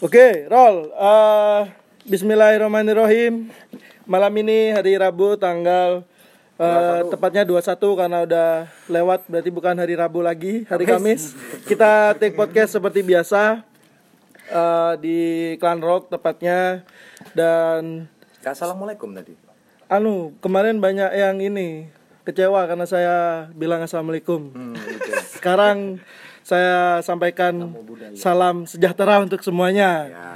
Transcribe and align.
Oke, 0.00 0.48
roll. 0.48 0.88
Eh, 0.96 1.60
Bismillahirrahmanirrahim. 2.08 3.52
Malam 4.08 4.32
ini 4.40 4.72
hari 4.72 4.96
Rabu 4.96 5.36
tanggal 5.36 6.08
eh, 6.56 7.04
tepatnya 7.12 7.44
21 7.44 8.00
karena 8.00 8.24
udah 8.24 8.50
lewat 8.88 9.28
berarti 9.28 9.52
bukan 9.52 9.76
hari 9.76 10.00
Rabu 10.00 10.24
lagi, 10.24 10.64
hari 10.72 10.88
Kamis. 10.88 11.36
Kita 11.68 12.16
take 12.16 12.32
podcast 12.32 12.80
seperti 12.80 13.04
biasa 13.04 13.60
eh, 14.48 14.92
di 15.04 15.18
Clan 15.60 15.84
Rock 15.84 16.08
tepatnya 16.08 16.80
dan 17.36 18.08
Assalamualaikum 18.40 19.12
tadi. 19.12 19.36
anu 19.84 20.32
kemarin 20.40 20.80
banyak 20.80 21.12
yang 21.12 21.44
ini 21.44 21.92
kecewa 22.24 22.64
karena 22.64 22.88
saya 22.88 23.16
bilang 23.52 23.84
assalamualaikum. 23.84 24.48
Hmm, 24.48 24.80
gitu. 24.80 25.12
Sekarang 25.36 26.00
saya 26.42 27.00
sampaikan 27.04 27.72
salam 28.16 28.64
sejahtera 28.64 29.22
untuk 29.22 29.40
semuanya. 29.44 29.90
Ya. 30.08 30.30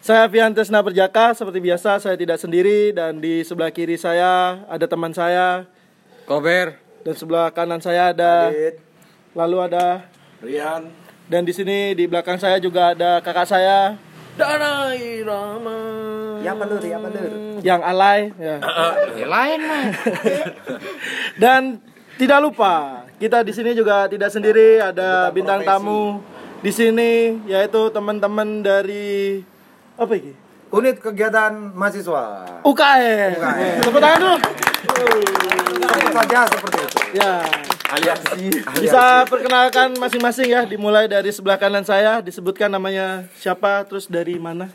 Saya 0.00 0.24
Fian 0.32 0.56
Tesna 0.56 0.80
Perjaka, 0.80 1.36
seperti 1.36 1.60
biasa 1.60 2.00
saya 2.00 2.16
tidak 2.16 2.40
sendiri 2.40 2.96
dan 2.96 3.20
di 3.20 3.44
sebelah 3.44 3.68
kiri 3.68 4.00
saya 4.00 4.64
ada 4.64 4.88
teman 4.88 5.12
saya 5.12 5.68
Kober. 6.24 6.80
dan 7.04 7.14
sebelah 7.16 7.52
kanan 7.52 7.84
saya 7.84 8.12
ada 8.12 8.48
Adit, 8.48 8.80
lalu 9.36 9.56
ada 9.60 10.08
Rian, 10.40 10.88
dan 11.28 11.44
di 11.44 11.52
sini 11.52 11.92
di 11.92 12.08
belakang 12.08 12.40
saya 12.40 12.56
juga 12.56 12.96
ada 12.96 13.20
kakak 13.20 13.44
saya 13.44 14.00
Danai 14.40 15.20
Rama 15.20 15.78
ya 16.40 16.56
apa 16.56 16.64
lur, 16.64 16.80
ya 16.80 16.96
apa 16.96 17.08
lur? 17.12 17.32
yang 17.60 17.80
alay 17.84 18.32
ya. 18.40 18.56
Ya 19.16 19.26
lain 19.28 19.60
mah. 19.68 19.84
Dan 21.42 21.60
tidak 22.16 22.40
lupa, 22.40 23.04
kita 23.20 23.44
di 23.44 23.52
sini 23.52 23.76
juga 23.76 24.08
tidak 24.08 24.32
sendiri, 24.32 24.80
ada 24.80 25.28
bintang 25.28 25.60
tamu 25.60 26.24
di 26.64 26.72
sini 26.72 27.36
yaitu 27.44 27.92
teman-teman 27.92 28.64
dari 28.64 29.44
apa 30.00 30.16
ini? 30.16 30.32
Unit 30.72 30.96
kegiatan 31.04 31.52
mahasiswa. 31.76 32.48
UKM. 32.64 33.30
UKM. 33.36 33.76
Tepuk 33.84 34.00
tangan 34.00 34.18
dulu. 34.24 34.36
Saja 36.10 36.40
seperti 36.48 36.78
itu. 36.80 36.98
Ya, 37.20 37.32
Aliansi. 37.92 38.44
bisa 38.80 39.26
perkenalkan 39.28 39.98
masing-masing 40.00 40.48
ya, 40.48 40.62
dimulai 40.64 41.04
dari 41.10 41.28
sebelah 41.34 41.58
kanan 41.60 41.84
saya, 41.84 42.24
disebutkan 42.24 42.70
namanya 42.72 43.28
siapa, 43.36 43.84
terus 43.84 44.08
dari 44.08 44.38
mana? 44.38 44.70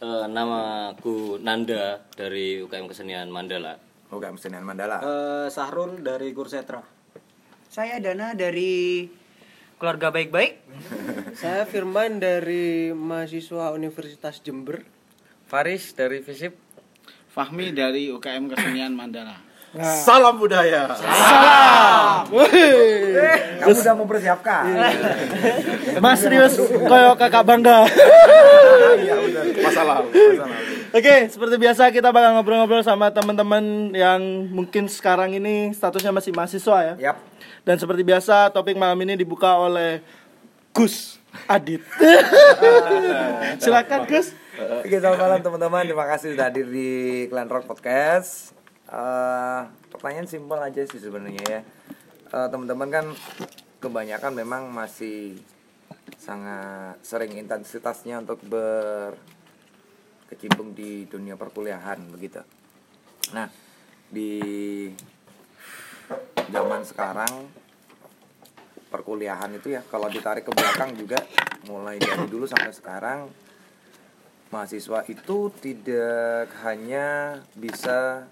Eh, 0.00 0.26
nama 0.26 0.90
aku 0.96 1.38
Nanda 1.38 2.02
dari 2.16 2.64
UKM 2.64 2.88
Kesenian 2.90 3.28
Mandala. 3.28 3.76
Oke, 4.08 4.26
Kesenian 4.34 4.64
Mandala. 4.64 5.04
Eh, 5.04 5.48
Sahrul 5.52 6.00
dari 6.00 6.32
Kursetra. 6.32 6.95
Saya 7.76 8.00
Dana 8.00 8.32
dari 8.32 9.04
keluarga 9.76 10.08
baik-baik. 10.08 10.64
Saya 11.44 11.68
Firman 11.68 12.16
dari 12.16 12.88
mahasiswa 12.96 13.68
Universitas 13.76 14.40
Jember. 14.40 14.80
Faris 15.44 15.92
dari 15.92 16.24
Visip. 16.24 16.56
Fahmi 17.28 17.76
dari 17.76 18.08
UKM 18.08 18.48
Kesenian 18.48 18.96
Mandala. 18.96 19.45
Salam 19.76 20.40
budaya. 20.40 20.88
Kamu 23.60 23.74
sudah 23.76 23.94
mempersiapkan. 23.96 24.62
Mas 26.04 26.20
serius, 26.24 26.56
koyo 26.60 27.12
kakak 27.20 27.44
bangga. 27.44 27.84
Iya 28.96 29.14
benar. 29.20 29.44
Masalah. 29.60 29.96
Oke, 30.96 31.28
seperti 31.28 31.54
biasa 31.60 31.92
kita 31.92 32.08
bakal 32.08 32.40
ngobrol-ngobrol 32.40 32.80
sama 32.80 33.12
teman-teman 33.12 33.92
yang 33.92 34.48
mungkin 34.48 34.88
sekarang 34.88 35.36
ini 35.36 35.76
statusnya 35.76 36.14
masih 36.14 36.32
mahasiswa 36.32 36.78
ya. 36.80 37.12
Yap. 37.12 37.16
Dan 37.66 37.76
seperti 37.76 38.00
biasa 38.06 38.48
topik 38.54 38.78
malam 38.80 38.96
ini 39.04 39.18
dibuka 39.18 39.60
oleh 39.60 40.00
Gus 40.72 41.20
Adit. 41.44 41.84
Silakan 43.62 44.08
Gus. 44.08 44.32
Oke, 44.56 44.96
selamat 44.96 45.20
malam 45.20 45.40
teman-teman. 45.44 45.84
Terima 45.84 46.08
kasih 46.08 46.32
sudah 46.32 46.48
hadir 46.48 46.64
di 46.64 46.88
Clan 47.28 47.52
Rock 47.52 47.68
Podcast. 47.68 48.55
Eh, 48.86 49.62
pertanyaan 49.90 50.30
simpel 50.30 50.62
aja 50.62 50.86
sih 50.86 51.02
sebenarnya 51.02 51.42
ya. 51.42 51.60
Eh, 52.30 52.48
teman-teman 52.50 52.86
kan 52.86 53.10
kebanyakan 53.82 54.30
memang 54.38 54.70
masih 54.70 55.42
sangat 56.22 56.94
sering 57.02 57.34
intensitasnya 57.34 58.22
untuk 58.22 58.38
berkecimpung 58.46 59.18
di 60.74 61.10
dunia 61.10 61.34
perkuliahan 61.34 61.98
begitu. 62.14 62.46
Nah, 63.34 63.50
di 64.06 64.86
zaman 66.46 66.86
sekarang 66.86 67.50
perkuliahan 68.86 69.50
itu 69.58 69.74
ya 69.74 69.82
kalau 69.90 70.06
ditarik 70.06 70.46
ke 70.46 70.54
belakang 70.54 70.94
juga 70.94 71.18
mulai 71.66 71.98
dari 71.98 72.30
dulu 72.30 72.46
sampai 72.46 72.70
sekarang 72.70 73.26
mahasiswa 74.54 75.02
itu 75.10 75.50
tidak 75.58 76.54
hanya 76.62 77.42
bisa 77.58 78.30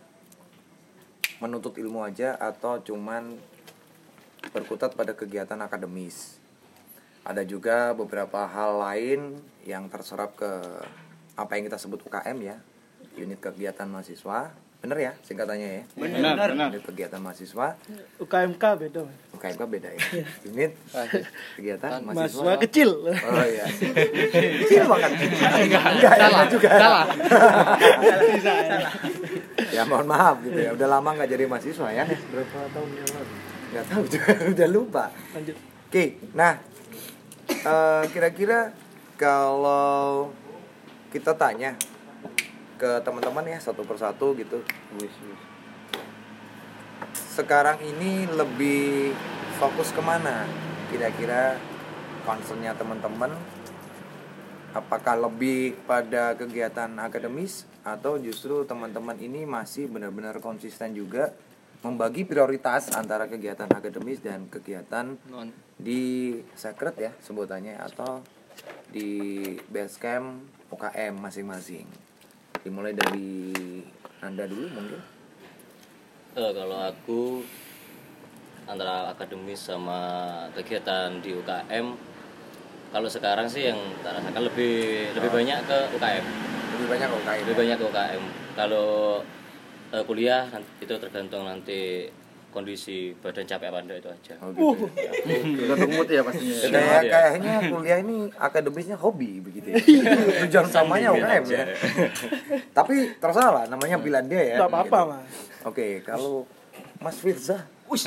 menuntut 1.44 1.77
ilmu 1.77 2.00
aja 2.00 2.41
atau 2.41 2.81
cuman 2.81 3.37
berkutat 4.49 4.97
pada 4.97 5.12
kegiatan 5.12 5.60
akademis. 5.60 6.41
Ada 7.21 7.44
juga 7.44 7.93
beberapa 7.93 8.49
hal 8.49 8.81
lain 8.81 9.21
yang 9.69 9.93
terserap 9.93 10.37
ke 10.41 10.49
apa 11.37 11.53
yang 11.56 11.69
kita 11.69 11.77
sebut 11.77 12.00
UKM 12.09 12.38
ya, 12.41 12.56
unit 13.21 13.41
kegiatan 13.41 13.84
mahasiswa. 13.84 14.64
Bener 14.84 15.00
ya 15.00 15.12
singkatannya 15.25 15.69
ya? 15.81 15.83
Benar, 15.97 16.37
benar. 16.53 16.69
Unit 16.69 16.84
kegiatan 16.84 17.17
mahasiswa, 17.17 17.72
UKMK 18.21 18.65
beda. 18.84 19.00
UKMK 19.33 19.62
beda 19.65 19.89
ya. 19.97 20.00
Unit 20.45 20.77
kegiatan 21.56 22.05
Mahasiswa 22.05 22.45
mahasiswa. 22.45 22.53
kecil. 22.69 22.91
Oh 23.09 23.45
iya. 23.49 23.65
Kecil 24.61 24.84
banget. 24.84 25.11
Enggak, 25.65 25.84
enggak 26.21 26.49
juga. 26.53 26.69
Salah. 26.77 27.06
ya 29.72 29.83
mohon 29.89 30.05
maaf 30.05 30.37
gitu 30.45 30.59
ya. 30.61 30.77
Udah 30.77 30.89
lama 30.93 31.09
nggak 31.16 31.33
jadi 31.33 31.45
mahasiswa 31.49 31.89
ya. 31.89 32.05
Berapa 32.05 32.59
tahun 32.77 32.89
yang 32.93 33.09
lalu? 33.16 33.34
Nggak 33.72 33.84
tahu 33.89 34.03
juga. 34.05 34.31
Udah 34.53 34.69
lupa. 34.69 35.05
Lanjut. 35.33 35.56
Oke, 35.89 36.05
nah 36.37 36.61
eh, 37.49 38.05
kira-kira 38.12 38.77
kalau 39.16 40.28
kita 41.09 41.33
tanya 41.41 41.72
ke 42.77 43.01
teman-teman 43.03 43.47
ya 43.47 43.59
satu 43.62 43.87
persatu 43.87 44.35
gitu. 44.39 44.61
Sekarang 47.15 47.79
ini 47.83 48.27
lebih 48.31 49.15
fokus 49.59 49.91
ke 49.91 50.03
mana? 50.03 50.47
Kira-kira 50.91 51.59
concernnya 52.23 52.73
teman-teman 52.75 53.34
apakah 54.75 55.15
lebih 55.31 55.79
pada 55.87 56.34
kegiatan 56.34 56.91
akademis 56.99 57.63
atau 57.87 58.19
justru 58.19 58.67
teman-teman 58.67 59.15
ini 59.23 59.47
masih 59.47 59.87
benar-benar 59.87 60.43
konsisten 60.43 60.97
juga 60.99 61.31
membagi 61.84 62.27
prioritas 62.27 62.91
antara 62.97 63.31
kegiatan 63.31 63.71
akademis 63.71 64.19
dan 64.25 64.51
kegiatan 64.51 65.15
di 65.79 66.33
secret 66.59 66.97
ya 66.97 67.13
sebutannya 67.23 67.77
atau 67.77 68.25
di 68.91 69.39
base 69.71 70.01
camp 70.01 70.43
UKM 70.73 71.15
masing-masing 71.23 72.03
dimulai 72.65 72.97
dari 72.97 73.53
anda 74.25 74.49
dulu 74.49 74.67
mungkin. 74.73 75.01
Eh, 76.35 76.53
kalau 76.57 76.79
aku 76.81 77.45
antara 78.65 79.13
akademis 79.13 79.61
sama 79.69 80.01
kegiatan 80.57 81.21
di 81.21 81.37
UKM 81.37 81.95
kalau 82.89 83.07
sekarang 83.11 83.45
sih 83.45 83.69
yang 83.69 83.77
rasakan 84.01 84.49
lebih 84.49 85.13
lebih 85.13 85.31
banyak 85.31 85.59
ke 85.69 85.79
UKM 85.93 86.25
lebih 86.75 86.87
banyak 86.89 87.07
ke 87.13 87.17
UKM 87.21 87.43
lebih 87.45 87.59
banyak 87.61 87.77
ke 87.77 87.85
UKM 87.85 88.23
kalau 88.57 89.21
eh, 89.93 90.03
kuliah 90.09 90.49
itu 90.81 90.95
tergantung 90.97 91.45
nanti 91.45 92.09
kondisi 92.54 93.10
badan 93.19 93.42
capek 93.42 93.66
apa 93.75 93.78
enggak 93.82 93.98
itu 93.98 94.09
aja 94.15 94.34
oh, 94.38 94.48
gitu. 94.54 94.87
Tergantung 95.59 95.91
mood 95.98 96.06
ya 96.06 96.22
pastinya. 96.22 96.54
Tergantung 96.54 96.78
Kayak 96.78 97.03
ya. 97.03 97.10
kayaknya 97.10 97.54
kuliah 97.66 97.98
ini 97.98 98.16
akademisnya 98.38 98.97
hobi 98.97 99.42
begitu 99.42 99.75
ya. 99.75 99.76
Tujuan 100.47 100.65
utamanya 100.71 101.09
Sambil 101.10 101.27
UKM 101.27 101.45
ya. 101.51 101.65
Tapi 102.71 102.95
terserah 103.18 103.51
lah 103.51 103.65
namanya 103.66 103.97
pilihan 103.98 104.27
dia 104.30 104.42
ya. 104.42 104.56
Enggak 104.62 104.71
apa-apa, 104.71 104.98
Gitu. 105.03 105.10
Mas. 105.10 105.34
Oke, 105.66 105.86
kalau 106.06 106.47
Mas 107.03 107.16
Firza 107.18 107.66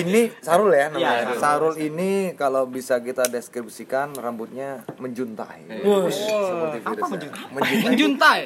ini 0.00 0.22
Sarul 0.42 0.74
ya 0.74 0.90
namanya. 0.90 1.30
Iya, 1.30 1.38
Sarul 1.38 1.78
ini 1.78 2.34
kalau 2.34 2.66
bisa 2.66 2.98
kita 2.98 3.30
deskripsikan 3.30 4.18
rambutnya 4.18 4.82
menjuntai. 4.98 5.70
Seperti 6.10 6.78
Firza. 6.82 7.06
Menjuntai. 7.06 7.46
Menjuntai. 7.86 8.40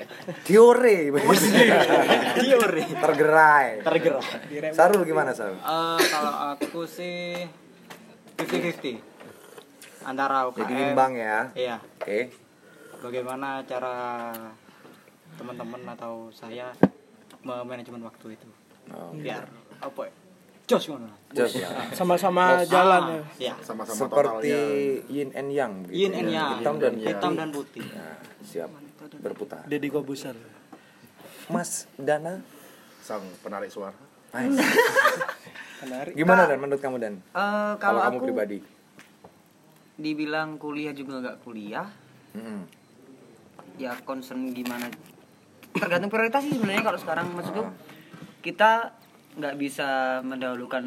Teori. 0.44 0.98
Teori. 2.44 2.82
Tergerai. 2.92 3.68
Tergerak. 3.82 4.28
Sarul 4.76 5.02
gimana 5.08 5.32
Sarul? 5.32 5.56
Eh, 5.58 6.00
kalau 6.12 6.34
aku 6.54 6.84
sih 6.84 7.40
50-50 8.36 9.14
antara 10.04 10.48
UKM. 10.50 10.60
Jadi 10.64 10.74
imbang 10.92 11.12
ya. 11.16 11.38
Iya. 11.56 11.76
Oke. 12.00 12.32
Bagaimana 13.00 13.60
cara 13.68 13.96
teman-teman 15.36 15.82
atau 15.92 16.32
saya 16.32 16.72
memanajemen 17.44 18.00
waktu 18.04 18.36
itu? 18.38 18.48
Oh. 18.90 19.12
Biar 19.14 19.44
apa? 19.78 20.02
ya, 20.04 20.12
jos 20.66 20.84
ngono. 20.88 21.08
Jos 21.30 21.52
ya. 21.54 21.68
sama-sama 21.92 22.64
jalan 22.64 23.20
ya. 23.36 23.52
Sama-sama 23.60 23.96
Seperti 23.96 24.56
yin 25.06 25.28
and 25.32 25.50
yang 25.50 25.72
gitu 25.84 25.92
Yin 25.94 26.12
and 26.14 26.28
ya. 26.28 26.34
yang. 26.34 26.48
Hitam 26.58 26.74
dan 26.76 26.92
putih. 26.94 27.08
Hitam 27.08 27.32
dan 27.34 27.48
putih. 27.50 27.84
Nah, 27.86 28.16
siap 28.40 28.70
berputar. 29.20 29.62
Deddy 29.64 29.88
Kobuser 29.88 30.36
Mas 31.46 31.86
Dana. 31.94 32.40
sang 32.98 33.20
penarik 33.40 33.68
suara. 33.68 33.92
Nice. 34.32 34.56
menarik 35.84 36.12
Gimana 36.16 36.48
dan 36.48 36.56
menurut 36.56 36.80
kamu 36.80 36.96
dan? 36.96 37.14
Eh, 37.20 37.72
Kalau 37.76 37.76
kalau 37.76 38.00
kamu 38.02 38.16
aku 38.16 38.24
pribadi. 38.24 38.58
dibilang 39.94 40.56
kuliah 40.56 40.90
juga 40.90 41.22
nggak 41.22 41.36
kuliah, 41.44 41.86
ya 43.76 43.94
concern 44.02 44.50
gimana 44.50 44.90
tergantung 45.70 46.10
prioritas 46.10 46.42
sih 46.42 46.54
sebenarnya 46.54 46.82
kalau 46.82 46.98
sekarang 46.98 47.26
maksudku 47.30 47.62
kita 48.44 48.92
nggak 49.34 49.56
bisa 49.56 49.88
mendahulukan 50.20 50.84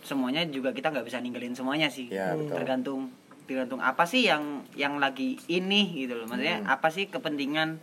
semuanya 0.00 0.42
juga 0.44 0.72
kita 0.72 0.88
nggak 0.88 1.04
bisa 1.04 1.20
ninggalin 1.20 1.52
semuanya 1.52 1.86
sih 1.86 2.08
Ya, 2.08 2.32
betul. 2.32 2.56
tergantung 2.56 3.00
tergantung 3.44 3.80
apa 3.80 4.04
sih 4.04 4.24
yang 4.24 4.64
yang 4.74 4.96
lagi 4.96 5.36
ini 5.46 5.92
gitu 5.98 6.16
loh 6.16 6.26
maksudnya 6.26 6.60
Hmm. 6.60 6.68
apa 6.70 6.88
sih 6.88 7.06
kepentingan 7.06 7.76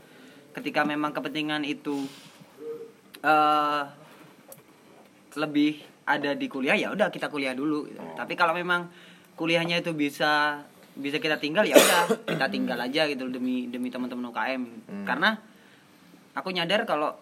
ketika 0.52 0.82
memang 0.84 1.12
kepentingan 1.12 1.62
itu 1.64 2.06
eh 3.22 3.84
lebih 5.36 5.78
ada 6.06 6.32
di 6.32 6.48
kuliah 6.48 6.74
ya 6.74 6.90
udah 6.90 7.10
kita 7.10 7.28
kuliah 7.28 7.52
dulu 7.52 7.86
gitu. 7.86 8.00
Oh. 8.00 8.16
tapi 8.16 8.34
kalau 8.34 8.54
memang 8.54 8.88
kuliahnya 9.36 9.82
itu 9.82 9.92
bisa 9.92 10.64
bisa 10.96 11.18
kita 11.18 11.36
tinggal 11.36 11.64
ya 11.64 11.76
udah 11.76 12.24
kita 12.24 12.48
tinggal 12.48 12.80
aja 12.80 13.04
gitu 13.04 13.28
demi 13.28 13.68
demi 13.68 13.90
teman-teman 13.90 14.32
UKM 14.32 14.64
Hmm. 14.86 15.04
karena 15.04 15.30
aku 16.32 16.50
nyadar 16.50 16.86
kalau 16.86 17.20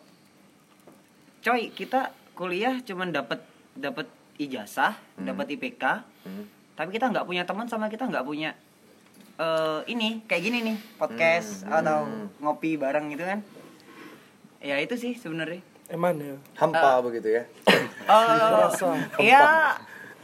coy 1.44 1.70
kita 1.70 2.02
kuliah 2.34 2.80
cuman 2.80 3.12
dapat 3.12 3.44
dapat 3.74 4.08
ijazah 4.36 4.96
Hmm. 5.14 5.28
dapat 5.28 5.52
IPK 5.52 5.84
Hmm. 6.24 6.46
tapi 6.74 6.90
kita 6.92 7.06
nggak 7.08 7.24
punya 7.24 7.44
teman 7.44 7.68
sama 7.68 7.86
kita 7.86 8.08
nggak 8.08 8.24
punya 8.24 8.56
eh 9.36 9.80
ini 9.88 10.22
kayak 10.24 10.42
gini 10.42 10.58
nih 10.64 10.78
podcast 10.96 11.64
Hmm. 11.64 11.76
atau 11.76 12.00
ngopi 12.40 12.76
bareng 12.76 13.10
gitu 13.10 13.22
kan 13.22 13.40
ya 14.60 14.78
itu 14.78 14.96
sih 14.96 15.14
sebenarnya 15.14 15.60
eman 15.90 16.16
ya 16.16 16.36
Hampa 16.56 17.04
begitu 17.04 17.28
ya. 17.30 17.44
Eh, 17.68 18.68
ya 19.22 19.76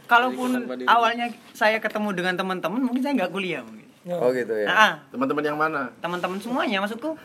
kalaupun 0.06 0.56
awalnya 0.84 1.28
saya 1.52 1.78
ketemu 1.78 2.10
dengan 2.12 2.34
teman-teman 2.34 2.80
mungkin 2.80 3.00
saya 3.00 3.14
nggak 3.14 3.30
kuliah 3.30 3.60
mungkin 3.60 3.86
Oh 4.08 4.32
gitu 4.32 4.56
ya. 4.56 4.64
Ah, 4.66 4.92
Teman-teman 5.12 5.44
yang 5.44 5.60
mana? 5.60 5.92
teman-teman 6.00 6.40
semuanya 6.40 6.80
maksudku 6.80 7.20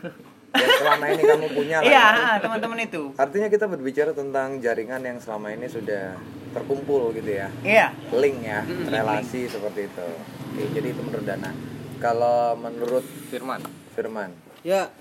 Yang 0.56 0.74
selama 0.80 1.04
ini 1.08 1.22
kamu 1.22 1.46
punya 1.52 1.76
lah. 1.78 1.84
iya 1.84 1.96
ya. 1.96 2.06
ah, 2.26 2.36
teman-teman 2.40 2.78
itu 2.80 3.02
Artinya 3.14 3.48
kita 3.48 3.64
berbicara 3.66 4.10
tentang 4.10 4.48
jaringan 4.58 5.00
yang 5.00 5.18
selama 5.20 5.52
ini 5.52 5.66
sudah 5.66 6.16
terkumpul 6.52 7.12
gitu 7.12 7.30
ya. 7.30 7.48
iya 7.60 7.92
Link 8.10 8.40
ya, 8.40 8.64
relasi 8.88 9.44
seperti 9.46 9.86
itu. 9.86 10.08
Oke, 10.56 10.64
jadi 10.72 10.88
itu 10.88 11.00
menurut 11.04 11.26
Dana. 11.28 11.50
Kalau 11.96 12.56
menurut 12.56 13.04
Firman. 13.28 13.60
Firman, 13.92 14.28
Ya, 14.60 14.92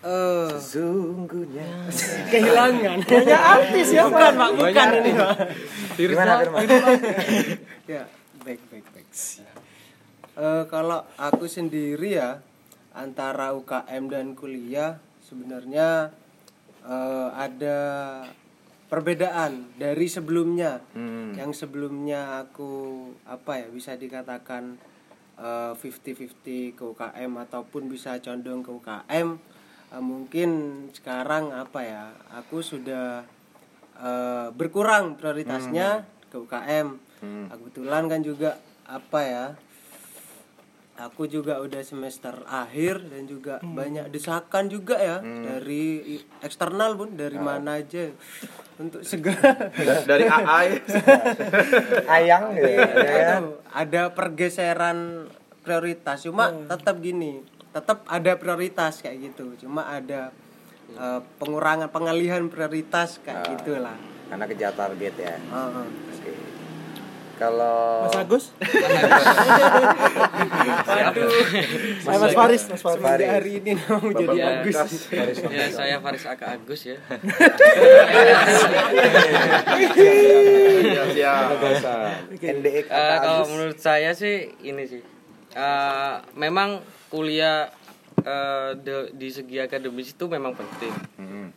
eh 0.00 0.48
sesungguhnya 0.56 1.90
kehilangan 2.26 3.04
hanya 3.10 3.38
artis 3.58 3.92
ya 3.92 4.08
bukan 4.08 4.32
pak 4.32 4.50
bukan 4.56 4.88
ini 4.96 5.12
gimana 5.98 6.32
Firman? 6.40 6.62
ya 7.98 8.02
baik 8.40 8.60
baik 8.72 8.86
baik. 8.96 9.08
Eh 10.40 10.62
kalau 10.70 11.04
aku 11.18 11.44
sendiri 11.44 12.16
ya 12.16 12.40
antara 13.00 13.56
UKM 13.56 14.12
dan 14.12 14.36
kuliah 14.36 15.00
sebenarnya 15.24 16.12
eh, 16.84 17.28
ada 17.32 17.78
perbedaan 18.90 19.70
dari 19.78 20.10
sebelumnya. 20.10 20.82
Hmm. 20.92 21.32
Yang 21.32 21.64
sebelumnya 21.64 22.42
aku 22.44 23.06
apa 23.24 23.64
ya 23.64 23.66
bisa 23.70 23.94
dikatakan 23.96 24.76
eh, 25.38 25.72
50-50 25.72 26.76
ke 26.76 26.82
UKM 26.84 27.32
ataupun 27.48 27.88
bisa 27.88 28.18
condong 28.20 28.60
ke 28.60 28.70
UKM. 28.74 29.28
Eh, 29.94 30.02
mungkin 30.02 30.50
sekarang 30.92 31.54
apa 31.54 31.80
ya? 31.86 32.04
Aku 32.42 32.60
sudah 32.60 33.24
eh, 33.96 34.48
berkurang 34.52 35.16
prioritasnya 35.16 36.04
ke 36.28 36.36
UKM. 36.36 36.98
Hmm. 37.22 37.46
Kebetulan 37.48 38.10
kan 38.10 38.20
juga 38.26 38.58
apa 38.84 39.20
ya? 39.22 39.46
Aku 41.02 41.24
juga 41.24 41.56
udah 41.56 41.80
semester 41.80 42.44
akhir 42.44 43.00
dan 43.06 43.24
juga 43.24 43.56
banyak 43.58 44.08
desakan 44.08 44.68
juga 44.68 44.94
ya 44.94 45.16
dari 45.22 45.84
i- 46.12 46.26
eksternal 46.40 46.92
pun 46.92 47.14
dari 47.14 47.36
mana 47.38 47.80
aja 47.80 48.12
untuk 48.76 49.00
segera 49.08 49.72
Dari 50.02 50.24
AA. 50.24 50.60
Ayang 52.16 52.52
gitu 52.52 52.68
ya. 52.68 52.88
ya. 53.00 53.34
Ada 53.70 54.12
pergeseran 54.12 55.24
prioritas 55.60 56.20
cuma 56.20 56.48
tetap 56.66 56.96
gini 56.98 57.40
tetap 57.70 58.02
ada 58.04 58.32
prioritas 58.34 58.98
kayak 58.98 59.30
gitu 59.30 59.54
cuma 59.58 59.86
ada 59.86 60.32
eh, 60.90 61.20
pengurangan 61.36 61.86
pengalihan 61.86 62.44
prioritas 62.46 63.20
kayak 63.20 63.56
gitulah 63.56 63.94
Karena 64.26 64.44
kejar 64.44 64.72
target 64.72 65.14
ya. 65.16 65.34
Heeh. 65.36 65.86
Oke. 66.10 66.32
Kalau 67.40 68.04
Mas 68.04 68.16
Agus? 68.20 68.44
Saya 72.00 72.16
Mas 72.20 72.32
Faris 72.36 72.62
Mas 72.68 72.82
Faris. 72.84 73.00
Semenjak 73.00 73.30
hari 73.32 73.52
ini 73.56 73.72
mau 73.80 74.12
jadi 74.12 74.38
Agus. 74.60 74.76
Ya, 75.48 75.66
saya 75.72 75.96
Faris 75.98 76.24
Aka 76.26 76.46
Agus 76.54 76.80
ya. 76.84 76.96
Siap. 81.10 81.48
NDX 82.36 82.84
Eh, 82.86 83.16
kalau 83.18 83.44
menurut 83.48 83.78
saya 83.78 84.12
sih 84.12 84.52
ini 84.60 84.84
sih. 84.84 85.02
Eh, 85.50 86.14
memang 86.36 86.78
kuliah 87.08 87.72
eh, 88.20 88.70
de- 88.76 89.10
di 89.12 89.28
segi 89.28 89.58
akademis 89.58 90.12
itu 90.12 90.24
memang 90.26 90.52
penting. 90.52 90.94
Hmm. 91.16 91.48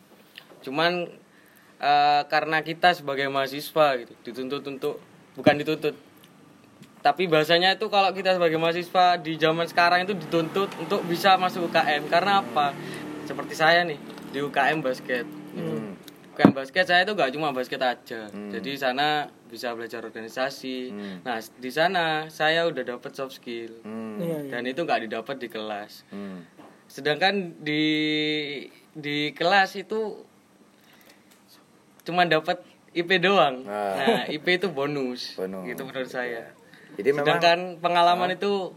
cuman 0.64 1.12
eh, 1.76 2.22
karena 2.24 2.64
kita 2.64 2.96
sebagai 2.96 3.28
mahasiswa 3.28 4.00
gitu 4.00 4.12
dituntut 4.24 4.64
untuk 4.64 4.96
bukan 5.34 5.54
dituntut 5.56 5.94
tapi 7.00 7.28
bahasanya 7.28 7.76
itu 7.76 7.86
kalau 7.86 8.10
kita 8.10 8.32
sebagai 8.32 8.56
mahasiswa 8.56 9.18
di 9.18 9.36
zaman 9.36 9.68
sekarang 9.68 10.02
itu 10.02 10.16
dituntut 10.16 10.72
untuk 10.78 11.04
bisa 11.04 11.36
masuk 11.36 11.68
UKM 11.68 12.08
karena 12.08 12.40
apa 12.40 12.72
seperti 13.22 13.52
saya 13.52 13.84
nih 13.84 14.00
di 14.30 14.40
UKM 14.40 14.80
basket 14.80 15.28
gitu. 15.52 15.60
Hmm. 15.60 15.92
UKM 16.32 16.50
basket 16.50 16.84
saya 16.84 17.04
itu 17.04 17.12
gak 17.12 17.30
cuma 17.30 17.52
basket 17.52 17.78
aja 17.78 18.26
jadi 18.26 18.64
di 18.64 18.76
sana 18.76 19.28
bisa 19.46 19.70
belajar 19.70 20.00
organisasi 20.00 20.76
Hmm. 20.90 21.16
nah 21.20 21.36
di 21.38 21.70
sana 21.70 22.04
saya 22.26 22.64
udah 22.64 22.82
dapet 22.82 23.12
soft 23.12 23.36
skill 23.36 23.70
Hmm. 23.82 24.16
Iya, 24.16 24.38
iya. 24.40 24.50
dan 24.50 24.62
itu 24.64 24.80
nggak 24.80 25.04
didapat 25.04 25.36
di 25.36 25.48
kelas 25.48 26.08
Hmm. 26.08 26.40
sedangkan 26.86 27.52
di 27.58 27.84
di 28.90 29.30
kelas 29.30 29.76
itu 29.76 30.24
cuma 32.02 32.24
dapat 32.24 32.60
IP 32.94 33.10
doang 33.18 33.66
Ah. 33.66 33.94
nah 33.98 34.22
IP 34.26 34.46
itu 34.54 34.70
bonus, 34.70 35.34
Bonus. 35.34 35.66
gitu 35.66 35.82
menurut 35.82 36.06
saya 36.06 36.54
Jadi 36.94 37.10
memang 37.10 37.26
sedangkan 37.26 37.58
pengalaman 37.82 38.30
itu 38.32 38.70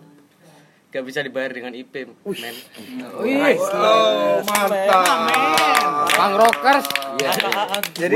gak 0.89 1.03
bisa 1.05 1.21
dibayar 1.21 1.53
dengan 1.53 1.71
IP 1.71 2.09
men 2.25 2.55
Bang 6.17 6.33
Rockers. 6.33 6.85
Iya. 7.17 7.29
Jadi 7.93 8.15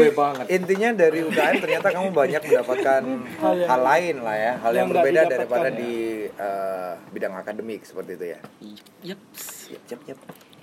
intinya 0.49 0.89
dari 0.95 1.19
UKM 1.21 1.55
ternyata 1.61 1.87
kamu 1.91 2.09
banyak 2.09 2.41
mendapatkan 2.41 3.01
hal 3.69 3.81
lain 3.81 4.15
lah 4.25 4.35
ya, 4.35 4.53
hal 4.57 4.71
yang, 4.73 4.89
Yang 4.89 4.89
berbeda 4.97 5.21
daripada 5.29 5.69
ya. 5.69 5.77
di 5.77 5.93
eh, 6.27 6.91
bidang 7.11 7.33
akademik 7.35 7.81
seperti 7.85 8.11
itu 8.17 8.25
ya. 8.33 8.39
Yep. 9.05 9.19
Yap, 9.69 9.81
yap, 9.87 10.01
yap. 10.07 10.19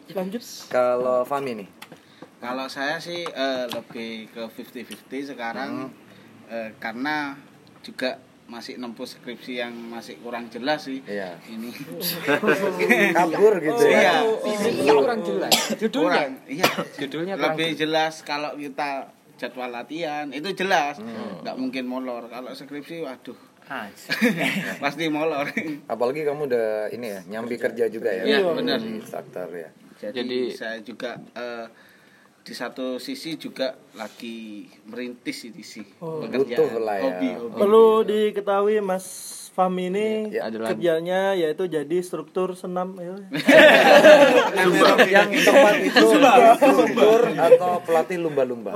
lanjut 0.09 0.42
Kalau 0.66 1.23
Fami 1.23 1.52
nih, 1.54 1.68
Kalau 2.38 2.66
saya 2.71 3.02
sih 3.02 3.26
eh, 3.26 3.64
lebih 3.66 4.30
ke 4.30 4.47
50-50 4.47 5.35
sekarang 5.35 5.90
eh, 6.47 6.71
karena 6.78 7.35
juga 7.83 8.23
masih 8.49 8.80
nempuh 8.80 9.04
skripsi 9.04 9.61
yang 9.61 9.75
masih 9.92 10.16
kurang 10.25 10.49
jelas 10.49 10.88
sih. 10.88 11.04
Iya. 11.04 11.37
Ini 11.45 11.68
kabur 13.18 13.54
gitu 13.61 13.85
ya. 13.85 14.25
iya. 14.25 14.92
kurang 14.97 15.21
jelas. 15.21 15.52
kurang. 15.92 16.33
Iya. 16.49 16.71
Judulnya 16.97 17.35
kurang 17.37 17.57
Lebih 17.59 17.71
jelas 17.76 18.25
kalau 18.25 18.57
kita 18.57 19.12
jadwal 19.37 19.68
latihan 19.68 20.33
itu 20.33 20.49
jelas. 20.57 20.97
Hmm. 20.97 21.45
nggak 21.45 21.57
mungkin 21.61 21.85
molor. 21.85 22.30
Kalau 22.33 22.54
skripsi 22.57 23.04
waduh 23.04 23.37
pasti 24.83 25.12
molor. 25.12 25.45
Apalagi 25.85 26.25
kamu 26.25 26.49
udah 26.49 26.88
ini 26.88 27.07
ya, 27.12 27.21
nyambi 27.28 27.61
kerja 27.61 27.85
juga 27.92 28.09
ya. 28.09 28.25
Iya, 28.25 28.38
benar. 28.57 28.80
Di 28.80 28.97
Instruktur 28.97 29.49
ya. 29.52 29.68
Jadi, 29.99 30.16
Jadi- 30.16 30.57
saya 30.57 30.80
juga 30.80 31.21
eh, 31.37 31.66
di 32.49 32.57
satu 32.57 32.97
sisi 32.97 33.37
juga 33.37 33.76
lagi 33.93 34.64
merintis 34.88 35.45
ini 35.45 35.61
sih 35.61 35.85
Oh. 36.00 36.25
lah 36.81 36.97
ya. 36.97 37.05
hobi 37.05 37.28
hobi 37.37 37.59
perlu 37.61 37.87
diketahui 38.02 38.81
Mas 38.81 39.05
Fahmi 39.59 39.91
ini 39.91 40.31
Ya, 40.31 40.47
lagi. 40.47 40.71
kerjanya 40.71 41.35
yaitu 41.35 41.67
jadi 41.67 41.99
struktur 41.99 42.55
senam 42.55 42.95
ya. 42.97 43.19
yang 45.11 45.29
tepat 45.45 45.75
itu 45.83 46.07
struktur 46.55 47.21
atau 47.29 47.83
pelatih 47.83 48.19
lumba-lumba. 48.19 48.71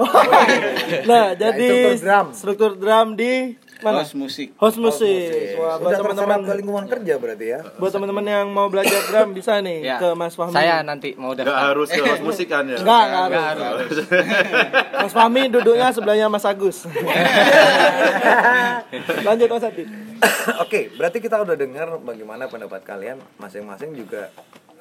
Nah, 1.05 1.33
jadi 1.33 1.95
struktur 1.95 2.03
drum. 2.03 2.27
struktur 2.35 2.71
drum 2.75 3.09
di 3.15 3.55
mana? 3.79 3.99
Host 3.99 4.15
musik. 4.15 4.55
Host 4.57 4.79
musik. 4.79 5.55
Wah, 5.57 5.75
buat 5.77 5.95
teman-teman 5.97 6.39
terserap 6.39 6.43
ke 6.45 6.55
lingkungan 6.57 6.85
kerja 6.89 7.15
berarti 7.17 7.47
ya. 7.49 7.61
buat 7.77 7.91
teman-teman 7.91 8.25
yang 8.25 8.47
mau 8.49 8.67
belajar 8.67 8.95
drum 9.05 9.31
bisa 9.33 9.59
nih 9.59 9.79
Ya. 9.85 9.99
ke 9.99 10.15
Mas 10.15 10.35
Fahmi. 10.35 10.51
Saya 10.51 10.83
nanti 10.83 11.15
mau 11.15 11.31
daftar. 11.33 11.51
harus 11.69 11.89
ke 11.89 11.99
host 12.01 12.23
musik 12.23 12.47
kan 12.47 12.63
ya? 12.65 12.79
Enggak, 12.79 13.03
enggak 13.27 13.45
harus. 13.55 13.91
Mas 14.97 15.13
Fahmi 15.13 15.47
duduknya 15.47 15.91
sebelahnya 15.91 16.27
Mas 16.27 16.43
Agus. 16.45 16.87
Lanjut 19.23 19.49
Mas 19.49 19.63
Adi. 19.65 19.85
Oke, 20.65 20.91
berarti 20.95 21.19
kita 21.19 21.43
udah 21.43 21.57
dengar 21.59 21.99
bagaimana 21.99 22.47
pendapat 22.47 22.83
kalian 22.87 23.19
masing-masing 23.43 23.95
juga 23.95 24.31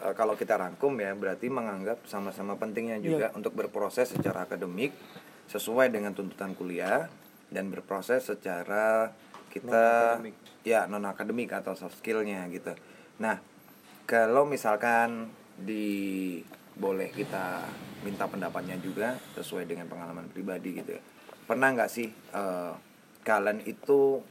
eh, 0.02 0.14
kalau 0.14 0.38
kita 0.38 0.58
rangkum 0.58 0.94
ya 1.02 1.14
berarti 1.18 1.50
menganggap 1.50 2.06
sama-sama 2.06 2.58
pentingnya 2.58 3.02
juga 3.02 3.34
untuk 3.34 3.58
berproses 3.58 4.14
secara 4.14 4.46
akademik 4.46 4.94
sesuai 5.50 5.90
dengan 5.92 6.14
tuntutan 6.14 6.54
kuliah 6.54 7.10
dan 7.52 7.68
berproses 7.74 8.30
secara 8.30 9.12
kita 9.52 10.18
ya 10.64 10.88
non 10.88 11.04
akademik 11.04 11.52
atau 11.52 11.76
soft 11.76 12.00
skillnya 12.00 12.48
gitu. 12.48 12.72
Nah, 13.20 13.36
kalau 14.08 14.48
misalkan 14.48 15.28
di 15.60 16.40
boleh 16.72 17.12
kita 17.12 17.68
minta 18.08 18.26
pendapatnya 18.32 18.80
juga 18.80 19.20
sesuai 19.36 19.68
dengan 19.68 19.92
pengalaman 19.92 20.32
pribadi 20.32 20.80
gitu 20.80 20.96
ya. 20.96 21.02
Pernah 21.44 21.76
nggak 21.76 21.92
sih 21.92 22.08
eh, 22.14 22.74
kalian 23.28 23.68
itu 23.68 24.24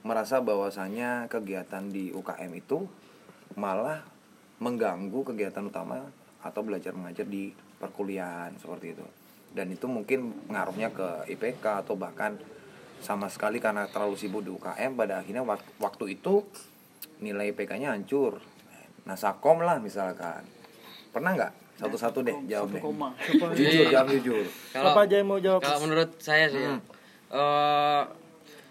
merasa 0.00 0.38
bahwasanya 0.38 1.26
kegiatan 1.26 1.86
di 1.86 2.10
UKM 2.10 2.52
itu 2.54 2.86
malah 3.54 4.02
mengganggu 4.58 5.22
kegiatan 5.24 5.62
utama 5.62 6.02
atau 6.40 6.60
belajar 6.62 6.92
mengajar 6.92 7.24
di 7.24 7.50
perkuliahan 7.76 8.54
seperti 8.56 8.92
itu. 8.92 9.06
Dan 9.48 9.70
itu 9.70 9.86
mungkin 9.86 10.46
ngaruhnya 10.46 10.90
ke 10.90 11.08
IPK 11.28 11.82
atau 11.82 11.94
bahkan 11.94 12.36
sama 12.98 13.26
sekali 13.26 13.58
karena 13.58 13.86
terlalu 13.86 14.18
sibuk 14.18 14.42
di 14.42 14.50
UKM 14.50 14.94
pada 14.94 15.22
akhirnya 15.22 15.42
wak- 15.42 15.78
waktu 15.78 16.12
itu 16.12 16.42
nilai 17.18 17.50
IPK-nya 17.52 17.94
hancur. 17.94 18.42
Nah 19.04 19.14
sakom 19.14 19.62
lah 19.62 19.78
misalkan. 19.78 20.42
Pernah 21.08 21.32
nggak? 21.34 21.52
Satu-satu 21.78 22.20
deh 22.20 22.34
jawab 22.44 22.74
deh. 22.74 22.82
jujur 23.54 23.86
jawab 23.88 24.10
jujur. 24.12 24.44
Kalau 24.68 24.90
Apa 24.92 25.06
aja 25.06 25.14
yang 25.16 25.30
mau 25.30 25.38
jawab? 25.38 25.62
kalau 25.62 25.80
menurut 25.80 26.10
saya 26.18 26.50
sih 26.50 26.58
ya, 26.58 26.74
eh, 27.30 28.02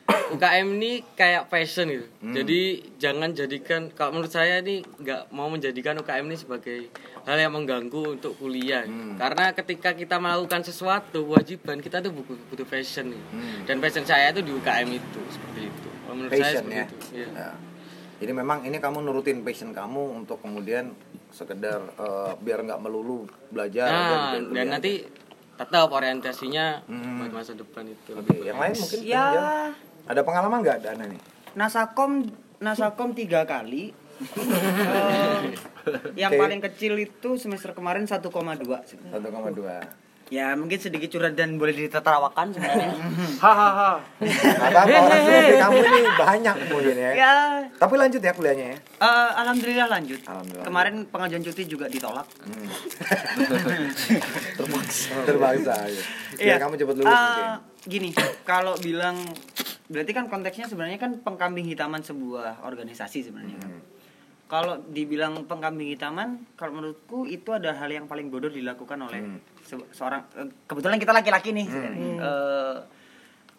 UKM 0.08 0.68
ini 0.76 0.92
kayak 1.14 1.48
passion 1.48 1.88
gitu. 1.88 2.08
Jadi 2.22 2.60
jangan 2.98 3.32
jadikan 3.32 3.88
kalau 3.90 4.12
menurut 4.14 4.30
saya 4.30 4.60
ini 4.60 4.80
nggak 4.84 5.32
mau 5.32 5.48
menjadikan 5.48 5.96
UKM 5.98 6.26
ini 6.26 6.38
sebagai 6.38 6.92
hal 7.24 7.38
yang 7.38 7.52
mengganggu 7.52 8.16
untuk 8.16 8.36
kuliah. 8.36 8.84
Karena 9.16 9.52
ketika 9.52 9.92
kita 9.94 10.16
melakukan 10.18 10.64
sesuatu 10.64 11.24
kewajiban 11.24 11.80
kita 11.80 12.00
tuh 12.00 12.12
butuh, 12.12 12.36
butuh 12.48 12.66
passion 12.66 13.12
nih. 13.12 13.24
Dan 13.64 13.80
passion 13.80 14.04
saya 14.04 14.32
itu 14.32 14.42
di 14.42 14.52
UKM 14.52 14.90
itu 14.90 15.22
seperti 15.30 15.62
itu. 15.66 15.90
Kalau 16.02 16.16
menurut 16.16 16.32
saya 16.32 16.42
passion 16.42 16.64
seperti 16.66 16.76
ya. 16.76 16.86
itu. 16.86 16.98
Iya. 17.14 17.30
Ya. 17.30 17.50
Jadi 18.18 18.32
memang 18.34 18.58
ini 18.64 18.78
kamu 18.78 18.98
nurutin 19.02 19.44
passion 19.44 19.72
kamu 19.72 20.18
untuk 20.18 20.42
kemudian 20.42 20.92
sekedar 21.30 21.84
eh, 21.94 22.32
biar 22.38 22.64
nggak 22.64 22.80
melulu 22.80 23.24
belajar 23.48 23.88
Nah, 23.88 24.32
dan, 24.34 24.44
dan 24.52 24.66
nanti 24.72 25.06
tetap 25.54 25.90
orientasinya 25.90 26.86
Hmm. 26.86 27.18
buat 27.20 27.34
masa 27.34 27.54
depan 27.54 27.86
itu. 27.86 28.14
Oke, 28.14 28.42
yang 28.42 28.58
lain 28.58 28.74
mungkin 28.74 29.00
Ya. 29.02 29.26
Ada 30.08 30.22
pengalaman 30.22 30.60
nggak 30.60 30.80
Dana 30.82 31.04
nih? 31.06 31.22
Nasakom 31.54 32.26
Nasakom 32.58 33.14
tiga 33.14 33.44
kali. 33.44 33.94
Eh, 34.18 35.42
yang 36.18 36.34
paling 36.34 36.58
kecil 36.60 36.98
itu 36.98 37.38
semester 37.38 37.70
kemarin 37.72 38.04
1,2 38.04 38.26
sebenarnya. 38.82 39.22
1,2 39.22 40.06
Ya 40.28 40.52
mungkin 40.52 40.76
sedikit 40.76 41.08
curhat 41.08 41.40
dan 41.40 41.56
boleh 41.56 41.72
ditertawakan 41.72 42.52
sebenarnya. 42.52 42.92
Hahaha. 43.46 43.96
Apa-apa 44.60 44.98
orang 45.00 45.22
seperti 45.24 45.56
kamu 45.56 45.78
ini 45.80 46.00
banyak 46.18 46.56
mungkin 46.68 46.96
ya. 46.98 47.12
ya, 47.14 47.34
Tapi 47.72 47.94
lanjut 47.96 48.20
ya 48.20 48.34
kuliahnya 48.34 48.66
ya. 48.68 48.78
eh, 49.00 49.32
alhamdulillah 49.38 49.88
lanjut. 49.88 50.20
Alhamdulillah. 50.20 50.66
Kemarin 50.66 50.96
pengajuan 51.08 51.44
cuti 51.46 51.64
juga 51.64 51.86
ditolak. 51.88 52.28
Terbangsa. 55.24 55.76
Ya. 55.86 56.04
Iya. 56.36 56.46
Biar 56.50 56.60
kamu 56.60 56.74
cepet 56.76 56.96
lulus 56.98 57.08
Eh, 57.08 57.16
mungkin. 57.16 57.48
gini, 57.86 58.10
kalau 58.44 58.74
bilang 58.78 59.16
berarti 59.88 60.12
kan 60.12 60.28
konteksnya 60.28 60.68
sebenarnya 60.68 60.96
kan 60.96 61.18
pengkambing 61.18 61.64
hitaman 61.66 62.02
sebuah 62.02 62.62
organisasi 62.62 63.24
sebenarnya 63.24 63.56
kan. 63.58 63.72
Hmm. 63.72 63.84
Kalau 64.48 64.80
dibilang 64.82 65.44
pengkambing 65.44 65.92
hitaman, 65.92 66.48
kalau 66.56 66.72
menurutku 66.74 67.24
itu 67.24 67.52
ada 67.52 67.72
hal 67.74 67.88
yang 67.88 68.08
paling 68.08 68.28
bodoh 68.28 68.48
dilakukan 68.48 68.96
oleh 68.98 69.20
Hmm. 69.20 69.40
se- 69.62 69.90
seorang 69.92 70.24
eh, 70.36 70.48
kebetulan 70.64 70.96
kita 70.98 71.12
laki-laki 71.12 71.52
nih. 71.52 71.68
Eh, 71.68 72.76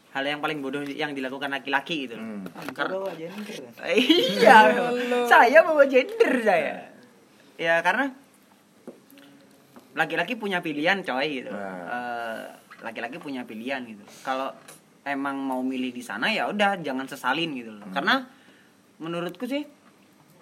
hal 0.09 0.25
yang 0.25 0.41
paling 0.41 0.59
bodoh 0.59 0.81
yang 0.83 1.13
dilakukan 1.13 1.49
laki-laki 1.49 2.09
gitu. 2.09 2.17
loh. 2.17 2.25
Hmm. 2.25 2.73
Karena 2.73 2.97
iya, 3.85 4.57
saya 5.33 5.59
bawa 5.61 5.85
gender 5.85 6.33
saya. 6.41 6.89
Ya 7.57 7.81
karena 7.81 8.09
laki-laki 9.93 10.37
punya 10.37 10.61
pilihan 10.61 11.03
coy 11.03 11.43
gitu. 11.43 11.51
Nah. 11.51 11.85
Eh, 11.85 12.41
laki-laki 12.81 13.19
punya 13.19 13.43
pilihan 13.43 13.83
gitu. 13.85 14.05
Kalau 14.23 14.55
emang 15.11 15.37
mau 15.41 15.61
milih 15.65 15.91
di 15.91 16.05
sana 16.05 16.31
ya 16.31 16.49
udah 16.49 16.81
jangan 16.81 17.09
sesalin 17.09 17.53
gitu 17.57 17.73
loh. 17.75 17.89
Karena 17.91 18.29
menurutku 19.03 19.49
sih 19.49 19.65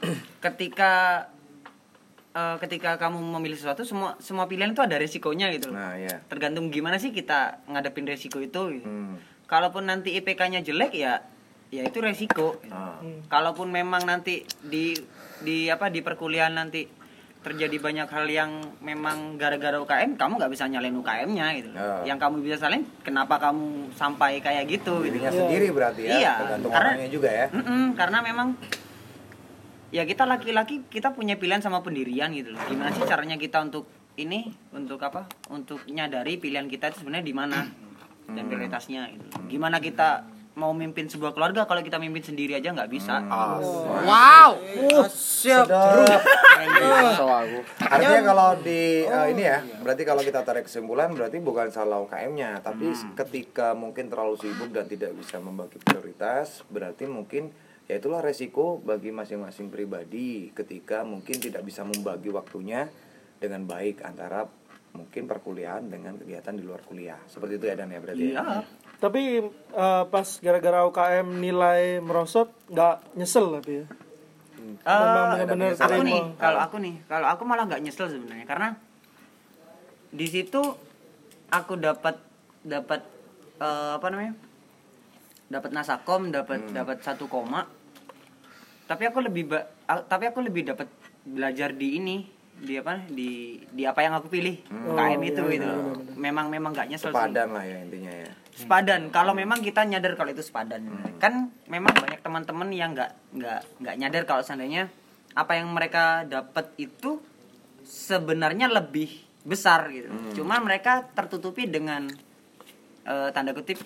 ketika 0.44 1.26
eh, 2.36 2.56
ketika 2.60 3.00
kamu 3.00 3.18
memilih 3.38 3.56
sesuatu 3.56 3.86
semua 3.86 4.18
semua 4.20 4.44
pilihan 4.50 4.74
itu 4.74 4.82
ada 4.82 4.98
resikonya 4.98 5.50
gitu 5.54 5.72
loh. 5.72 5.78
Nah, 5.78 5.96
ya. 5.96 6.20
Tergantung 6.28 6.68
gimana 6.68 7.00
sih 7.00 7.14
kita 7.14 7.64
ngadepin 7.70 8.06
resiko 8.06 8.42
itu 8.42 8.80
gitu. 8.80 8.88
Hmm. 8.88 9.16
Kalaupun 9.46 9.86
nanti 9.86 10.18
IPK-nya 10.18 10.60
jelek 10.66 10.92
ya 10.94 11.22
ya 11.70 11.82
itu 11.86 11.98
resiko. 11.98 12.58
Ah. 12.70 12.98
Kalaupun 13.26 13.70
memang 13.70 14.06
nanti 14.06 14.46
di 14.62 14.94
di 15.42 15.66
apa 15.70 15.90
di 15.90 16.00
perkuliahan 16.00 16.54
nanti 16.54 17.05
terjadi 17.46 17.78
banyak 17.78 18.10
hal 18.10 18.26
yang 18.26 18.50
memang 18.82 19.38
gara-gara 19.38 19.78
UKM 19.78 20.18
kamu 20.18 20.32
nggak 20.34 20.50
bisa 20.50 20.66
nyalain 20.66 20.98
UKM-nya 20.98 21.46
gitu. 21.54 21.70
Ya. 21.70 22.02
Yang 22.02 22.18
kamu 22.18 22.34
bisa 22.42 22.56
salin 22.58 22.82
kenapa 23.06 23.38
kamu 23.38 23.94
sampai 23.94 24.42
kayak 24.42 24.66
gitu 24.66 25.06
gitu. 25.06 25.14
Dirinya 25.14 25.30
sendiri 25.30 25.70
berarti 25.70 26.10
ya. 26.10 26.10
Iya, 26.18 26.32
Tergantung 26.42 26.72
karena- 26.74 26.90
orangnya 26.98 27.10
juga 27.14 27.30
ya. 27.30 27.46
Mm-mm, 27.54 27.84
karena 27.94 28.18
memang 28.18 28.48
ya 29.94 30.02
kita 30.02 30.26
laki-laki 30.26 30.82
kita 30.90 31.14
punya 31.14 31.38
pilihan 31.38 31.62
sama 31.62 31.86
pendirian 31.86 32.34
gitu 32.34 32.50
loh. 32.50 32.62
Gimana 32.66 32.90
sih 32.90 33.06
caranya 33.06 33.38
kita 33.38 33.62
untuk 33.62 33.86
ini 34.18 34.50
untuk 34.74 34.98
apa? 35.06 35.30
Untuk 35.46 35.86
nyadari 35.86 36.42
pilihan 36.42 36.66
kita 36.66 36.90
itu 36.90 37.06
sebenarnya 37.06 37.30
di 37.30 37.36
mana 37.36 37.62
dan 38.26 38.42
prioritasnya 38.50 39.06
gitu. 39.14 39.22
loh. 39.22 39.46
Gimana 39.46 39.78
kita 39.78 40.26
mau 40.56 40.72
mimpin 40.72 41.04
sebuah 41.04 41.36
keluarga 41.36 41.68
kalau 41.68 41.84
kita 41.84 42.00
mimpin 42.00 42.24
sendiri 42.24 42.56
aja 42.56 42.72
nggak 42.72 42.88
bisa. 42.88 43.20
Wow. 44.08 44.50
Siap. 45.12 45.68
Artinya 47.76 48.20
kalau 48.24 48.48
di 48.64 49.04
eh, 49.04 49.26
ini 49.36 49.42
ya, 49.44 49.60
berarti 49.84 50.02
kalau 50.08 50.24
kita 50.24 50.40
tarik 50.40 50.64
kesimpulan 50.64 51.12
berarti 51.12 51.44
bukan 51.44 51.68
salah 51.68 52.00
UKM-nya, 52.00 52.64
tapi 52.64 52.88
ketika 53.14 53.76
mungkin 53.76 54.08
terlalu 54.08 54.40
sibuk 54.40 54.72
dan 54.72 54.88
tidak 54.88 55.12
bisa 55.12 55.36
membagi 55.36 55.76
prioritas, 55.76 56.64
berarti 56.72 57.04
mungkin 57.04 57.52
ya 57.84 58.00
itulah 58.00 58.24
resiko 58.24 58.80
bagi 58.80 59.12
masing-masing 59.12 59.68
pribadi 59.68 60.50
ketika 60.56 61.04
mungkin 61.04 61.36
tidak 61.36 61.68
bisa 61.68 61.84
membagi 61.84 62.32
waktunya 62.32 62.88
dengan 63.36 63.68
baik 63.68 64.00
antara 64.02 64.48
mungkin 64.96 65.28
perkuliahan 65.28 65.84
dengan 65.92 66.16
kegiatan 66.16 66.56
di 66.56 66.64
luar 66.64 66.80
kuliah. 66.80 67.20
Seperti 67.28 67.60
itu 67.60 67.68
ya 67.68 67.76
Dan 67.76 67.92
ya 67.92 68.00
berarti. 68.00 68.24
ya? 68.32 68.64
Iya. 68.96 69.02
Tapi 69.04 69.22
eh, 69.76 70.04
pas 70.08 70.28
gara-gara 70.40 70.88
UKM 70.88 71.28
nilai 71.36 72.00
merosot 72.00 72.48
nggak 72.72 73.16
nyesel 73.16 73.60
tapi 73.60 73.84
ya. 73.84 73.86
Memang 74.82 75.24
benar-benar 75.36 75.68
ada 75.76 75.84
aku 75.86 76.02
nih 76.02 76.22
kalau 76.40 76.58
aku 76.64 76.76
nih 76.80 76.94
kalau 77.06 77.26
aku 77.28 77.42
malah 77.44 77.64
nggak 77.68 77.82
nyesel 77.84 78.08
sebenarnya. 78.08 78.46
Karena 78.48 78.68
di 80.08 80.26
situ 80.26 80.62
aku 81.52 81.76
dapat 81.76 82.16
dapat 82.64 83.04
eh, 83.60 83.92
apa 84.00 84.06
namanya? 84.08 84.32
Dapat 85.46 85.70
nasakom 85.70 86.32
dapat 86.32 86.72
dapat 86.72 87.04
satu 87.04 87.28
koma. 87.28 87.68
Tapi 88.86 89.02
aku 89.06 89.18
lebih 89.22 89.50
ba- 89.50 89.68
tapi 90.06 90.24
aku 90.30 90.40
lebih 90.40 90.72
dapat 90.72 90.88
belajar 91.26 91.74
di 91.74 91.98
ini 91.98 92.16
di 92.56 92.80
apa 92.80 93.04
di 93.04 93.60
di 93.68 93.82
apa 93.84 94.00
yang 94.00 94.16
aku 94.16 94.32
pilih. 94.32 94.56
KM 94.64 95.20
itu 95.20 95.42
iya, 95.52 95.54
gitu. 95.60 95.68
memang 96.16 96.48
memang 96.48 96.72
nggak 96.72 96.88
nyesel 96.88 97.12
sih. 97.12 97.14
Sepadan 97.14 97.52
lah 97.52 97.62
ya 97.66 97.78
intinya 97.84 98.10
ya. 98.10 98.32
Sepadan. 98.56 99.12
Kalau 99.12 99.36
memang 99.36 99.60
kita 99.60 99.84
nyadar 99.84 100.16
kalau 100.16 100.32
itu 100.32 100.40
sepadan. 100.40 100.88
Kan 101.20 101.52
memang 101.68 101.92
banyak 101.92 102.20
teman-teman 102.24 102.68
yang 102.72 102.96
nggak 102.96 103.12
nggak 103.36 103.60
nggak 103.84 103.96
nyadar 104.00 104.22
kalau 104.24 104.42
seandainya 104.42 104.88
apa 105.36 105.60
yang 105.60 105.68
mereka 105.76 106.24
dapat 106.24 106.72
itu 106.80 107.20
sebenarnya 107.84 108.72
lebih 108.72 109.12
besar 109.44 109.92
gitu. 109.92 110.08
Cuma 110.42 110.58
mereka 110.58 111.04
tertutupi 111.12 111.68
dengan 111.68 112.08
eh, 113.04 113.28
tanda 113.30 113.52
kutip 113.52 113.78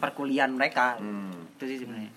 perkuliahan 0.00 0.50
mereka. 0.50 0.98
Hmm. 0.98 1.54
itu 1.54 1.64
sih 1.68 1.78
sebenarnya. 1.84 2.12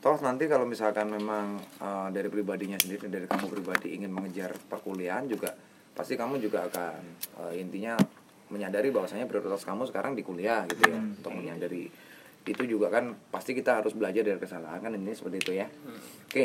Toh 0.00 0.20
nanti 0.20 0.44
kalau 0.46 0.64
misalkan 0.64 1.10
memang 1.10 1.58
eh, 1.60 2.08
dari 2.14 2.30
pribadinya 2.30 2.78
sendiri 2.78 3.10
dari 3.10 3.26
kamu 3.26 3.50
pribadi 3.50 3.98
ingin 3.98 4.14
mengejar 4.14 4.54
perkuliahan 4.70 5.26
juga 5.26 5.52
pasti 5.94 6.18
kamu 6.18 6.38
juga 6.42 6.66
akan 6.70 7.00
eh, 7.44 7.62
intinya 7.62 7.98
menyadari 8.54 8.94
bahwasanya 8.94 9.26
prioritas 9.26 9.66
kamu 9.66 9.90
sekarang 9.90 10.14
di 10.14 10.22
kuliah 10.22 10.62
gitu 10.70 10.86
ya 10.86 11.02
untuk 11.02 11.34
menyadari 11.34 11.90
itu 12.44 12.62
juga 12.68 12.92
kan 12.92 13.18
pasti 13.34 13.56
kita 13.56 13.82
harus 13.82 13.96
belajar 13.96 14.22
dari 14.22 14.38
kesalahan 14.38 14.78
kan 14.78 14.94
ini 14.94 15.10
seperti 15.10 15.36
itu 15.42 15.52
ya 15.58 15.66
oke 16.30 16.44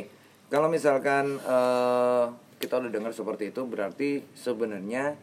kalau 0.49 0.65
misalkan 0.65 1.37
eh, 1.37 2.25
kita 2.57 2.81
udah 2.81 2.91
dengar 2.91 3.13
seperti 3.13 3.53
itu 3.53 3.61
berarti 3.69 4.25
sebenarnya 4.33 5.13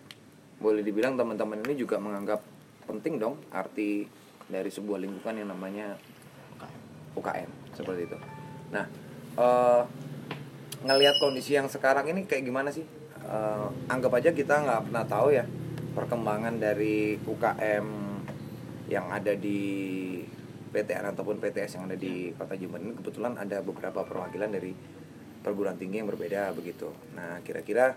boleh 0.63 0.81
dibilang 0.81 1.19
teman-teman 1.19 1.61
ini 1.67 1.75
juga 1.75 1.99
menganggap 1.99 2.41
penting 2.87 3.19
dong 3.19 3.37
arti 3.51 4.07
dari 4.47 4.71
sebuah 4.71 5.03
lingkungan 5.03 5.43
yang 5.43 5.51
namanya 5.51 5.99
UKM 7.17 7.51
seperti 7.73 8.07
itu. 8.07 8.19
Nah, 8.71 8.85
eh 9.37 9.83
ngelihat 10.87 11.17
kondisi 11.19 11.57
yang 11.57 11.67
sekarang 11.67 12.07
ini 12.13 12.29
kayak 12.29 12.47
gimana 12.47 12.71
sih? 12.71 12.85
Eh, 13.27 13.69
anggap 13.91 14.23
aja 14.23 14.31
kita 14.31 14.63
nggak 14.63 14.81
pernah 14.87 15.05
tahu 15.05 15.35
ya 15.35 15.43
perkembangan 15.97 16.61
dari 16.61 17.17
UKM 17.17 17.87
yang 18.93 19.09
ada 19.09 19.33
di 19.33 19.61
PTN 20.71 21.17
ataupun 21.17 21.41
PTS 21.41 21.81
yang 21.81 21.89
ada 21.89 21.97
di 21.97 22.31
Kota 22.37 22.53
Jember 22.55 22.85
ini 22.85 22.93
kebetulan 22.93 23.41
ada 23.41 23.65
beberapa 23.65 24.05
perwakilan 24.05 24.53
dari 24.53 24.77
perguruan 25.41 25.81
tinggi 25.81 26.05
yang 26.05 26.11
berbeda 26.13 26.53
begitu. 26.53 26.93
Nah, 27.17 27.41
kira-kira 27.41 27.97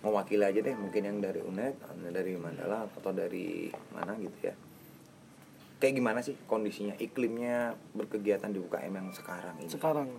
mewakili 0.00 0.48
aja 0.48 0.64
deh 0.64 0.72
mungkin 0.72 1.04
yang 1.04 1.18
dari 1.20 1.44
UNED, 1.44 1.74
dari 2.08 2.32
Mandala 2.40 2.88
atau 2.88 3.12
dari 3.12 3.68
mana 3.92 4.16
gitu 4.16 4.48
ya 4.48 4.54
kayak 5.78 5.94
gimana 5.94 6.18
sih 6.26 6.34
kondisinya 6.50 6.98
iklimnya 6.98 7.78
berkegiatan 7.94 8.50
di 8.50 8.58
UKM 8.58 8.90
yang 8.98 9.08
sekarang 9.14 9.54
ini 9.62 9.70
sekarang 9.70 10.10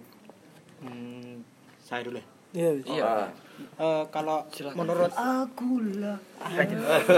Hmm, 0.79 1.43
saya 1.83 2.07
dulu 2.07 2.23
ya. 2.23 2.27
Iya 2.51 2.70
bisa. 2.74 2.89
Iya. 2.89 3.12
Eh, 3.75 4.03
kalau 4.10 4.48
menurut 4.74 5.12
Aku 5.12 5.70
lah. 5.98 6.15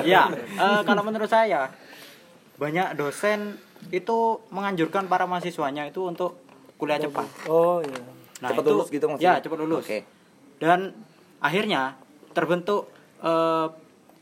ya 0.03 0.25
eh, 0.33 0.81
kalau 0.81 1.01
menurut 1.01 1.27
saya 1.27 1.69
banyak 2.55 2.93
dosen 2.93 3.57
itu 3.89 4.17
menganjurkan 4.49 5.05
para 5.05 5.25
mahasiswanya 5.25 5.85
itu 5.85 6.01
untuk 6.03 6.37
kuliah 6.75 6.97
cepat. 6.97 7.25
oh 7.45 7.81
iya 7.81 8.01
Nah, 8.41 8.49
cepat 8.49 8.63
itu- 8.63 8.73
lulus 8.73 8.89
gitu 8.89 9.05
maksudnya 9.05 9.31
Ya, 9.31 9.39
cepat 9.39 9.57
lulus. 9.59 9.85
oke 9.85 9.99
Dan 10.57 10.79
akhirnya 11.39 11.93
terbentuk 12.31 12.89
eh, 13.19 13.67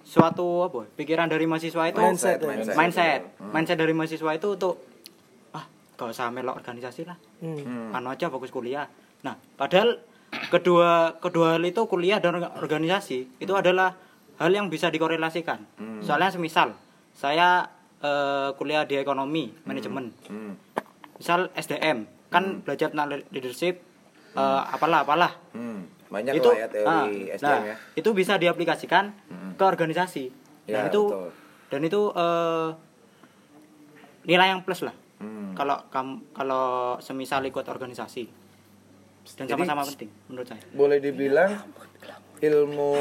suatu 0.01 0.65
apa? 0.65 0.87
Pikiran 0.93 1.27
dari 1.27 1.45
mahasiswa 1.45 1.83
itu 1.85 1.99
Mindset, 1.99 2.39
mindset. 2.41 2.75
mindset. 2.75 3.21
Hmm. 3.37 3.51
Mindset 3.53 3.77
dari 3.77 3.93
mahasiswa 3.93 4.31
itu 4.33 4.47
untuk 4.49 4.75
ah, 5.53 5.63
gak 5.95 6.09
usah 6.09 6.27
melok 6.29 6.57
organisasi 6.57 7.03
lah. 7.03 7.15
Hmm. 7.39 7.59
Hmm. 7.59 7.89
Anu 7.93 8.09
aja 8.09 8.27
fokus 8.27 8.49
kuliah. 8.49 8.87
Nah, 9.21 9.39
padahal 9.53 9.99
kedua 10.49 11.17
kedua 11.17 11.55
hal 11.55 11.63
itu 11.63 11.81
kuliah 11.85 12.17
dan 12.17 12.35
orga- 12.35 12.53
organisasi 12.55 13.41
itu 13.41 13.53
adalah 13.53 13.97
hal 14.37 14.49
yang 14.49 14.67
bisa 14.67 14.87
dikorelasikan. 14.87 15.65
Hmm. 15.75 15.99
Soalnya 15.99 16.31
semisal 16.31 16.73
saya 17.11 17.67
eh, 17.99 18.49
kuliah 18.55 18.83
di 18.83 18.95
ekonomi 18.95 19.51
manajemen, 19.63 20.15
Hmm. 20.25 20.55
misal 21.15 21.51
SDM 21.51 22.07
kan 22.29 22.61
belajar 22.61 22.89
tentang 22.89 23.11
leadership, 23.29 23.83
eh, 24.33 24.61
apalah 24.65 25.03
apalah. 25.03 25.33
Hmm. 25.51 25.85
banyak 26.09 26.41
itu 26.41 26.49
lah 26.49 26.57
ya 26.57 26.67
teori 26.67 26.89
ah, 27.29 27.37
SDM 27.37 27.45
nah, 27.45 27.61
ya 27.61 27.75
itu 27.93 28.09
bisa 28.17 28.33
diaplikasikan 28.35 29.13
Hmm. 29.29 29.53
ke 29.53 29.61
organisasi. 29.61 30.25
Ya, 30.65 30.81
dan 30.81 30.83
itu 30.89 31.01
betul. 31.05 31.29
dan 31.69 31.81
itu 31.83 32.01
eh, 32.15 32.69
nilai 34.25 34.47
yang 34.49 34.61
plus 34.61 34.81
lah. 34.81 34.95
Hmm. 35.19 35.53
Kalau 35.53 35.83
semisal 36.97 37.43
ikut 37.43 37.61
organisasi 37.61 38.38
dan 39.33 39.45
Jadi- 39.45 39.53
sama-sama 39.59 39.83
penting 39.85 40.09
menurut 40.25 40.47
saya. 40.47 40.61
boleh 40.71 40.97
dibilang 40.97 41.51
ilmu 42.39 42.93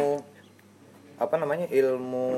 apa 1.16 1.34
namanya 1.34 1.66
ilmu 1.66 2.28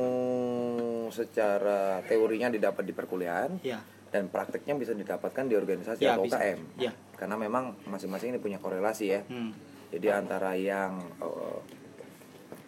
secara 1.10 2.00
teorinya 2.02 2.48
didapat 2.48 2.82
di 2.82 2.92
perkuliahan 2.92 3.60
Ya. 3.60 3.82
dan 4.08 4.26
prakteknya 4.26 4.74
bisa 4.74 4.92
didapatkan 4.92 5.44
di 5.44 5.54
organisasi 5.54 6.00
Ya, 6.00 6.14
atau 6.14 6.24
bisa. 6.24 6.38
UKM 6.38 6.60
Ya. 6.78 6.92
karena 7.14 7.36
memang 7.36 7.76
masing-masing 7.84 8.32
ini 8.32 8.38
punya 8.38 8.56
korelasi 8.56 9.04
ya 9.08 9.20
Hmm. 9.22 9.52
jadi 9.90 10.16
antara 10.16 10.54
yang 10.54 11.02
eh, 11.18 11.60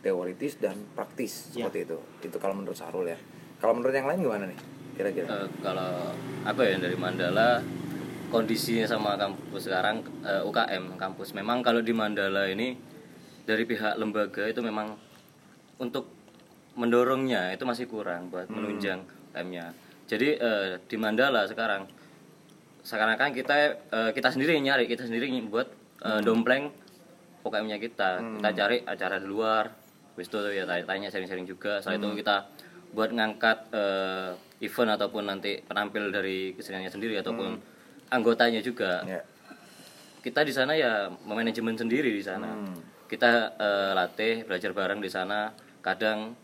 teoritis 0.03 0.59
dan 0.59 0.75
praktis 0.93 1.49
Ya. 1.51 1.65
seperti 1.65 1.87
itu 1.87 1.97
itu 2.23 2.37
kalau 2.37 2.55
menurut 2.55 2.75
Sarul 2.75 3.07
ya 3.07 3.19
kalau 3.57 3.73
menurut 3.73 3.95
yang 3.95 4.05
lain 4.05 4.21
gimana 4.21 4.45
nih 4.45 4.59
kira-kira 4.93 5.25
Eh, 5.25 5.49
kalau 5.63 6.13
aku 6.43 6.61
ya 6.61 6.77
dari 6.77 6.95
Mandala 6.95 7.63
kondisinya 8.33 8.89
sama 8.89 9.21
kampus 9.21 9.69
sekarang 9.69 10.01
eh, 10.25 10.41
UKM 10.41 10.97
kampus 10.97 11.37
memang 11.37 11.61
kalau 11.61 11.85
di 11.85 11.93
Mandala 11.93 12.49
ini 12.49 12.73
dari 13.45 13.69
pihak 13.69 14.01
lembaga 14.01 14.49
itu 14.49 14.65
memang 14.65 14.97
untuk 15.77 16.09
mendorongnya 16.73 17.53
itu 17.53 17.69
masih 17.69 17.85
kurang 17.85 18.33
buat 18.33 18.49
menunjang 18.49 19.05
UKM-nya. 19.33 19.77
Jadi 20.09 20.29
eh, 20.41 20.81
di 20.89 20.97
Mandala 20.97 21.45
sekarang 21.45 21.85
sekarang 22.83 23.21
kan 23.21 23.31
kita 23.37 23.77
eh, 23.93 24.11
kita 24.17 24.33
sendiri 24.33 24.57
nyari 24.59 24.89
kita 24.89 25.05
sendiri 25.05 25.29
buat 25.53 25.69
eh, 26.01 26.21
dompleng 26.25 26.73
UKM-nya 27.45 27.77
kita. 27.83 28.41
Kita 28.41 28.51
cari 28.57 28.81
acara 28.87 29.21
di 29.21 29.29
luar. 29.29 29.69
Habis 30.13 30.29
itu 30.29 30.39
ya 30.53 30.65
tanya 30.69 31.09
sharing-sharing 31.09 31.49
juga. 31.49 31.81
Setelah 31.81 31.99
itu 32.01 32.09
kita 32.25 32.37
buat 32.93 33.11
ngangkat 33.13 33.59
eh, 33.73 34.31
event 34.63 34.91
ataupun 34.97 35.27
nanti 35.27 35.61
penampil 35.65 36.13
dari 36.15 36.55
keseniannya 36.55 36.93
sendiri 36.93 37.19
ataupun 37.19 37.72
anggotanya 38.13 38.61
juga. 38.61 39.01
ya 39.09 39.25
Kita 40.23 40.45
di 40.45 40.53
sana 40.55 40.77
ya 40.77 41.09
manajemen 41.25 41.75
sendiri 41.75 42.13
di 42.13 42.23
sana. 42.23 42.53
Hmm. 42.53 42.77
Kita 43.09 43.57
eh, 43.57 43.93
latih, 43.97 44.45
belajar 44.45 44.71
bareng 44.77 45.01
di 45.01 45.11
sana. 45.11 45.51
Kadang 45.83 46.37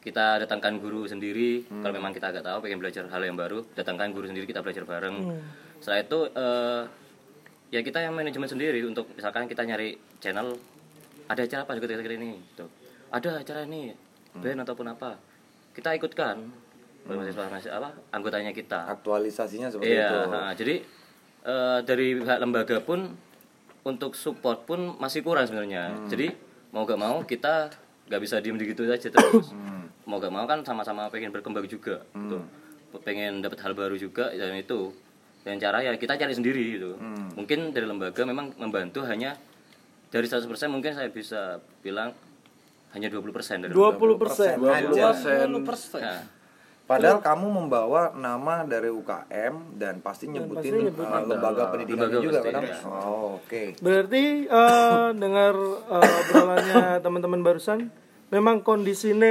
kita 0.00 0.40
datangkan 0.40 0.80
guru 0.80 1.04
sendiri 1.04 1.68
kalau 1.68 1.92
memang 1.92 2.16
kita 2.16 2.32
agak 2.32 2.40
tahu 2.40 2.64
pengen 2.64 2.80
belajar 2.80 3.04
hal 3.12 3.20
yang 3.20 3.36
baru 3.36 3.60
datangkan 3.76 4.16
guru 4.16 4.32
sendiri 4.32 4.48
kita 4.48 4.64
belajar 4.64 4.88
bareng 4.88 5.28
setelah 5.76 6.00
itu 6.00 6.20
eh, 6.32 6.82
ya 7.68 7.80
kita 7.84 8.08
yang 8.08 8.16
manajemen 8.16 8.48
sendiri 8.48 8.80
untuk 8.80 9.12
misalkan 9.12 9.44
kita 9.44 9.60
nyari 9.60 10.00
channel 10.16 10.56
ada 11.28 11.44
acara 11.44 11.68
apa 11.68 11.76
juga 11.76 12.00
kira 12.00 12.16
ini 12.16 12.40
gitu. 12.40 12.64
ada 13.12 13.44
acara 13.44 13.68
ini 13.68 13.92
band 14.40 14.64
ataupun 14.64 14.86
apa 14.88 15.20
kita 15.76 15.94
ikutkan 16.00 16.48
mahasiswa 17.04 17.76
apa 17.76 17.90
anggotanya 18.12 18.56
kita 18.56 18.88
aktualisasinya 18.88 19.68
seperti 19.68 19.94
iya 19.94 20.08
itu 20.08 20.18
nah, 20.32 20.52
jadi 20.56 20.74
eh, 21.44 21.78
dari 21.84 22.16
pihak 22.18 22.38
lembaga 22.40 22.78
pun 22.80 23.14
untuk 23.84 24.12
support 24.12 24.68
pun 24.68 24.96
masih 25.00 25.24
kurang 25.24 25.48
sebenarnya. 25.48 25.92
Jadi 26.08 26.28
mau 26.70 26.84
gak 26.84 27.00
mau 27.00 27.24
kita 27.24 27.72
nggak 28.10 28.20
bisa 28.20 28.42
diem 28.42 28.58
di 28.58 28.66
gitu 28.68 28.84
aja 28.84 29.08
terus. 29.08 29.54
Mau 30.04 30.18
gak 30.18 30.32
mau 30.32 30.44
kan 30.44 30.60
sama-sama 30.66 31.06
pengen 31.08 31.30
berkembang 31.30 31.64
juga 31.64 32.02
gitu. 32.12 32.42
pengen 33.06 33.38
dapat 33.38 33.62
hal 33.62 33.72
baru 33.72 33.94
juga 33.94 34.34
dan 34.34 34.52
itu. 34.58 34.90
Dan 35.40 35.56
cara 35.56 35.80
ya 35.80 35.96
kita 35.96 36.18
cari 36.18 36.34
sendiri 36.36 36.76
gitu. 36.76 36.98
Mungkin 37.38 37.72
dari 37.72 37.86
lembaga 37.88 38.26
memang 38.26 38.52
membantu 38.60 39.00
hanya 39.06 39.38
dari 40.10 40.26
100% 40.26 40.44
mungkin 40.68 40.92
saya 40.92 41.08
bisa 41.08 41.62
bilang 41.80 42.10
hanya 42.90 43.06
20% 43.06 43.62
dari 43.62 43.72
20 43.72 44.18
persen. 44.18 44.54
Aja. 44.90 45.00
Nah, 46.02 46.20
Padahal 46.90 47.22
kamu 47.22 47.46
membawa 47.54 48.10
nama 48.18 48.66
dari 48.66 48.90
UKM 48.90 49.78
dan 49.78 50.02
pasti 50.02 50.26
nyebutin 50.26 50.90
pasti 50.90 51.06
uh, 51.06 51.22
lembaga 51.22 51.70
pendidikan 51.70 52.10
Lembaga 52.10 52.18
juga 52.18 52.38
kan? 52.42 52.62
ya. 52.66 52.76
Oh, 52.82 53.38
oke. 53.38 53.78
Berarti 53.78 54.50
eh, 54.50 55.08
dengar 55.14 55.54
eh, 55.86 56.18
obrolannya 56.26 56.82
teman-teman 56.98 57.46
barusan, 57.46 57.94
memang 58.34 58.66
kondisinya 58.66 59.30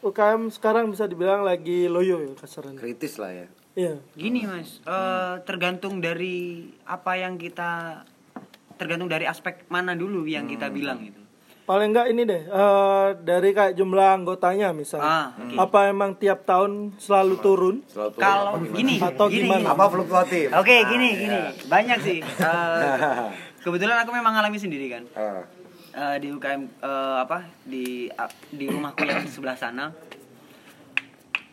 UKM 0.00 0.48
sekarang 0.48 0.88
bisa 0.88 1.04
dibilang 1.04 1.44
lagi 1.44 1.84
loyo 1.84 2.24
ya 2.24 2.32
kasarannya. 2.32 2.80
Kritis 2.80 3.20
lah 3.20 3.44
ya. 3.44 3.46
Iya. 3.76 4.00
Gini 4.16 4.48
mas, 4.48 4.80
eh, 4.80 5.34
tergantung 5.44 6.00
dari 6.00 6.64
apa 6.88 7.20
yang 7.20 7.36
kita 7.36 8.00
tergantung 8.80 9.12
dari 9.12 9.28
aspek 9.28 9.68
mana 9.68 9.92
dulu 9.92 10.24
yang 10.24 10.48
kita 10.48 10.72
bilang 10.72 11.04
gitu. 11.04 11.25
Paling 11.66 11.90
enggak 11.90 12.06
ini 12.14 12.22
deh, 12.22 12.46
eh, 12.46 13.08
dari 13.26 13.50
kayak 13.50 13.74
jumlah 13.74 14.22
anggotanya 14.22 14.70
misalnya. 14.70 15.02
Ah, 15.02 15.26
oke. 15.34 15.54
Apa 15.58 15.78
emang 15.90 16.14
tiap 16.14 16.46
tahun 16.46 16.94
selalu 16.94 17.34
turun? 17.42 17.76
Selalu 17.90 18.10
turun 18.14 18.22
Kalau 18.22 18.52
gini, 18.70 19.02
Atau 19.02 19.26
gini, 19.26 19.50
gimana? 19.50 19.74
apa 19.74 19.84
fluktuatif? 19.90 20.46
Oke, 20.54 20.86
gini, 20.86 21.08
gini, 21.18 21.38
banyak 21.66 21.98
sih. 22.00 22.18
Eh, 22.46 23.66
kebetulan 23.66 23.98
aku 23.98 24.14
memang 24.14 24.38
alami 24.38 24.62
sendiri 24.62 24.86
kan. 24.86 25.02
Ah, 25.12 25.42
Eh, 25.96 26.16
di 26.20 26.28
UKM 26.30 26.62
eh, 26.78 27.16
apa 27.18 27.50
di 27.64 28.06
ah, 28.14 28.30
di 28.52 28.68
rumahku 28.68 29.02
yang 29.02 29.26
sebelah 29.26 29.58
sana. 29.58 29.90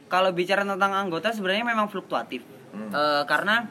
Kalau 0.05 0.29
bicara 0.29 0.61
tentang 0.61 0.93
anggota 0.93 1.33
sebenarnya 1.33 1.65
memang 1.65 1.89
fluktuatif. 1.89 2.45
Eh, 2.69 3.23
karena 3.25 3.65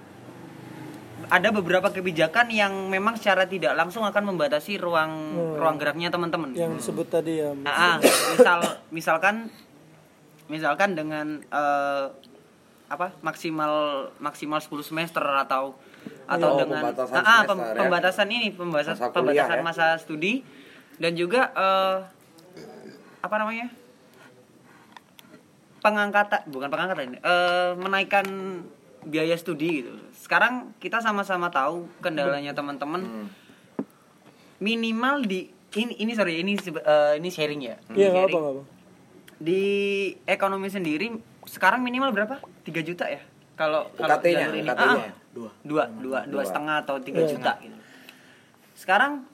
ada 1.29 1.49
beberapa 1.51 1.89
kebijakan 1.89 2.49
yang 2.49 2.73
memang 2.87 3.15
secara 3.15 3.45
tidak 3.45 3.73
langsung 3.73 4.03
akan 4.03 4.33
membatasi 4.33 4.77
ruang 4.77 5.13
ruang 5.55 5.77
geraknya 5.77 6.09
teman-teman. 6.09 6.51
Yang 6.53 6.83
disebut 6.83 7.07
tadi 7.09 7.39
ya. 7.39 7.53
Ah, 7.63 7.95
ah, 7.95 7.97
misal 8.33 8.59
misalkan 8.91 9.35
misalkan 10.47 10.93
dengan 10.93 11.41
eh, 11.43 12.05
apa 12.87 13.17
maksimal 13.21 13.73
maksimal 14.19 14.59
10 14.59 14.69
semester 14.83 15.23
atau 15.23 15.77
atau 16.25 16.49
Oh, 16.49 16.59
dengan 16.59 16.83
pembatasan 16.85 17.15
Ah, 17.19 17.25
ah, 17.25 17.41
pem- 17.45 17.63
ya. 17.63 17.75
pembatasan 17.79 18.29
ini 18.29 18.49
pembatasan 18.51 18.95
Masa 18.95 19.07
kuliah 19.07 19.17
pembatasan 19.45 19.59
ya. 19.59 19.65
masa 19.65 19.87
studi 19.97 20.45
dan 20.97 21.13
juga 21.15 21.53
eh, 21.53 21.97
apa 23.19 23.35
namanya 23.37 23.71
pengangkatan 25.81 26.41
bukan 26.49 26.69
pengangkatan 26.69 27.17
eh, 27.17 27.71
menaikkan 27.75 28.27
biaya 29.07 29.35
studi 29.35 29.83
gitu. 29.83 29.93
Sekarang 30.15 30.75
kita 30.79 31.03
sama-sama 31.03 31.51
tahu 31.51 31.89
kendalanya 32.03 32.55
teman-teman. 32.55 33.03
Hmm. 33.03 33.29
minimal 34.63 35.27
di 35.27 35.51
ini 35.75 35.99
ini 35.99 36.13
sorry 36.15 36.39
ini 36.39 36.55
eh, 36.55 37.19
ini 37.19 37.29
sharing 37.35 37.61
ya. 37.67 37.75
Iya, 37.91 38.15
Sharing. 38.15 38.31
apa 38.31 38.39
apa. 38.39 38.63
di 39.43 39.63
ekonomi 40.23 40.71
sendiri 40.71 41.19
sekarang 41.51 41.83
minimal 41.83 42.15
berapa? 42.15 42.39
3 42.63 42.71
juta 42.87 43.11
ya? 43.11 43.19
Kalau 43.59 43.91
kalau 43.99 44.23
jalur 44.23 44.55
ini. 44.55 44.63
UKT-nya. 44.63 45.11
Ah, 45.11 45.11
dua. 45.35 45.51
Dua 45.67 45.85
dua 45.91 46.19
dua 46.31 46.43
setengah 46.47 46.87
atau 46.87 46.97
tiga 47.03 47.23
juta 47.27 47.59
gitu. 47.61 47.77
Sekarang 48.79 49.27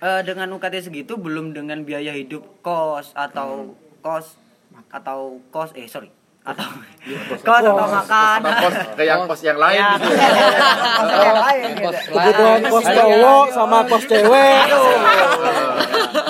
eh, 0.00 0.22
dengan 0.24 0.48
UKT 0.56 0.90
segitu 0.90 1.18
belum 1.20 1.52
dengan 1.52 1.84
biaya 1.84 2.14
hidup 2.16 2.42
kos 2.64 3.12
atau 3.12 3.76
kos 4.00 4.40
atau 4.90 5.38
kos 5.54 5.70
eh 5.78 5.86
sorry 5.86 6.10
atau 6.44 6.68
kos 7.40 7.40
atau 7.40 7.72
makan 7.74 8.38
Atau 8.38 8.60
pos 8.62 8.76
ke 8.92 9.02
yang 9.02 9.20
pos 9.24 9.40
yang 9.40 9.56
lain 9.56 9.74
Ya, 9.74 9.88
gitu 9.94 10.12
ya. 10.12 10.28
kos 10.94 11.10
yang 11.18 11.38
lain 11.40 11.68
gitu. 11.74 11.98
Kebutuhan 12.06 12.60
kos 12.66 12.84
cowok 12.86 13.46
sama 13.50 13.78
kos 13.84 14.04
cewek. 14.04 14.60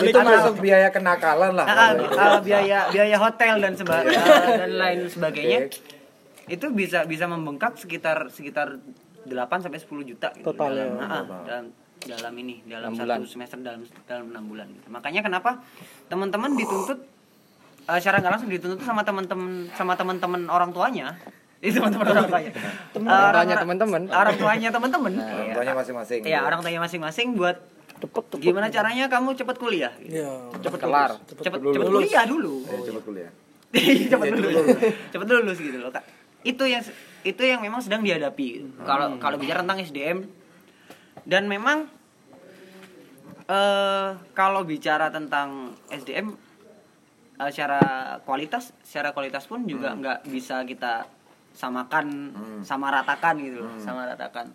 itu 0.04 0.18
masuk 0.20 0.54
biaya 0.58 0.88
kenakalan 0.88 1.52
lah 1.52 1.66
Ah, 1.66 1.90
ah, 2.16 2.38
biaya 2.38 2.88
biaya 2.88 3.16
hotel 3.16 3.58
dan 3.58 3.72
seba- 3.74 4.02
ah, 4.02 4.46
dan 4.56 4.70
lain 4.72 4.98
sebagainya 5.06 5.58
itu 6.46 6.66
bisa 6.70 7.02
bisa 7.04 7.24
membengkak 7.24 7.74
sekitar 7.74 8.28
sekitar 8.28 8.78
8 9.24 9.34
sampai 9.60 9.78
10 9.78 9.88
juta 10.04 10.28
gitu 10.32 10.44
Total 10.46 10.70
ya. 10.70 10.84
dalam, 10.84 10.96
ah, 11.00 11.10
ah, 11.10 11.22
dalam 11.42 11.64
dalam 12.04 12.34
ini 12.36 12.60
dalam 12.64 12.92
satu 12.92 13.08
bulan. 13.08 13.20
semester 13.24 13.58
dalam 13.58 13.80
dalam 14.04 14.26
enam 14.28 14.44
bulan 14.44 14.66
gitu. 14.70 14.88
makanya 14.88 15.20
kenapa 15.22 15.64
teman-teman 16.06 16.52
dituntut 16.52 17.00
eh, 17.84 17.98
secara 17.98 18.16
nggak 18.18 18.32
langsung 18.32 18.48
dituntut 18.48 18.80
sama 18.80 19.02
teman-teman 19.02 19.68
sama 19.72 19.92
teman-teman 19.94 20.40
orang 20.46 20.70
tuanya. 20.70 21.14
Itu 21.64 21.80
teman-teman 21.80 22.06
orang 22.06 22.26
tuanya. 22.26 22.50
Eh, 22.52 22.98
orang 22.98 23.32
tuanya 23.34 23.56
teman-teman. 23.56 24.02
orang 24.06 24.34
tuanya 24.36 24.68
teman-teman 24.68 25.12
orang 25.20 25.44
Iya. 25.44 25.54
tuanya 25.54 25.74
masing-masing. 25.74 26.20
Iya, 26.22 26.38
orang 26.42 26.58
tuanya 26.60 26.80
masing-masing 26.80 27.28
buat 27.34 27.56
Cepet 27.94 28.24
cepet. 28.26 28.42
gimana 28.42 28.66
caranya 28.68 29.04
kamu 29.06 29.32
cepat 29.34 29.56
kuliah? 29.56 29.92
Gitu. 29.96 30.18
Iya. 30.18 30.30
cepet 30.60 30.80
kelar. 30.82 31.10
cepet 31.24 31.42
cepet 31.46 31.60
kuliah 31.62 32.24
dulu. 32.24 32.54
Eh, 32.64 32.80
coba 32.84 33.00
kuliah. 33.02 33.30
Cepet 34.12 34.26
lulus. 34.30 34.66
cepet 35.10 35.26
lulus 35.26 35.58
gitu 35.58 35.78
loh 35.78 35.90
kak. 35.90 36.04
Itu 36.46 36.62
yang 36.62 36.78
itu 37.22 37.42
yang 37.42 37.58
memang 37.58 37.80
sedang 37.80 38.06
dihadapi. 38.06 38.62
Kalau 38.84 39.16
kalau 39.18 39.34
bicara 39.34 39.64
tentang 39.64 39.78
SDM 39.80 40.18
dan 41.24 41.48
memang 41.48 41.90
eh 43.44 44.08
kalau 44.30 44.62
bicara 44.62 45.08
tentang 45.08 45.72
SDM 45.88 46.32
eh, 47.36 47.50
secara 47.50 47.80
kualitas 48.22 48.72
secara 48.80 49.10
kualitas 49.10 49.44
pun 49.44 49.64
juga 49.64 49.92
nggak 49.92 50.26
bisa 50.26 50.62
kita 50.62 51.06
samakan 51.50 52.34
sama 52.62 52.90
ratakan 52.90 53.38
gitu 53.38 53.62
loh 53.62 53.78
sama 53.78 54.04
ratakan. 54.04 54.50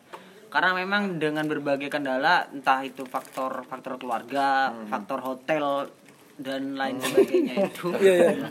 Karena 0.49 0.73
memang 0.73 1.15
dengan 1.15 1.45
berbagai 1.45 1.87
kendala 1.87 2.49
entah 2.49 2.81
itu 2.81 3.05
faktor 3.05 3.63
faktor 3.63 3.95
keluarga 3.95 4.73
faktor 4.89 5.21
hotel 5.21 5.87
dan 6.35 6.73
lain 6.73 6.97
sebagainya 6.97 7.53
itu. 7.69 7.91
Iya 7.93 8.13
iya. 8.33 8.47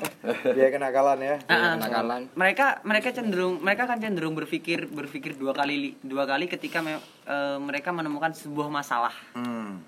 biaya 0.56 0.70
kenakalan 0.72 1.18
ya. 1.20 1.36
Ah. 1.46 1.76
kenakalan. 1.76 2.22
mereka 2.32 2.80
mereka 2.82 3.12
cenderung 3.12 3.60
mereka 3.60 3.84
kan 3.84 3.96
cenderung 3.96 4.32
berpikir 4.32 4.88
berpikir 4.88 5.36
dua 5.36 5.52
kali 5.52 5.94
dua 6.00 6.24
kali 6.24 6.48
ketika 6.48 6.80
me- 6.80 7.00
eh, 7.24 7.58
mereka 7.60 7.92
menemukan 7.92 8.32
sebuah 8.32 8.68
masalah. 8.68 9.14
Hmm. 9.32 9.80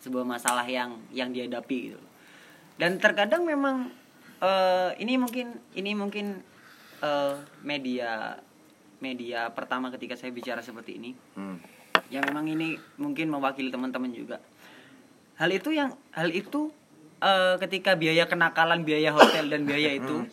sebuah 0.00 0.24
masalah 0.24 0.64
yang 0.64 0.96
yang 1.12 1.28
dihadapi 1.28 1.92
gitu 1.92 2.00
dan 2.80 2.96
terkadang 2.96 3.44
memang 3.44 3.92
eh, 4.40 4.90
ini 4.96 5.14
mungkin 5.14 5.46
ini 5.74 5.92
mungkin 5.92 6.40
eh, 6.98 7.34
media 7.60 8.40
media 8.98 9.48
pertama 9.50 9.88
ketika 9.90 10.16
saya 10.16 10.32
bicara 10.32 10.60
seperti 10.60 10.96
ini 10.96 11.10
Hmm. 11.32 11.60
yang 12.08 12.24
memang 12.24 12.48
ini 12.48 12.68
mungkin 12.96 13.28
mewakili 13.28 13.68
teman-teman 13.68 14.10
juga 14.10 14.40
hal 15.36 15.50
itu 15.50 15.70
yang 15.70 15.92
hal 16.10 16.28
itu 16.30 16.72
eh, 17.18 17.60
ketika 17.60 17.92
biaya 17.94 18.24
kenakalan 18.24 18.80
biaya 18.80 19.12
hotel 19.12 19.46
dan 19.46 19.62
biaya 19.62 19.92
itu 20.00 20.24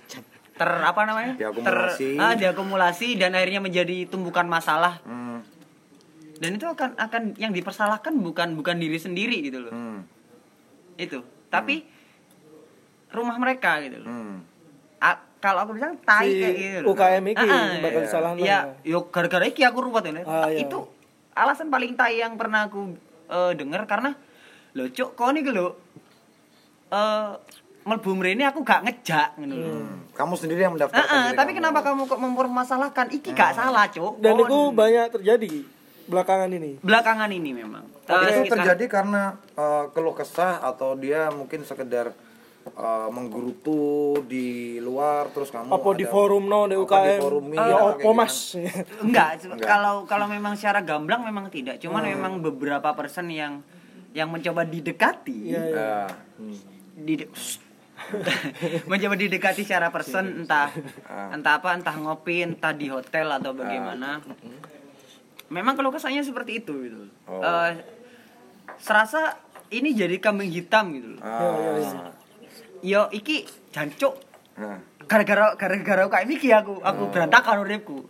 ter 0.58 0.72
apa 0.74 1.06
namanya 1.06 1.38
Diakumulasi. 1.38 2.16
ter, 2.16 2.24
ah, 2.24 2.34
diakumulasi 2.34 3.08
dan 3.16 3.36
akhirnya 3.36 3.62
menjadi 3.62 4.08
tumpukan 4.08 4.48
masalah 4.48 5.04
Hmm. 5.04 5.44
dan 6.38 6.50
itu 6.54 6.66
akan 6.66 6.96
akan 6.96 7.24
yang 7.36 7.52
dipersalahkan 7.52 8.16
bukan 8.16 8.56
bukan 8.56 8.76
diri 8.78 8.98
sendiri 8.98 9.38
gitu 9.42 9.62
loh 9.62 9.72
Hmm. 9.72 10.00
itu 10.98 11.20
tapi 11.48 11.84
rumah 13.10 13.36
mereka 13.36 13.80
gitu 13.80 13.98
loh 13.98 14.08
Hmm. 14.08 14.38
A- 14.98 15.22
kalau 15.38 15.62
aku 15.62 15.72
bilang 15.74 15.94
tai 16.00 16.28
Si 16.28 16.40
kayak 16.40 16.56
gitu. 16.58 16.86
UKM 16.88 17.26
iki 17.28 17.46
Ah, 17.46 17.54
ah, 17.54 17.78
bakal 17.80 17.94
iya. 17.94 18.04
disalahkan. 18.04 18.38
Iya, 18.40 18.60
yo 18.84 19.00
gara-gara 19.08 19.46
iki 19.46 19.62
aku 19.62 19.80
ruwet 19.80 20.04
ya. 20.04 20.12
Ah, 20.22 20.50
iya. 20.50 20.64
Itu 20.64 20.90
alasan 21.32 21.68
paling 21.68 21.94
tai 21.94 22.18
yang 22.18 22.34
pernah 22.34 22.66
aku 22.66 22.98
eh, 23.28 23.52
dengar 23.54 23.86
karena 23.86 24.18
lho 24.74 24.90
cuk 24.90 25.14
kok 25.14 25.30
niki 25.32 25.50
lho 25.50 25.78
eh 26.90 27.30
mlebu 27.84 28.12
mrene 28.14 28.44
aku 28.44 28.60
gak 28.62 28.84
ngejak 28.84 29.38
ngono 29.38 29.54
lho. 29.54 29.72
kamu 30.12 30.34
sendiri 30.36 30.62
yang 30.62 30.74
mendaftarkan 30.74 31.06
Ah, 31.06 31.14
ah, 31.14 31.24
diri 31.26 31.38
tapi 31.38 31.52
kamu. 31.52 31.60
kenapa 31.62 31.80
kamu 31.82 32.02
kok 32.06 32.20
mempermasalahkan 32.20 33.08
iki 33.12 33.30
gak 33.32 33.54
salah 33.54 33.86
cuk 33.88 34.18
Dan 34.18 34.36
itu 34.40 34.58
banyak 34.72 35.08
terjadi 35.14 35.54
belakangan 36.06 36.50
ini. 36.50 36.72
belakangan 36.80 37.30
ini 37.30 37.52
memang 37.54 37.84
Tapi 38.02 38.24
Eh, 38.26 38.42
itu 38.42 38.50
terjadi 38.50 38.86
karena 38.90 39.24
eh, 39.54 39.86
keluh 39.90 40.12
kesah 40.14 40.60
atau 40.62 40.96
dia 40.96 41.28
mungkin 41.30 41.62
sekedar 41.62 42.12
eh, 42.70 43.10
menggerutu 43.10 43.80
di 44.24 44.48
luar 44.78 45.30
terus 45.30 45.48
kamu 45.48 45.70
Apa 45.70 45.90
di 45.92 46.02
ada- 46.02 46.12
forum 46.12 46.44
no 46.46 46.66
di 46.66 46.74
apa 46.74 46.84
UKM? 46.84 47.06
di 47.06 47.14
forum 47.18 47.46
Ya 47.50 47.62
iya, 47.62 47.76
opo 47.78 47.98
kayak 48.02 48.14
mas. 48.14 48.36
enggak, 49.00 49.30
Enggak. 49.48 49.64
kalau 49.64 49.96
kalau 50.04 50.26
memang 50.26 50.54
secara 50.54 50.82
gamblang 50.82 51.22
memang 51.22 51.48
tidak 51.48 51.78
cuman 51.78 52.04
memang 52.06 52.34
beberapa 52.40 52.92
persen 52.92 53.28
yang 53.28 53.64
yang 54.12 54.28
mencoba 54.28 54.64
didekati 54.64 55.38
Iya 55.48 55.62
iya. 55.62 55.78
Ya. 55.78 56.02
di 56.98 57.14
mencoba 58.88 59.16
didekati 59.16 59.62
secara 59.62 59.90
person 59.90 60.44
entah 60.44 60.70
entah 61.30 61.54
apa 61.56 61.74
entah 61.74 61.96
ngopi 61.96 62.42
entah 62.42 62.72
di 62.72 62.88
hotel 62.88 63.28
atau 63.32 63.52
bagaimana 63.52 64.22
memang 65.48 65.74
kalau 65.74 65.90
kesannya 65.90 66.22
seperti 66.22 66.60
itu 66.60 66.74
gitu 66.84 67.02
Oh. 67.26 67.42
Eh, 67.42 67.72
serasa 68.78 69.36
ini 69.70 69.92
jadi 69.92 70.16
kambing 70.18 70.48
hitam 70.50 70.92
gitu 70.92 71.08
loh 71.14 71.22
Ah. 71.22 72.16
Yo 72.82 73.08
iki 73.14 73.46
jancuk 73.74 74.16
Nah. 74.58 74.82
gara-gara 75.06 75.54
gara-gara 75.54 76.02
UKM 76.10 76.30
iki 76.34 76.50
aku 76.50 76.82
aku 76.82 77.14
berantakan 77.14 77.62
uripku 77.62 78.10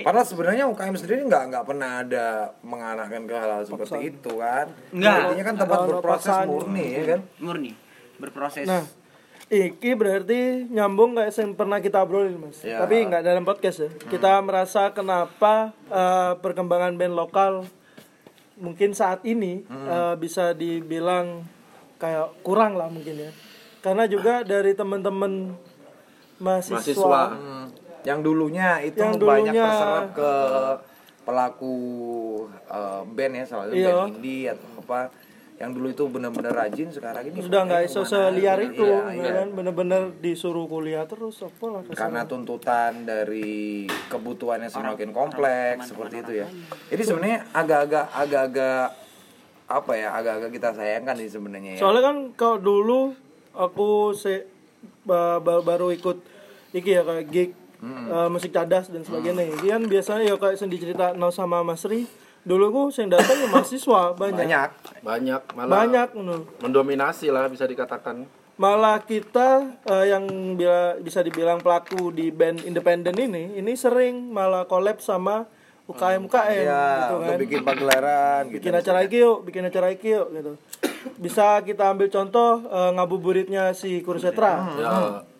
Padahal 0.00 0.24
sebenarnya 0.24 0.64
UKM 0.72 0.96
sendiri 0.96 1.20
nggak 1.28 1.52
nggak 1.52 1.64
pernah 1.68 2.00
ada 2.00 2.56
mengarahkan 2.64 3.28
ke 3.28 3.36
hal, 3.36 3.50
-hal 3.60 3.62
seperti 3.68 4.16
itu 4.16 4.32
kan. 4.40 4.72
Nggak. 4.88 5.16
Intinya 5.20 5.44
kan 5.44 5.56
tempat 5.60 5.78
berproses 5.84 6.36
murni 6.48 6.86
ya 6.96 7.02
kan. 7.12 7.20
murni 7.44 7.72
berproses 8.16 8.64
Nah, 8.64 8.88
iki 9.52 9.92
berarti 9.92 10.64
nyambung 10.72 11.12
kayak 11.12 11.36
yang 11.36 11.52
pernah 11.52 11.84
kita 11.84 12.00
obrolin 12.00 12.40
mas. 12.40 12.64
Ya. 12.64 12.80
Tapi 12.80 13.04
nggak 13.04 13.20
dalam 13.20 13.44
podcast 13.44 13.84
ya. 13.84 13.90
Kita 14.08 14.40
merasa 14.40 14.96
kenapa 14.96 15.76
eh, 15.92 16.32
perkembangan 16.40 16.96
band 16.96 17.12
lokal 17.12 17.68
mungkin 18.56 18.96
saat 18.96 19.20
ini 19.28 19.60
eh, 19.68 20.14
bisa 20.16 20.56
dibilang 20.56 21.44
kayak 22.00 22.40
kurang 22.40 22.80
lah 22.80 22.88
mungkin 22.88 23.28
ya. 23.28 23.30
Karena 23.82 24.06
juga 24.06 24.40
dari 24.42 24.72
teman-teman 24.72 25.58
mahasiswa, 26.38 26.78
Mahasiswa. 26.78 27.22
Hmm. 27.28 27.66
Yang 28.02 28.18
dulunya 28.22 28.68
itu 28.80 28.98
Yang 28.98 29.14
banyak 29.16 29.54
dulunya- 29.54 29.66
terserap 29.68 30.06
ke 30.12 30.32
pelaku 31.22 31.76
eh, 32.66 33.02
band 33.06 33.32
ya 33.32 33.44
salah 33.44 33.64
satu 33.64 33.74
Iya. 33.76 33.90
band 33.92 34.10
indie 34.12 34.44
atau 34.48 34.66
apa 34.76 35.00
yang 35.54 35.70
dulu 35.70 35.86
itu 35.88 36.04
benar-benar 36.08 36.50
rajin 36.56 36.90
sekarang 36.90 37.22
ini 37.24 37.38
sudah 37.38 37.62
nggak 37.62 37.86
ke 37.86 37.94
mana? 37.94 38.02
seliar 38.04 38.58
itu, 38.58 38.82
Iya, 38.82 38.98
ya 39.06 39.14
iya. 39.14 39.30
kan 39.36 39.48
bener-bener 39.52 40.10
disuruh 40.18 40.66
kuliah 40.66 41.06
terus 41.06 41.38
apa 41.38 41.64
lah 41.68 41.80
ke 41.80 41.90
sana. 41.90 41.98
karena 42.00 42.20
tuntutan 42.24 43.06
dari 43.06 43.86
kebutuhannya 44.08 44.66
semakin 44.66 45.10
kompleks 45.12 45.94
seperti 45.94 46.16
itu 46.20 46.32
ya. 46.36 46.46
Jadi 46.88 47.02
sebenarnya 47.04 47.46
agak-agak 47.52 48.06
agak-agak 48.10 48.86
apa 49.64 49.92
ya 49.94 50.08
agak-agak 50.12 50.50
kita 50.50 50.68
sayangkan 50.72 51.14
sih 51.16 51.30
sebenarnya 51.30 51.78
ya. 51.78 51.80
Soalnya 51.80 52.02
kan 52.02 52.16
kalau 52.34 52.58
dulu 52.58 53.00
aku 53.54 54.12
se 54.12 54.46
ba- 55.02 55.38
ba- 55.38 55.60
baru 55.60 55.90
ikut 55.90 56.18
iki 56.70 56.90
ya 56.90 57.02
kayak 57.02 57.26
gig 57.28 57.50
eh, 57.82 58.28
musik 58.28 58.50
cadas 58.50 58.86
dan 58.86 59.02
sebagainya. 59.02 59.42
Ini 59.44 59.66
kan 59.68 59.82
biasanya 59.84 60.22
ya 60.24 60.34
kayak 60.36 60.54
sendi 60.54 60.76
cerita 60.76 61.12
no 61.12 61.28
sama 61.28 61.60
Mas 61.60 61.82
Ri. 61.82 62.06
Dulu 62.42 62.64
aku 62.68 62.82
sing 62.90 63.06
datang 63.06 63.38
ya 63.38 63.46
mahasiswa 63.46 64.12
banyak. 64.12 64.34
banyak 64.34 64.70
Banyak 65.00 65.42
malah 65.54 65.70
Banyak 65.78 66.08
ngono. 66.12 66.36
mendominasi 66.58 67.28
lah 67.28 67.46
bisa 67.46 67.64
dikatakan. 67.64 68.26
Malah 68.52 68.98
kita 69.00 69.62
eh, 69.84 70.06
yang 70.08 70.26
bila, 70.52 70.94
bisa 70.98 71.20
dibilang 71.20 71.58
pelaku 71.58 72.10
di 72.10 72.28
band 72.28 72.62
independen 72.62 73.14
ini 73.14 73.56
ini 73.56 73.72
sering 73.72 74.28
malah 74.28 74.66
collab 74.66 74.98
sama 74.98 75.46
UKM 75.92 76.22
UKM 76.24 76.62
ya 76.62 76.82
gitu 76.82 77.14
untuk 77.14 77.28
kan 77.28 77.38
bikin 77.38 77.60
pagelaran 77.62 78.42
gitu 78.44 78.56
bikin 78.58 78.72
acara 78.74 78.98
iki 79.00 79.18
yuk 79.18 79.38
bikin 79.42 79.62
acara 79.62 79.86
iki 79.88 80.08
yuk 80.10 80.26
gitu 80.30 80.52
bisa 81.16 81.46
kita 81.60 81.84
ambil 81.88 82.08
contoh 82.08 82.50
eh, 82.64 82.90
ngabuburitnya 82.92 83.72
si 83.72 84.00
Kursetra 84.00 84.52
Hmm. 84.54 84.78
Ya. 84.78 84.90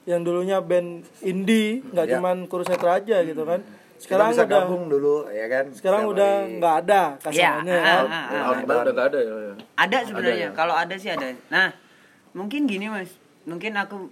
yang 0.05 0.21
dulunya 0.21 0.59
band 0.59 0.89
indie 1.21 1.81
nggak 1.87 2.07
Ya. 2.07 2.13
cuman 2.17 2.47
Kursetra 2.47 2.99
aja 2.99 3.23
gitu 3.23 3.43
kan 3.43 3.63
Kita 3.63 4.11
sekarang 4.11 4.29
bisa 4.29 4.43
udah 4.43 4.61
gabung 4.61 4.85
dulu 4.87 5.17
ya 5.29 5.47
kan 5.47 5.65
sekarang 5.71 6.03
Setiap 6.03 6.13
udah 6.13 6.31
nggak 6.53 6.75
ada 6.81 7.03
Ya, 7.23 7.23
kasarannya 7.23 7.71
ah, 7.73 7.79
kan. 7.79 8.03
ah, 8.03 8.15
ah. 8.19 8.51
Udah 8.59 8.79
nggak 8.89 9.07
ada 9.07 9.19
ya. 9.21 9.35
ya. 9.41 9.53
Ada 9.77 9.99
sebenarnya. 10.05 10.35
ya? 10.41 10.49
Kalau 10.53 10.75
ada 10.75 10.95
sih 10.97 11.07
ada. 11.09 11.27
Nah, 11.49 11.71
mungkin 12.33 12.67
gini 12.67 12.87
mas. 12.87 13.15
Mungkin 13.43 13.71
aku 13.73 14.11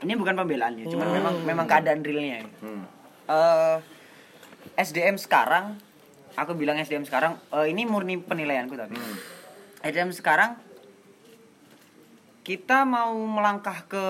ini 0.00 0.12
bukan 0.12 0.34
pembelaan 0.34 0.74
ya, 0.74 0.86
cuman 0.88 1.08
memang 1.08 1.34
memang 1.44 1.62
keadaan 1.64 2.02
realnya. 2.02 2.36
ya. 2.36 2.46
Hmm. 2.58 2.82
Eh, 3.24 3.76
SDM 4.74 5.16
sekarang, 5.16 5.76
aku 6.32 6.52
bilang 6.52 6.76
SDM 6.76 7.04
sekarang, 7.04 7.36
eh, 7.50 7.66
ini 7.68 7.84
murni 7.84 8.16
penilaianku 8.16 8.72
tapi. 8.72 8.96
SDM 9.80 10.10
sekarang 10.10 10.56
kita 12.42 12.82
mau 12.82 13.14
melangkah 13.14 13.86
ke 13.86 14.04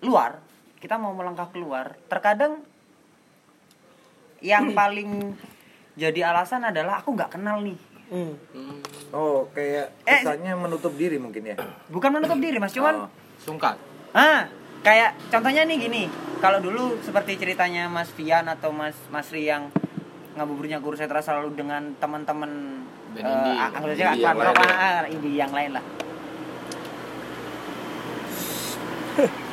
luar, 0.00 0.40
kita 0.78 0.96
mau 0.96 1.12
melangkah 1.12 1.48
keluar, 1.48 1.98
terkadang 2.06 2.62
yang 4.40 4.72
paling 4.78 5.34
jadi 5.94 6.30
alasan 6.30 6.62
adalah 6.64 7.02
aku 7.02 7.12
nggak 7.12 7.34
kenal 7.34 7.60
nih. 7.60 7.78
Hmm. 8.08 8.32
oh 9.12 9.52
kayak 9.52 9.92
Eh. 10.08 10.24
kesannya 10.24 10.56
menutup 10.56 10.96
diri 10.96 11.20
mungkin 11.20 11.44
ya 11.44 11.60
Bukan 11.92 12.08
menutup 12.08 12.40
diri 12.40 12.56
mas, 12.56 12.72
cuman 12.72 13.04
Oh. 13.04 13.08
Sungkan. 13.36 13.76
Ah, 14.16 14.48
kayak 14.82 15.14
contohnya 15.28 15.62
nih 15.64 15.78
gini. 15.78 16.02
Kalau 16.38 16.62
dulu 16.62 16.94
seperti 17.02 17.34
ceritanya 17.34 17.90
Mas 17.90 18.14
Fian 18.14 18.46
atau 18.46 18.70
Mas 18.70 18.94
Mas 19.10 19.26
Ri 19.28 19.50
yang 19.50 19.74
ngabuburitnya 20.38 20.78
guru 20.78 20.94
setra 20.94 21.18
selalu 21.18 21.58
dengan 21.58 21.82
teman-teman 21.98 22.78
ah, 23.26 23.74
anggap 23.74 23.90
saja 23.90 24.14
akwan 24.14 25.10
yang 25.26 25.50
lain 25.50 25.74
lah. 25.74 25.84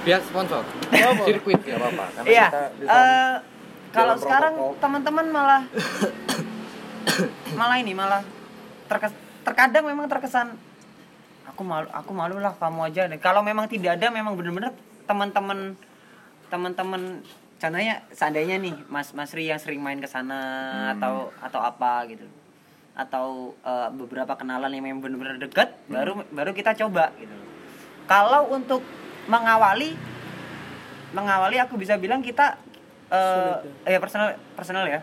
Pihak 0.05 0.21
sponsor. 0.21 0.61
Sirkuit. 1.25 1.57
ya 1.65 1.81
apa 1.81 2.05
karena 2.13 2.27
Iya. 2.29 2.47
kita 2.53 2.61
bisa 2.77 2.93
eh, 2.93 3.35
kalau 3.89 4.15
sekarang 4.21 4.53
teman-teman 4.77 5.25
malah 5.33 5.61
malah 7.57 7.77
ini 7.81 7.97
malah 7.97 8.21
terkes- 8.85 9.17
terkadang 9.41 9.89
memang 9.89 10.05
terkesan 10.05 10.53
aku 11.49 11.61
malu 11.65 11.89
aku 11.89 12.11
malu 12.13 12.37
lah 12.37 12.53
kamu 12.53 12.93
aja 12.93 13.09
deh. 13.09 13.17
Kalau 13.17 13.41
memang 13.41 13.65
tidak 13.65 13.97
ada 13.97 14.13
memang 14.13 14.37
benar-benar 14.37 14.77
teman-teman 15.05 15.77
teman-teman 16.47 17.21
contohnya 17.55 18.03
seandainya 18.11 18.57
nih 18.57 18.75
Mas 18.85 19.11
Mas 19.11 19.31
Ri 19.31 19.47
yang 19.47 19.57
sering 19.57 19.79
main 19.79 19.97
ke 19.97 20.05
sana 20.05 20.39
Hmm. 20.39 20.91
atau 20.97 21.13
atau 21.39 21.61
apa 21.61 22.05
gitu 22.05 22.25
atau 22.93 23.25
eh, 23.57 23.89
beberapa 23.91 24.33
kenalan 24.33 24.69
yang 24.69 24.83
memang 24.83 25.01
benar-benar 25.01 25.37
dekat 25.37 25.69
Hmm. 25.85 25.93
baru 25.93 26.11
baru 26.29 26.51
kita 26.51 26.75
coba 26.77 27.09
gitu 27.15 27.33
kalau 28.05 28.49
untuk 28.49 28.81
mengawali 29.25 29.97
mengawali 31.11 31.57
aku 31.57 31.75
bisa 31.75 31.95
bilang 31.95 32.19
kita 32.19 32.59
eh 33.07 33.55
ya 33.87 33.97
personal 33.97 34.33
personal 34.53 34.85
ya 34.85 34.99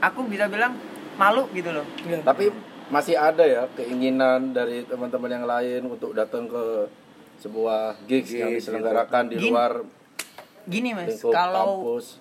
aku 0.00 0.24
bisa 0.24 0.46
bilang 0.46 0.74
malu 1.14 1.44
gitu 1.50 1.70
loh 1.70 1.84
Iya. 2.02 2.22
Tapi 2.22 2.48
masih 2.88 3.14
ada 3.14 3.44
ya 3.44 3.68
keinginan 3.70 4.50
dari 4.50 4.82
teman-teman 4.82 5.30
yang 5.30 5.46
lain 5.46 5.82
untuk 5.86 6.10
datang 6.10 6.48
ke 6.48 6.88
sebuah 7.40 7.96
gigs 8.04 8.30
yang 8.36 8.52
Gigs, 8.52 8.68
diselenggarakan 8.68 9.32
di 9.32 9.36
Gini. 9.40 9.48
luar 9.48 9.72
gini 10.68 10.92
mas 10.92 11.16
kalau 11.24 11.80
kampus. 11.80 12.20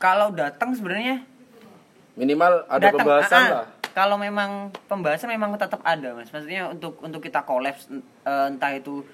kalau 0.00 0.28
datang 0.32 0.72
sebenarnya 0.72 1.22
Minimal 2.18 2.66
ada 2.66 2.90
datang 2.90 3.04
pembahasan 3.04 3.38
ah, 3.38 3.44
ah. 3.44 3.52
lah. 3.62 3.66
kalau 3.92 4.16
memang 4.16 4.74
pembahasan 4.88 5.28
memang 5.30 5.54
tetap 5.60 5.84
ada 5.84 6.16
mas 6.16 6.32
maksudnya 6.32 6.72
untuk 6.72 6.98
untuk 7.04 7.20
kita 7.20 7.44
kolaps 7.44 7.86
eh, 8.26 8.46
entah 8.48 8.72
itu 8.72 9.04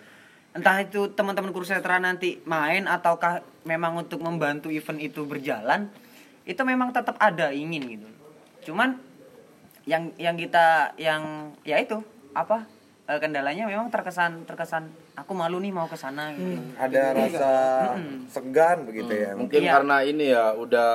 entah 0.56 0.80
itu 0.80 1.12
teman-teman 1.12 1.52
kursetra 1.52 2.00
nanti 2.00 2.40
main 2.48 2.88
ataukah 2.88 3.44
memang 3.68 4.00
untuk 4.00 4.24
membantu 4.24 4.72
event 4.72 4.96
itu 5.02 5.26
berjalan 5.28 5.92
itu 6.48 6.62
memang 6.62 6.94
tetap 6.94 7.18
ada 7.20 7.52
ingin 7.52 7.82
gitu 7.98 8.08
cuman 8.72 8.96
yang 9.84 10.10
yang 10.18 10.34
kita 10.34 10.96
yang 10.98 11.52
ya 11.62 11.78
itu 11.78 12.00
apa 12.32 12.66
eh, 13.06 13.18
kendalanya 13.18 13.64
memang 13.64 13.86
terkesan 13.88 14.42
terkesan 14.44 14.90
aku 15.14 15.32
malu 15.32 15.58
nih 15.58 15.70
mau 15.70 15.86
ke 15.86 15.94
sana 15.94 16.34
gitu. 16.34 16.58
Ada 16.74 17.02
rasa 17.14 17.50
segan 18.26 18.82
begitu 18.84 19.12
ya 19.14 19.30
Mungkin 19.34 19.60
Iya. 19.62 19.72
karena 19.78 19.96
ini 20.02 20.24
ya 20.30 20.44
udah 20.52 20.90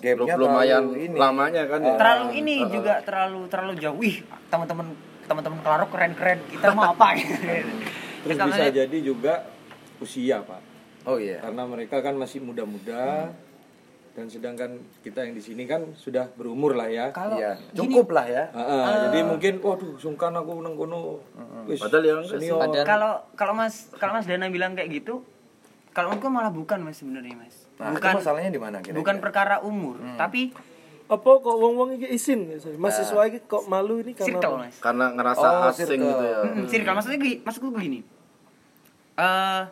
belum 0.00 0.26
lumayan 0.34 0.90
ini. 0.98 1.14
lamanya 1.14 1.62
kan 1.70 1.78
ya. 1.78 1.94
terlalu 1.94 2.26
ini 2.42 2.54
juga 2.66 2.98
terlalu 3.02 3.46
terlalu 3.46 3.72
jauh. 3.78 3.94
Wih 3.98 4.22
teman-teman 4.50 4.90
teman-teman 5.24 5.58
kelarok 5.62 5.90
keren-keren. 5.94 6.38
Kita 6.50 6.74
mau 6.74 6.90
apa? 6.90 7.14
Gitu 7.14 7.32
Terus 8.24 8.38
bisa 8.40 8.64
jadi 8.72 8.98
juga 8.98 9.46
usia 10.00 10.40
pak, 10.42 10.58
oh 11.04 11.20
iya. 11.20 11.38
Karena 11.38 11.68
mereka 11.68 12.00
kan 12.00 12.16
masih 12.16 12.40
muda-muda 12.40 13.30
dan 14.14 14.26
sedangkan 14.26 14.70
kita 15.02 15.20
yang 15.20 15.34
di 15.34 15.42
sini 15.42 15.64
kan 15.64 15.90
sudah 15.92 16.30
berumur 16.32 16.72
lah 16.72 16.86
ya. 16.86 17.10
kalau 17.10 17.34
iya 17.34 17.58
cukup 17.70 18.10
lah 18.10 18.22
ya 18.24 18.46
Ah, 18.48 18.62
ah, 18.62 18.94
jadi 19.04 19.26
mungkin 19.26 19.58
waduh 19.58 19.98
sungkan 19.98 20.30
aku 20.32 20.54
nang 20.56 20.74
kono. 20.74 21.18
Wis, 21.66 21.78
Padahal 21.78 22.02
ya 22.02 22.14
senior. 22.24 22.62
kalau 22.80 23.26
kalau 23.34 23.52
mas 23.52 23.90
kalau 23.92 24.14
mas 24.14 24.24
Dana 24.24 24.46
bilang 24.46 24.72
kayak 24.72 24.90
gitu 24.92 25.26
kalau 25.90 26.10
menurutku 26.10 26.28
malah 26.28 26.50
bukan 26.50 26.78
mas 26.80 26.94
sebenarnya 26.96 27.34
mas 27.34 27.66
nah 27.74 27.90
bukan 27.90 28.14
masalahnya 28.16 28.48
di 28.48 28.58
mana 28.58 28.78
kira-kira? 28.78 28.96
bukan 28.96 29.16
perkara 29.18 29.56
umur 29.60 29.98
tapi 30.14 30.54
apa 31.04 31.20
kok 31.36 31.56
wong-wong 31.58 31.98
iki 31.98 32.06
isin 32.08 32.46
gitu? 32.48 32.70
mahasiswa 32.76 33.18
iki 33.26 33.42
kok 33.42 33.66
malu 33.66 33.98
ini 33.98 34.14
karena 34.14 34.30
circle 34.30 34.54
mas 34.56 34.74
Karena 34.78 35.04
ngerasa 35.10 35.42
Oh, 35.44 35.68
asing 35.68 35.88
circle. 35.90 36.06
gitu 36.06 36.24
ya. 36.24 36.38
Mm, 36.46 36.66
circle 36.66 36.94
maksudnya 36.94 37.18
gini, 37.18 37.36
maksudku 37.42 37.68
begini 37.68 38.00
Eh, 39.14 39.62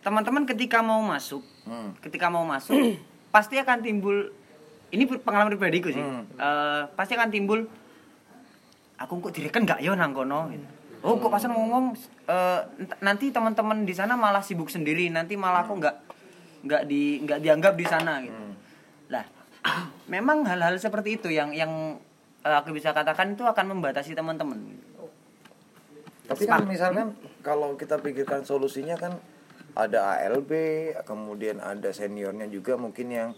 teman-teman 0.00 0.44
ketika 0.44 0.80
mau 0.80 1.00
masuk 1.00 1.44
Hmm. 1.62 1.94
ketika 1.98 2.26
mau 2.26 2.42
masuk 2.42 2.74
pasti 3.32 3.56
akan 3.56 3.80
timbul 3.80 4.28
ini 4.92 5.08
pengalaman 5.08 5.56
pribadiku 5.56 5.88
sih. 5.88 6.04
Hmm. 6.04 6.28
Eh, 6.36 6.82
pasti 6.92 7.16
akan 7.16 7.32
timbul 7.32 7.64
aku 9.00 9.18
kok 9.18 9.32
direken 9.34 9.64
nggak 9.64 9.80
yo 9.80 9.96
nang 9.96 10.12
kono? 10.12 10.52
Gitu. 10.52 10.68
oh 11.02 11.18
kok 11.18 11.34
pasan 11.34 11.50
ngomong 11.50 11.98
eh, 12.30 12.60
ent- 12.78 13.00
nanti 13.02 13.34
teman-teman 13.34 13.82
di 13.82 13.90
sana 13.90 14.14
malah 14.14 14.44
sibuk 14.44 14.70
sendiri 14.70 15.10
nanti 15.10 15.34
malah 15.34 15.66
aku 15.66 15.82
nggak 15.82 15.96
nggak 16.62 16.82
di 16.86 17.18
nggak 17.26 17.40
dianggap 17.42 17.74
di 17.74 17.86
sana 17.88 18.22
gitu. 18.22 18.38
Lah 19.10 19.24
memang 20.14 20.46
hal-hal 20.46 20.78
seperti 20.78 21.18
itu 21.18 21.32
yang 21.32 21.50
yang 21.56 21.98
eh, 22.46 22.54
aku 22.54 22.70
bisa 22.76 22.94
katakan 22.94 23.34
itu 23.34 23.42
akan 23.42 23.74
membatasi 23.74 24.14
teman-teman. 24.14 24.60
Tapi 26.22 26.46
kan 26.46 26.62
misalkan 26.68 27.18
kalau 27.42 27.74
kita 27.74 27.98
pikirkan 27.98 28.46
solusinya 28.46 28.94
kan 28.94 29.18
ada 29.72 30.20
ALB, 30.20 30.50
kemudian 31.08 31.60
ada 31.60 31.90
seniornya 31.90 32.48
juga 32.48 32.76
mungkin 32.76 33.08
yang 33.08 33.30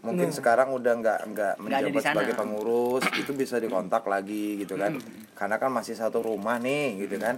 mungkin 0.00 0.32
sekarang 0.32 0.72
udah 0.72 0.92
nggak 0.96 1.20
nggak 1.28 1.54
menjabat 1.60 2.02
sebagai 2.02 2.34
pengurus 2.34 3.04
itu 3.20 3.36
bisa 3.36 3.60
dikontak 3.60 4.02
lagi 4.08 4.60
gitu 4.60 4.74
kan. 4.80 4.96
Karena 5.36 5.56
kan 5.60 5.70
masih 5.70 5.94
satu 5.94 6.24
rumah 6.24 6.56
nih 6.58 7.06
gitu 7.06 7.20
kan. 7.20 7.36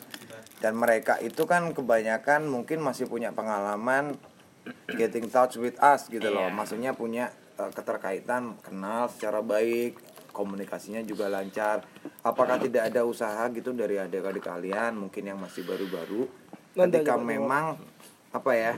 Dan 0.62 0.79
mereka 0.79 1.18
itu 1.18 1.42
kan 1.45 1.75
kebanyakan 1.75 2.47
mungkin 2.47 2.81
masih 2.81 3.11
punya 3.11 3.35
pengalaman 3.35 4.14
getting 4.95 5.27
touch 5.27 5.59
with 5.59 5.75
us 5.83 6.07
gitu 6.07 6.31
loh. 6.31 6.47
Iya. 6.47 6.55
maksudnya 6.55 6.90
punya 6.95 7.35
eh, 7.59 7.71
keterkaitan 7.75 8.55
kenal 8.62 9.11
secara 9.11 9.42
baik 9.42 9.99
komunikasinya 10.33 11.05
juga 11.05 11.29
lancar. 11.29 11.85
Apakah 12.25 12.57
tidak 12.62 12.88
ada 12.88 13.05
usaha 13.05 13.45
gitu 13.53 13.77
dari 13.77 14.01
adik-adik 14.01 14.42
kalian 14.42 14.97
mungkin 14.97 15.29
yang 15.29 15.38
masih 15.38 15.62
baru-baru? 15.68 16.27
Ketika 16.73 17.21
memang 17.21 17.77
apa 18.33 18.51
ya 18.57 18.73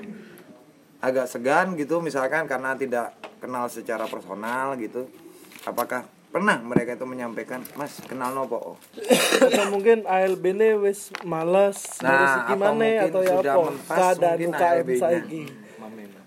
agak 0.99 1.27
segan 1.31 1.79
gitu 1.79 2.03
misalkan 2.03 2.49
karena 2.51 2.75
tidak 2.75 3.15
kenal 3.39 3.69
secara 3.69 4.09
personal 4.09 4.75
gitu. 4.81 5.05
Apakah 5.65 6.05
pernah 6.33 6.59
mereka 6.59 6.99
itu 6.99 7.07
menyampaikan 7.07 7.63
mas 7.79 8.01
kenal 8.05 8.35
nopo? 8.35 8.75
Oh. 8.75 8.77
atau 9.47 9.71
mungkin 9.71 10.03
ALB 10.03 10.45
ini 10.51 10.75
wis 10.77 11.15
males 11.23 12.01
Nah, 12.03 12.51
atau 12.51 12.75
mungkin 12.75 13.07
atau 13.07 13.21
ya 13.23 13.35
sudah 13.39 13.55
apa? 13.55 13.63
mungkin 14.11 14.51
UKM 14.51 14.65
ALB-nya. 14.75 14.99
saiki. 14.99 15.43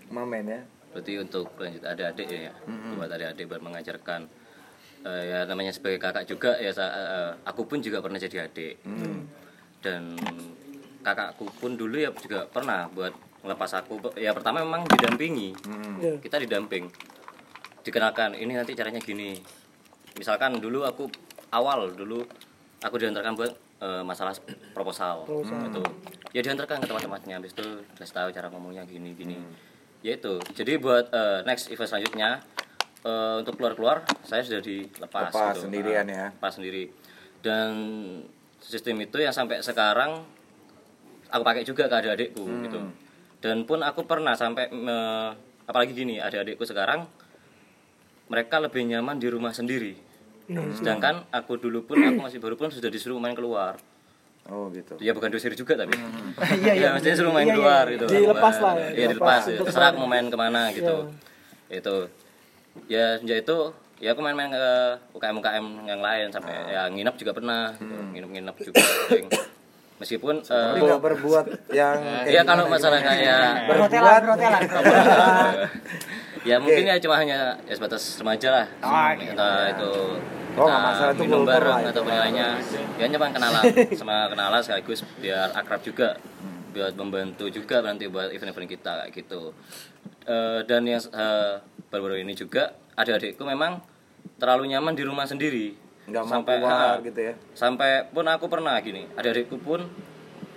Mamen. 0.07 0.43
Ya. 0.47 0.61
Berarti 0.95 1.13
untuk 1.19 1.51
lanjut 1.59 1.83
adik-adik 1.83 2.27
ya 2.31 2.53
buat 2.95 3.09
adik-adik 3.11 3.45
buat 3.51 3.61
mengajarkan 3.61 4.25
Eh, 5.07 5.23
ya 5.29 5.45
namanya 5.47 5.71
sebagai 5.71 6.01
kakak 6.03 6.25
juga 6.27 6.57
ya 6.59 6.73
eh, 6.73 7.31
aku 7.47 7.63
pun 7.69 7.79
juga 7.79 8.01
pernah 8.03 8.19
jadi 8.19 8.49
adik. 8.49 8.81
Dan 9.79 10.17
kakakku 11.07 11.47
pun 11.55 11.79
dulu 11.79 11.95
ya 11.95 12.11
juga 12.11 12.43
pernah 12.51 12.91
buat 12.91 13.15
ngelepas 13.39 13.79
aku. 13.79 14.11
Ya 14.19 14.35
pertama 14.35 14.59
memang 14.59 14.83
didampingi. 14.91 15.55
Ya. 16.03 16.19
kita 16.19 16.35
didamping. 16.43 16.91
Dikenalkan 17.87 18.35
ini 18.35 18.51
nanti 18.59 18.75
caranya 18.75 18.99
gini. 18.99 19.39
Misalkan 20.19 20.59
dulu 20.59 20.83
aku 20.83 21.07
awal 21.55 21.95
dulu 21.95 22.27
aku 22.83 22.95
diantarkan 22.99 23.39
buat 23.39 23.55
eh, 23.79 24.03
masalah 24.03 24.35
proposal, 24.75 25.23
itu. 25.71 25.81
Ya 26.35 26.43
diantarkan 26.43 26.83
ke 26.83 26.91
tempat-tempatnya. 26.91 27.39
Habis 27.39 27.55
itu 27.55 27.65
kasih 27.95 28.11
tahu 28.13 28.27
cara 28.35 28.51
ngomongnya 28.51 28.83
gini 28.83 29.15
gini. 29.15 29.39
Ya 30.03 30.19
itu. 30.19 30.43
Jadi 30.51 30.75
buat 30.75 31.07
eh, 31.15 31.39
next 31.47 31.71
event 31.71 31.87
selanjutnya 31.87 32.43
eh, 33.07 33.35
untuk 33.39 33.55
keluar-keluar 33.55 34.03
saya 34.27 34.43
sudah 34.43 34.59
dilepas 34.59 35.31
Lepas 35.31 35.55
gitu. 35.55 35.71
sendirian 35.71 36.03
Nah, 36.03 36.11
ya. 36.11 36.27
lepas 36.35 36.51
sendiri. 36.59 36.91
Dan 37.39 37.71
sistem 38.59 38.99
itu 38.99 39.23
yang 39.23 39.31
sampai 39.31 39.63
sekarang 39.63 40.27
aku 41.27 41.41
pakai 41.41 41.63
juga 41.63 41.85
ke 41.85 41.95
adik-adikku 41.95 42.41
Hmm. 42.41 42.61
gitu 42.61 42.79
dan 43.39 43.63
pun 43.63 43.79
aku 43.79 44.03
pernah 44.03 44.33
sampai 44.33 44.67
me- 44.69 45.33
apalagi 45.63 45.93
gini 45.93 46.17
adik-adikku 46.17 46.63
sekarang 46.63 47.05
mereka 48.27 48.59
lebih 48.59 48.83
nyaman 48.85 49.15
di 49.15 49.27
rumah 49.27 49.51
sendiri 49.51 49.95
sedangkan 50.73 51.27
aku 51.29 51.55
dulu 51.57 51.83
pun 51.83 51.99
aku 51.99 52.19
masih 52.21 52.39
baru 52.39 52.55
pun 52.55 52.67
sudah 52.67 52.87
disuruh 52.87 53.17
main 53.17 53.33
keluar 53.33 53.75
Oh 54.47 54.71
gitu. 54.71 54.95
ya 54.97 55.11
bukan 55.11 55.27
diusir 55.27 55.51
juga 55.51 55.75
tapi 55.75 55.91
Iya, 56.63 56.71
iya. 56.71 56.73
ya 56.73 56.87
maksudnya 56.93 57.15
suruh 57.15 57.31
main 57.31 57.43
Iya, 57.43 57.51
iya. 57.51 57.57
keluar 57.59 57.83
gitu 57.89 58.05
Dilepas 58.07 58.55
lah 58.57 58.73
ya, 58.73 58.87
iya 58.89 59.05
dilepas 59.05 59.41
dilepas 59.43 59.43
ya. 59.45 59.57
terserah 59.61 59.87
aku 59.91 59.97
mau 59.97 60.07
main 60.07 60.25
ke 60.25 60.37
mana 60.37 60.61
gitu 60.71 60.95
itu 61.67 61.95
ya 62.87 63.19
sejak 63.19 63.43
itu 63.43 63.57
ya 63.97 64.13
aku 64.13 64.21
main-main 64.21 64.47
ke 64.47 64.65
UKM 65.11 65.35
UKM 65.35 65.65
yang 65.83 65.99
lain 65.99 66.27
sampai 66.29 66.53
ya 66.69 66.87
nginep 66.87 67.15
juga 67.17 67.31
pernah 67.33 67.75
gitu. 67.75 67.91
nginep-nginep 68.13 68.55
juga 68.61 68.77
sering. 69.03 69.27
Meskipun 69.97 70.45
Tapi 70.45 70.77
eh, 70.77 70.85
nggak 70.85 71.01
berbuat 71.01 71.45
yang 71.73 71.97
kayak 71.97 72.29
Iya 72.29 72.41
kalau 72.45 72.65
masalah 72.69 72.99
kayak 73.01 73.65
berbuat 73.65 74.21
ya 76.47 76.55
mungkin 76.63 76.83
ya 76.87 76.95
cuma 77.01 77.15
hanya 77.19 77.59
ya 77.67 77.73
sebatas 77.75 78.03
remaja 78.21 78.49
lah. 78.53 78.65
Entah 79.19 79.73
itu 79.73 79.91
Oh, 80.57 80.65
kita 80.65 80.73
nggak 80.73 80.85
masalah, 80.89 81.11
itu 81.13 81.23
minum 81.29 81.45
bareng 81.45 81.79
itu. 81.85 81.89
atau 81.93 82.01
lainnya. 82.01 82.49
Ya 82.97 83.05
cuma 83.13 83.29
kenalan 83.29 83.63
sama 83.99 84.25
kenalan 84.25 84.57
sekaligus 84.57 85.05
biar 85.21 85.53
akrab 85.53 85.85
juga 85.85 86.17
buat 86.73 86.97
membantu 86.97 87.45
juga 87.53 87.85
nanti 87.85 88.09
buat 88.09 88.33
event-event 88.33 88.65
kita 88.65 89.05
kayak 89.05 89.13
gitu. 89.13 89.53
Eh, 90.25 90.59
dan 90.65 90.81
yang 90.89 90.97
eh, 90.97 91.61
baru-baru 91.93 92.25
ini 92.25 92.33
juga 92.33 92.73
adik-adikku 92.97 93.45
memang 93.45 93.85
terlalu 94.41 94.73
nyaman 94.73 94.97
di 94.97 95.05
rumah 95.05 95.29
sendiri 95.29 95.77
Nggak 96.07 96.23
mau 96.23 96.31
sampai 96.39 96.55
keluar 96.63 96.95
ha, 96.95 97.03
gitu 97.03 97.19
ya. 97.19 97.33
sampai 97.51 97.91
pun 98.07 98.23
aku 98.23 98.47
pernah 98.47 98.79
gini 98.79 99.03
adik-adikku 99.19 99.59
pun 99.59 99.83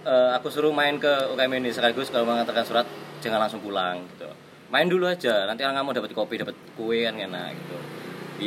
eh, 0.06 0.30
aku 0.32 0.46
suruh 0.46 0.70
main 0.70 0.96
ke 0.96 1.10
UKM 1.34 1.58
ini 1.58 1.74
sekaligus 1.74 2.08
kalau 2.08 2.24
mengantarkan 2.24 2.62
surat 2.62 2.86
jangan 3.20 3.46
langsung 3.46 3.60
pulang 3.60 4.00
gitu. 4.16 4.28
Main 4.72 4.86
dulu 4.88 5.10
aja 5.10 5.44
nanti 5.44 5.66
orang 5.66 5.82
kamu 5.82 5.90
dapat 6.00 6.10
kopi 6.14 6.34
dapat 6.40 6.56
kue 6.78 7.04
kan 7.04 7.14
enak 7.18 7.58
gitu. 7.58 7.76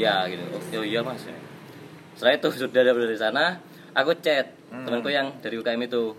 Iya 0.02 0.26
gitu. 0.32 0.44
Oh 0.80 0.86
iya 0.86 1.06
mas. 1.06 1.28
Setelah 2.18 2.34
itu 2.40 2.48
sudah 2.66 2.82
dari 2.82 3.18
sana 3.20 3.62
aku 3.94 4.18
chat 4.24 4.56
temanku 4.72 5.14
yang 5.14 5.30
dari 5.44 5.60
UKM 5.62 5.82
itu. 5.86 6.18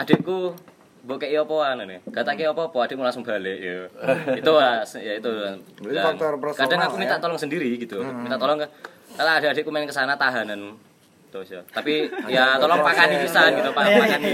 Adikku 0.00 0.56
mbok 1.02 1.18
kei 1.20 1.36
opoan 1.36 1.82
ini? 1.84 2.00
Kata 2.08 2.32
kei 2.32 2.48
apa 2.48 2.70
apa 2.70 2.78
adikmu 2.88 3.04
langsung 3.04 3.26
balik 3.26 3.58
ya 3.58 3.90
itu 4.40 4.50
mas 4.54 4.90
ya 4.96 5.12
itu. 5.18 5.30
Dan 5.82 6.16
kadang 6.56 6.80
aku 6.88 6.96
minta 6.96 7.18
ya? 7.18 7.20
tolong 7.20 7.36
sendiri 7.36 7.76
gitu. 7.76 8.00
Minta 8.00 8.40
tolong 8.40 8.62
ke 8.62 8.66
kalau 9.12 9.32
ada 9.32 9.46
adikku 9.50 9.68
main 9.68 9.84
ke 9.84 9.92
sana 9.92 10.14
tahanan 10.14 10.76
terus 11.28 11.48
ya 11.48 11.60
tapi 11.68 12.12
ya 12.28 12.60
tolong 12.60 12.84
pakani 12.84 13.16
pisan 13.18 13.56
gitu 13.56 13.72
pak 13.72 13.84
pakani 13.88 14.30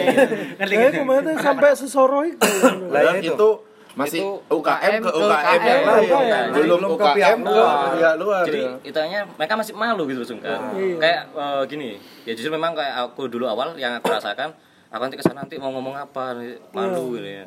Eh, 0.59 0.91
kemarin 0.91 1.23
tuh 1.25 1.35
sampai 1.39 1.71
sesoro 1.73 2.21
itu. 2.23 2.43
Lah, 2.91 3.15
Dan 3.15 3.23
itu. 3.23 3.51
masih 3.95 4.23
UKM 4.47 5.03
ke 5.03 5.11
UKM 5.11 5.59
yang 5.59 5.81
ke 5.83 5.91
lain. 5.91 6.07
UKM. 6.07 6.47
Belum 6.55 6.81
UKM 6.95 7.39
ke 7.39 7.51
luar. 7.51 7.87
pihak 7.95 8.15
luar. 8.15 8.43
jadi 8.47 8.61
ya. 8.63 8.71
itanya 8.87 9.21
mereka 9.35 9.55
masih 9.55 9.75
malu 9.75 10.07
gitu 10.07 10.23
sungkan 10.23 10.71
kayak 10.75 11.21
eh, 11.35 11.63
gini 11.67 11.99
ya 12.23 12.31
justru 12.35 12.51
memang 12.51 12.79
kayak 12.79 12.95
aku 13.11 13.27
dulu 13.27 13.51
awal 13.51 13.75
yang 13.75 13.99
aku 13.99 14.07
rasakan 14.07 14.55
aku 14.89 15.03
nanti 15.03 15.19
ke 15.19 15.25
sana 15.27 15.43
nanti 15.43 15.59
mau 15.59 15.75
ngomong 15.75 15.99
apa 15.99 16.35
malu 16.71 17.19
gitu 17.19 17.27
ya 17.27 17.47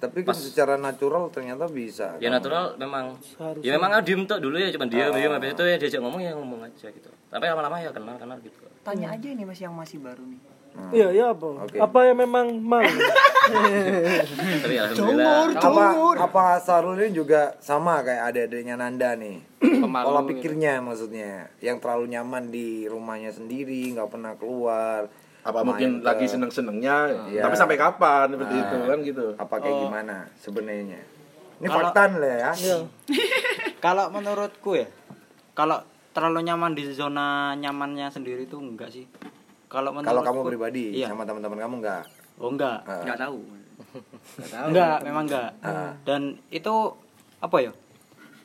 Tapi 0.00 0.24
kan 0.24 0.32
secara 0.32 0.74
natural 0.80 1.28
ternyata 1.28 1.68
bisa. 1.68 2.16
ya 2.16 2.32
natural 2.32 2.80
memang. 2.80 3.20
Ya 3.60 3.76
memang 3.76 4.00
aku 4.00 4.02
diem 4.08 4.22
tuh 4.24 4.40
dulu 4.40 4.56
ya 4.56 4.72
cuma 4.72 4.88
diem 4.88 5.12
diem 5.12 5.28
habis 5.28 5.52
itu 5.52 5.64
ya 5.68 5.76
diajak 5.76 6.00
ngomong 6.00 6.20
ya 6.24 6.32
ngomong 6.32 6.64
aja 6.64 6.88
gitu. 6.88 7.10
Tapi 7.28 7.44
lama-lama 7.44 7.76
ya 7.78 7.92
kenal 7.92 8.16
kenal 8.16 8.40
gitu. 8.40 8.64
Tanya 8.80 9.12
aja 9.12 9.28
ini 9.28 9.44
Mas 9.44 9.60
yang 9.60 9.76
masih 9.76 10.00
baru 10.00 10.24
nih. 10.24 10.40
Iya, 10.90 11.08
iya 11.14 11.24
apa? 11.34 11.46
Oke. 11.66 11.76
Apa 11.78 11.98
yang 12.06 12.18
memang 12.22 12.46
malu? 12.62 12.88
tapi 14.62 14.74
alhamdulillah. 14.78 15.54
Apa 15.58 15.84
apa 16.18 16.44
Sarul 16.62 16.98
ini 17.02 17.14
juga 17.14 17.58
sama 17.58 18.02
kayak 18.06 18.22
adik-adiknya 18.32 18.74
Nanda 18.78 19.14
nih? 19.18 19.42
Pola 20.06 20.22
pikirnya 20.26 20.82
maksudnya. 20.82 21.50
Yang 21.58 21.82
terlalu 21.82 22.14
nyaman 22.14 22.54
di 22.54 22.86
rumahnya 22.86 23.34
sendiri 23.34 23.92
nggak 23.94 24.08
pernah 24.10 24.32
keluar 24.38 25.10
Apa 25.40 25.58
main 25.58 25.66
mungkin 25.66 25.90
ke- 25.96 26.04
lagi 26.04 26.26
seneng-senengnya, 26.26 26.96
Iya. 27.26 27.42
tapi 27.42 27.54
sampai 27.54 27.76
kapan 27.76 28.28
seperti 28.30 28.54
Nah. 28.54 28.62
itu 28.62 28.76
kan 28.82 28.98
gitu. 29.00 29.26
apa 29.34 29.54
kayak 29.56 29.76
gimana 29.80 30.16
sebenarnya 30.36 31.00
ini 31.56 31.66
Kalau- 31.66 31.76
fakta 31.86 32.02
lah 32.14 32.36
ya 32.36 32.52
Kalau 33.80 34.04
menurutku 34.08 34.76
ya, 34.76 34.88
kalau 35.52 35.80
terlalu 36.10 36.44
nyaman 36.44 36.72
di 36.72 36.84
zona 36.86 37.52
nyamannya 37.54 38.08
sendiri 38.08 38.44
itu 38.44 38.56
enggak 38.56 38.90
sih. 38.90 39.08
Kalau 39.66 39.88
menurutku 39.90 40.10
kalau 40.10 40.22
kamu 40.22 40.40
pribadi 40.46 40.84
iya. 40.94 41.08
sama 41.08 41.24
teman-teman 41.24 41.56
kamu 41.56 41.74
nggak 41.80 42.02
Oh 42.36 42.48
enggak. 42.48 42.84
Ah. 42.84 43.00
Enggak 43.00 43.18
tahu. 43.20 43.40
Enggak, 44.68 44.96
memang 45.02 45.24
enggak. 45.24 45.50
Ah. 45.60 45.92
Dan 46.02 46.40
itu 46.48 46.72
apa 47.38 47.56
ya? 47.58 47.72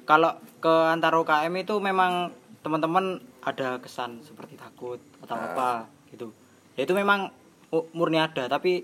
Kalau 0.03 0.31
ke 0.57 0.71
antara 0.85 1.15
UKM 1.15 1.51
itu 1.57 1.75
memang 1.79 2.31
teman-teman 2.59 3.17
ada 3.39 3.77
kesan 3.77 4.19
seperti 4.21 4.55
takut 4.55 4.99
atau 5.19 5.35
Ah. 5.35 5.43
apa 5.45 5.69
gitu. 6.09 6.31
Ya 6.75 6.83
itu 6.83 6.91
memang 6.91 7.31
mu- 7.71 7.87
murni 7.91 8.19
ada, 8.19 8.45
tapi 8.45 8.83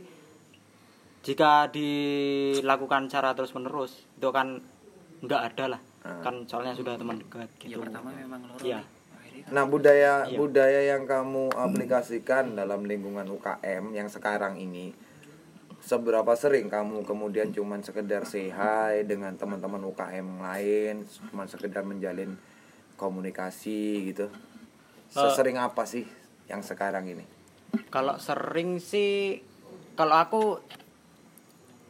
jika 1.22 1.70
dilakukan 1.70 3.06
secara 3.06 3.38
terus-menerus 3.38 4.08
itu 4.18 4.30
kan 4.32 4.58
enggak 5.22 5.54
ada 5.54 5.78
lah. 5.78 5.82
Ah. 6.02 6.18
Kan 6.20 6.50
soalnya 6.50 6.74
sudah 6.74 6.98
teman 6.98 7.22
dekat 7.22 7.46
Ya 7.62 7.78
gitu. 7.78 7.84
pertama 7.84 8.10
memang 8.10 8.42
loro. 8.48 8.64
Iya. 8.64 8.82
Akhirnya 9.14 9.46
Nah 9.54 9.64
budaya 9.66 10.14
Iya. 10.26 10.38
budaya 10.40 10.82
yang 10.88 11.04
kamu 11.06 11.54
aplikasikan 11.54 12.58
dalam 12.58 12.90
lingkungan 12.90 13.30
UKM 13.30 13.94
yang 13.94 14.10
sekarang 14.10 14.58
ini 14.58 14.98
seberapa 15.82 16.34
sering 16.34 16.70
kamu 16.70 17.06
kemudian 17.06 17.50
cuman 17.50 17.82
sekedar 17.82 18.26
say 18.26 18.50
hi 18.50 19.02
dengan 19.04 19.34
teman-teman 19.34 19.82
UKM 19.84 20.42
lain, 20.42 21.06
cuman 21.30 21.46
sekedar 21.46 21.82
menjalin 21.82 22.34
komunikasi 22.96 24.10
gitu. 24.10 24.30
Sesering 25.08 25.58
apa 25.58 25.84
sih 25.84 26.06
yang 26.48 26.62
sekarang 26.62 27.06
ini? 27.06 27.26
Kalau 27.88 28.16
sering 28.18 28.78
sih 28.78 29.40
kalau 29.94 30.16
aku 30.18 30.44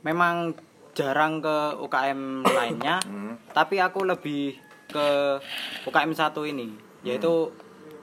memang 0.01 0.57
jarang 0.91 1.39
ke 1.39 1.57
UKM 1.79 2.21
lainnya, 2.43 2.97
Hmm. 3.07 3.37
tapi 3.51 3.77
aku 3.77 4.03
lebih 4.03 4.57
ke 4.87 5.07
UKM 5.83 6.11
satu 6.11 6.43
ini, 6.43 6.67
yaitu 7.01 7.47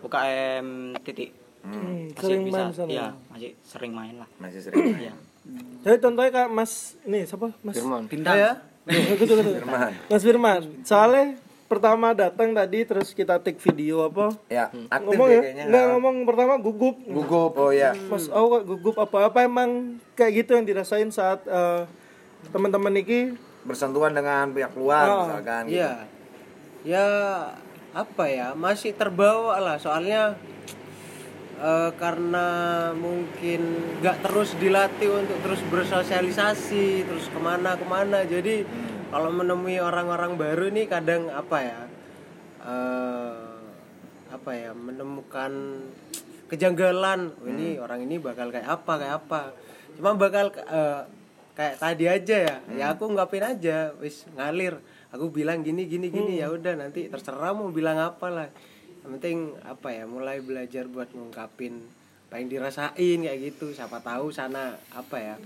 UKM 0.00 0.96
titik. 1.02 1.34
Hmm, 1.60 2.08
Masih 2.08 2.22
sering 2.22 2.42
bisa, 2.44 2.56
main 2.56 2.72
sana. 2.72 2.88
iya, 2.88 3.06
masih 3.28 3.50
sering 3.60 3.92
main 3.92 4.14
lah. 4.16 4.28
Masih 4.38 4.60
sering 4.62 4.94
Iya. 5.04 5.14
Jadi 5.80 5.96
contohnya 5.98 6.30
kak 6.30 6.48
Mas 6.48 6.72
ini 7.02 7.24
siapa? 7.24 7.50
Mas 7.60 7.74
Firman 7.74 8.04
bintang. 8.04 8.36
ya? 8.36 8.52
Gitu, 8.88 9.26
gitu. 9.26 9.42
Firman. 9.58 9.92
Mas 10.06 10.22
Firman. 10.22 10.60
Soalnya 10.80 11.36
pertama 11.68 12.16
datang 12.16 12.56
tadi 12.56 12.82
terus 12.88 13.12
kita 13.12 13.36
take 13.44 13.60
video 13.60 14.08
apa? 14.08 14.32
Ya, 14.48 14.72
aktif 14.88 15.04
ngomong 15.04 15.28
ya 15.28 15.36
ya? 15.36 15.40
kayaknya. 15.44 15.64
Nggak 15.68 15.84
ngomong 15.92 16.16
pertama 16.24 16.54
gugup. 16.56 16.96
Gugup. 17.04 17.52
Oh 17.60 17.70
ya. 17.70 17.92
Mas, 18.08 18.26
oh 18.32 18.44
kok 18.56 18.62
gugup 18.64 18.96
apa? 18.96 19.28
Apa 19.28 19.44
emang 19.44 20.00
kayak 20.16 20.42
gitu 20.42 20.56
yang 20.56 20.64
dirasain 20.64 21.12
saat 21.12 21.44
eh, 21.44 21.84
teman-teman 22.50 22.96
iki 22.96 23.36
Bersentuhan 23.68 24.16
dengan 24.16 24.48
pihak 24.56 24.72
luar 24.80 25.04
Ah, 25.04 25.16
misalkan 25.28 25.62
gitu. 25.68 25.76
Iya. 25.76 25.92
Ya 26.88 27.06
apa 27.92 28.24
ya? 28.32 28.56
Masih 28.56 28.96
terbawa 28.96 29.60
lah 29.60 29.76
soalnya 29.76 30.40
eh, 31.60 31.90
karena 32.00 32.48
mungkin 32.96 33.60
nggak 34.00 34.24
terus 34.24 34.56
dilatih 34.56 35.12
untuk 35.12 35.36
terus 35.44 35.60
bersosialisasi, 35.68 37.04
terus 37.04 37.28
ke 37.28 37.36
mana 37.36 37.76
ke 37.76 37.84
mana. 37.84 38.24
Jadi 38.24 38.64
kalau 39.08 39.30
menemui 39.32 39.80
orang-orang 39.80 40.36
baru 40.36 40.68
nih 40.68 40.86
kadang 40.88 41.32
apa 41.32 41.58
ya? 41.64 41.80
eh, 42.64 43.56
apa 44.28 44.50
ya? 44.52 44.70
Menemukan 44.76 45.52
kejanggalan. 46.52 47.32
Oh, 47.40 47.48
ini 47.48 47.80
orang 47.80 48.04
ini 48.04 48.20
bakal 48.20 48.52
kayak 48.52 48.68
apa 48.68 48.92
kayak 49.00 49.14
apa. 49.24 49.40
Cuma 49.96 50.12
bakal 50.16 50.52
eh, 50.52 51.02
kayak 51.56 51.76
tadi 51.80 52.04
aja 52.04 52.36
ya. 52.36 52.56
Ya 52.76 52.84
aku 52.92 53.08
nggapin 53.08 53.44
aja, 53.44 53.96
wis 54.00 54.28
ngalir. 54.36 54.76
Aku 55.08 55.32
bilang 55.32 55.64
gini 55.64 55.88
gini 55.88 56.12
gini 56.12 56.36
ya 56.36 56.52
udah 56.52 56.76
nanti 56.76 57.08
terserah 57.08 57.56
mau 57.56 57.72
bilang 57.72 57.96
apa 57.96 58.28
lah. 58.28 58.48
Yang 59.04 59.10
penting 59.16 59.38
apa 59.64 59.88
ya 59.88 60.04
mulai 60.04 60.44
belajar 60.44 60.84
buat 60.84 61.08
ngungkapin 61.16 61.97
apa 62.28 62.44
yang 62.44 62.52
dirasain 62.52 63.18
kayak 63.24 63.40
gitu. 63.40 63.72
Siapa 63.72 64.04
tahu 64.04 64.28
sana 64.28 64.76
apa 64.92 65.16
ya? 65.16 65.36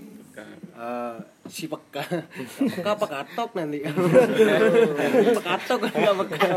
eh, 0.75 1.15
si 1.47 1.71
peka. 1.71 2.03
peka 2.59 2.91
apa 2.99 3.07
katok 3.07 3.55
nanti. 3.55 3.87
pekatok 5.31 5.79
enggak 5.95 6.15
peka. 6.27 6.47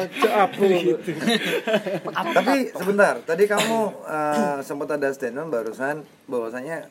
gitu. 0.82 1.10
Tapi 2.10 2.56
sebentar, 2.74 3.22
tadi 3.22 3.46
kamu 3.46 3.78
eh, 4.02 4.58
sempat 4.66 4.98
ada 4.98 5.14
statement 5.14 5.46
barusan 5.46 6.02
bahwasanya 6.26 6.90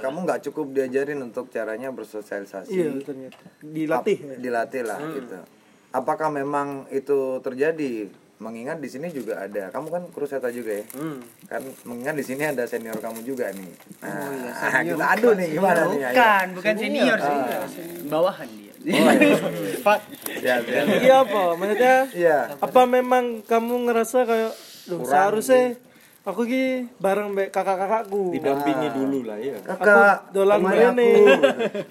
kamu 0.00 0.24
nggak 0.24 0.48
cukup 0.48 0.72
diajarin 0.72 1.20
untuk 1.20 1.52
caranya 1.52 1.92
bersosialisasi. 1.92 2.72
Iya 2.72 2.96
ternyata 3.04 3.44
dilatih. 3.60 4.16
Ap- 4.24 4.24
ya. 4.24 4.36
Dilatih 4.40 4.82
lah 4.88 5.00
gitu. 5.12 5.36
apakah 5.92 6.32
memang 6.32 6.88
itu 6.88 7.44
terjadi 7.44 8.08
mengingat 8.44 8.76
di 8.76 8.86
sini 8.86 9.08
juga 9.08 9.40
ada 9.40 9.68
kamu 9.68 9.88
kan 9.88 10.02
kruseta 10.08 10.48
juga 10.48 10.72
ya 10.74 10.84
Hmm. 10.92 11.24
kan 11.46 11.58
mengingat 11.82 12.14
di 12.14 12.22
sini 12.22 12.44
ada 12.44 12.62
senior 12.64 12.96
kamu 12.96 13.20
juga 13.22 13.48
nih 13.50 13.72
nah 13.98 14.12
Oh 14.12 14.30
iya, 14.30 14.50
senior. 14.52 14.94
kita 14.94 15.06
adu 15.10 15.28
nih 15.32 15.48
gimana 15.50 15.80
nih 15.82 15.98
ayo. 15.98 16.08
Bukan, 16.10 16.46
bukan 16.54 16.74
senior 16.76 17.18
sih. 17.18 17.36
Ah. 17.36 17.66
Bawahan 18.06 18.48
dia. 18.50 18.72
Oh, 18.84 19.12
iya. 19.16 19.36
Pak, 19.86 19.98
Siap, 20.34 20.60
siap. 20.62 20.84
Iya 21.00 21.14
apa? 21.22 21.42
Maksudnya 21.54 21.96
Iya. 22.12 22.38
apa 22.54 22.80
memang 22.86 23.24
kamu 23.42 23.74
ngerasa 23.82 24.18
kayak 24.22 24.52
Duh, 24.84 25.00
seharusnya 25.02 25.80
aku 26.22 26.44
ki 26.44 26.64
bareng 26.98 27.32
mbek 27.32 27.48
kakak-kakakku. 27.48 28.28
didampingi 28.30 28.88
dulu 28.92 29.24
lah 29.24 29.36
ya 29.38 29.56
kakak 29.58 29.88
Aku 30.22 30.34
dolan 30.34 30.60
merene. 30.60 31.10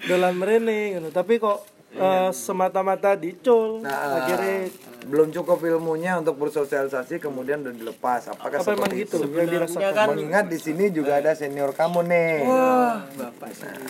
dolan 0.04 0.34
merene 0.34 0.78
gitu. 0.94 1.08
Tapi 1.10 1.34
kok 1.36 1.66
eh, 1.94 2.30
semata-mata 2.34 3.14
dicul 3.14 3.82
Nah, 3.82 4.24
akhirnya 4.24 4.70
belum 5.04 5.28
cukup 5.36 5.60
ilmunya 5.68 6.16
untuk 6.16 6.40
bersosialisasi 6.40 7.20
kemudian 7.20 7.60
udah 7.60 7.74
dilepas. 7.76 8.32
Apakah 8.32 8.64
apa 8.64 8.72
emang 8.72 8.88
seperti 8.88 8.96
gitu? 9.04 9.16
itu 9.20 9.36
yang 9.36 9.50
dirasakan? 9.52 9.92
kan? 9.92 10.06
Mengingat 10.16 10.44
di 10.48 10.58
sini 10.58 10.84
juga 10.88 11.20
ada 11.20 11.36
senior 11.36 11.76
kamu 11.76 12.00
nih. 12.08 12.34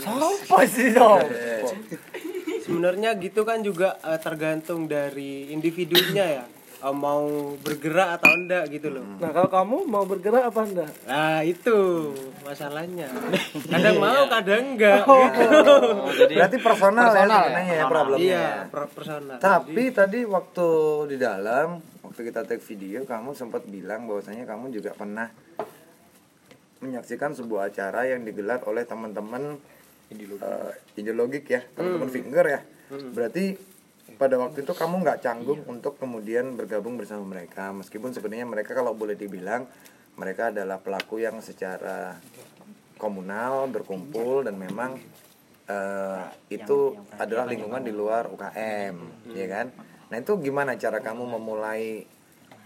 Sopo 0.03 0.59
sih. 0.67 0.91
sopo? 0.91 1.23
Sebenarnya 2.65 3.15
gitu 3.21 3.45
kan 3.45 3.61
juga 3.61 4.01
eh, 4.03 4.19
tergantung 4.19 4.91
dari 4.91 5.53
individunya 5.55 6.43
ya. 6.43 6.45
Eh, 6.85 6.93
mau 6.93 7.25
bergerak 7.65 8.21
atau 8.21 8.37
enggak 8.37 8.69
gitu 8.69 8.93
loh. 8.93 9.01
Nah, 9.17 9.33
kalau 9.33 9.49
kamu 9.49 9.89
mau 9.89 10.05
bergerak 10.05 10.53
apa 10.53 10.69
enggak? 10.69 10.93
Nah, 11.09 11.41
itu 11.41 12.13
masalahnya. 12.45 13.09
Kadang 13.73 13.97
mau, 13.97 14.29
kadang 14.29 14.77
enggak. 14.77 15.01
Oh. 15.09 15.25
gitu. 16.13 16.37
berarti 16.37 16.61
personal, 16.61 17.09
ya 17.09 17.25
sebenarnya 17.25 17.65
ya 17.73 17.85
problemnya 17.89 18.21
Iya, 18.21 18.49
per- 18.69 18.93
personal. 18.93 19.41
tapi 19.41 19.97
tadi 19.97 20.29
waktu 20.29 20.69
di 21.09 21.17
dalam 21.17 21.81
waktu 22.05 22.21
kita 22.21 22.45
take 22.45 22.61
video 22.61 23.09
kamu 23.09 23.33
sempat 23.33 23.65
bilang 23.65 24.05
bahwasanya 24.05 24.45
kamu 24.45 24.69
juga 24.69 24.93
pernah 24.93 25.33
menyaksikan 26.85 27.33
sebuah 27.33 27.73
acara 27.73 28.13
yang 28.13 28.29
digelar 28.29 28.61
oleh 28.69 28.85
teman-teman 28.85 29.57
ideologik 30.95 31.49
ya 31.49 31.65
teman-teman 31.73 32.11
finger 32.13 32.45
ya 32.45 32.61
berarti 33.11 33.57
pada 34.15 34.39
waktu 34.39 34.63
itu 34.63 34.73
kamu 34.73 35.03
nggak 35.03 35.21
canggung 35.23 35.61
untuk 35.67 35.99
kemudian 35.99 36.55
bergabung 36.55 36.97
bersama 36.97 37.27
mereka? 37.27 37.71
Meskipun 37.75 38.15
sebenarnya 38.15 38.47
mereka 38.47 38.73
kalau 38.73 38.95
boleh 38.95 39.19
dibilang 39.19 39.67
mereka 40.15 40.55
adalah 40.55 40.79
pelaku 40.79 41.23
yang 41.23 41.43
secara 41.43 42.19
komunal 42.97 43.67
berkumpul 43.69 44.47
dan 44.47 44.55
memang 44.55 44.97
eh, 45.67 46.25
itu 46.55 46.95
adalah 47.19 47.45
lingkungan 47.51 47.83
di 47.83 47.93
luar 47.93 48.31
UKM 48.31 48.95
ya 49.35 49.47
kan? 49.51 49.67
Nah 50.11 50.17
itu 50.23 50.33
gimana 50.39 50.79
cara 50.79 51.03
kamu 51.03 51.35
memulai 51.39 52.07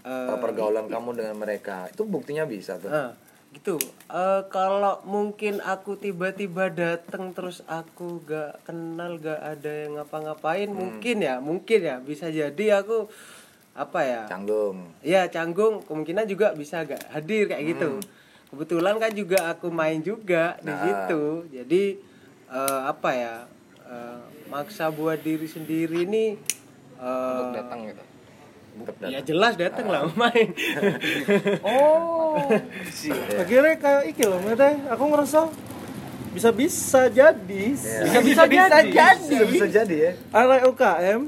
eh, 0.05 0.37
pergaulan 0.37 0.85
kamu 0.85 1.17
dengan 1.17 1.35
mereka? 1.37 1.89
Itu 1.89 2.05
buktinya 2.05 2.45
bisa 2.45 2.77
tuh. 2.77 2.93
Nah, 2.93 3.28
gitu. 3.49 3.81
Eh, 4.07 4.41
kalau 4.47 5.01
mungkin 5.03 5.57
aku 5.59 5.97
tiba-tiba 5.97 6.69
datang 6.69 7.33
terus 7.33 7.65
aku 7.65 8.21
gak 8.23 8.61
kenal 8.63 9.17
gak 9.17 9.41
ada 9.41 9.71
yang 9.85 9.97
ngapa-ngapain 9.97 10.69
mungkin 10.69 11.21
ya 11.21 11.41
mungkin 11.41 11.79
ya 11.81 11.97
bisa 11.97 12.29
jadi 12.29 12.81
aku 12.81 13.09
apa 13.73 13.99
ya? 14.05 14.21
Canggung. 14.29 14.93
Ya 15.01 15.25
canggung 15.27 15.81
kemungkinan 15.83 16.25
juga 16.25 16.53
bisa 16.53 16.85
gak 16.85 17.09
hadir 17.09 17.49
kayak 17.49 17.65
gitu. 17.73 17.97
Kebetulan 18.49 18.97
kan 18.97 19.11
juga 19.13 19.49
aku 19.49 19.69
main 19.69 20.01
juga 20.01 20.57
di 20.61 20.69
Nah. 20.69 20.81
situ. 20.81 21.49
Jadi 21.49 21.83
eh, 22.49 22.81
apa 22.85 23.09
ya 23.13 23.35
eh, 23.85 24.21
maksa 24.49 24.89
buat 24.89 25.21
diri 25.21 25.45
sendiri 25.45 26.05
ini 26.05 26.37
eh, 26.97 27.43
datang 27.53 27.85
gitu 27.85 28.03
ya 29.05 29.19
jelas 29.23 29.53
datang 29.55 29.87
lah 29.87 30.07
main 30.15 30.53
Akhirnya 33.41 33.75
kayak 33.81 34.03
iki 34.13 34.23
loh, 34.23 34.37
maksudnya 34.45 34.85
aku 34.93 35.03
ngerasa 35.09 35.49
bisa-bisa 36.29 37.09
jadi. 37.09 37.63
Iya. 37.73 38.21
bisa 38.21 38.45
bisa 38.45 38.69
jadi 38.69 38.89
bisa 39.17 39.45
bisa 39.49 39.65
jadi 39.65 39.95
ya 39.97 40.11
Arek 40.29 40.69
UKM 40.69 41.19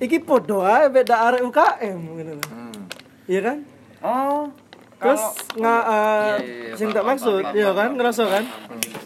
iki 0.00 0.16
podo 0.16 0.64
ae 0.64 0.88
beda 0.88 1.28
arek 1.28 1.44
UKM 1.44 1.98
gitu 2.16 2.32
loh. 2.40 2.46
Hmm. 2.48 2.80
Iya 3.28 3.40
kan? 3.44 3.58
Oh, 4.00 4.48
Terus 5.00 5.22
nggak 5.56 5.84
sing 6.76 6.88
tak 6.92 7.04
maksud, 7.08 7.44
iya 7.56 7.72
kan? 7.72 7.96
Ngerasa 7.96 8.22
kan? 8.28 8.44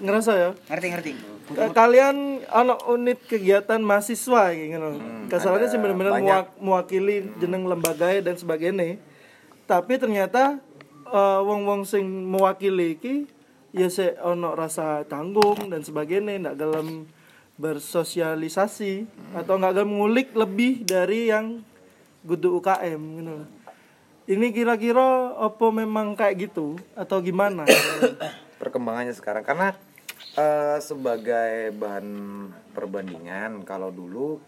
Ngerasa 0.02 0.32
ya? 0.34 0.50
ngerti 0.70 0.86
ngerti. 0.90 1.12
Kalian 1.52 2.40
anak 2.48 2.88
unit 2.88 3.20
kegiatan 3.28 3.76
mahasiswa 3.84 4.48
gitu 4.56 4.80
loh. 4.80 4.96
Kasarnya 5.28 5.68
sih 5.68 5.76
bener-bener 5.76 6.16
banyak. 6.16 6.24
muak- 6.24 6.56
mewakili 6.56 7.28
jeneng 7.36 7.68
lembaga 7.68 8.08
dan 8.24 8.32
sebagainya. 8.40 8.96
Tapi 9.68 10.00
ternyata 10.00 10.56
eh, 11.04 11.40
wong-wong 11.44 11.84
sing 11.84 12.04
mewakili 12.04 12.96
iki 12.96 13.14
ya 13.76 13.92
se 13.92 14.16
ono 14.24 14.56
rasa 14.56 15.04
tanggung 15.04 15.68
dan 15.68 15.84
sebagainya 15.84 16.40
ndak 16.40 16.56
gelem 16.56 17.04
bersosialisasi 17.54 19.04
atau 19.36 19.60
nggak 19.60 19.74
gelem 19.78 19.92
ngulik 20.00 20.28
lebih 20.32 20.82
dari 20.82 21.28
yang 21.28 21.60
kudu 22.24 22.56
UKM 22.58 23.00
gitu 23.20 23.32
loh. 23.36 23.48
Ini 24.24 24.46
kira-kira 24.56 25.36
apa 25.36 25.66
memang 25.68 26.16
kayak 26.16 26.48
gitu 26.48 26.80
atau 26.96 27.20
gimana? 27.20 27.68
perkembangannya 28.62 29.12
sekarang 29.12 29.44
karena 29.44 29.76
eh, 30.34 30.78
sebagai 30.82 31.70
bahan 31.74 32.08
perbandingan 32.74 33.62
kalau 33.62 33.90
dulu 33.94 34.38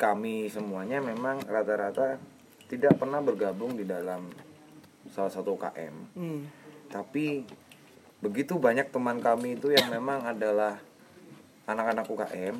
kami 0.00 0.48
semuanya 0.48 1.00
memang 1.04 1.44
rata-rata 1.44 2.16
tidak 2.70 2.96
pernah 2.96 3.20
bergabung 3.20 3.76
di 3.76 3.84
dalam 3.84 4.30
salah 5.12 5.32
satu 5.32 5.56
UKM 5.58 5.94
Hmm. 6.16 6.46
tapi 6.88 7.44
begitu 8.20 8.60
banyak 8.60 8.92
teman 8.92 9.20
kami 9.20 9.56
itu 9.56 9.72
yang 9.72 9.88
memang 9.88 10.24
adalah 10.28 10.76
anak-anak 11.64 12.04
UKM 12.04 12.56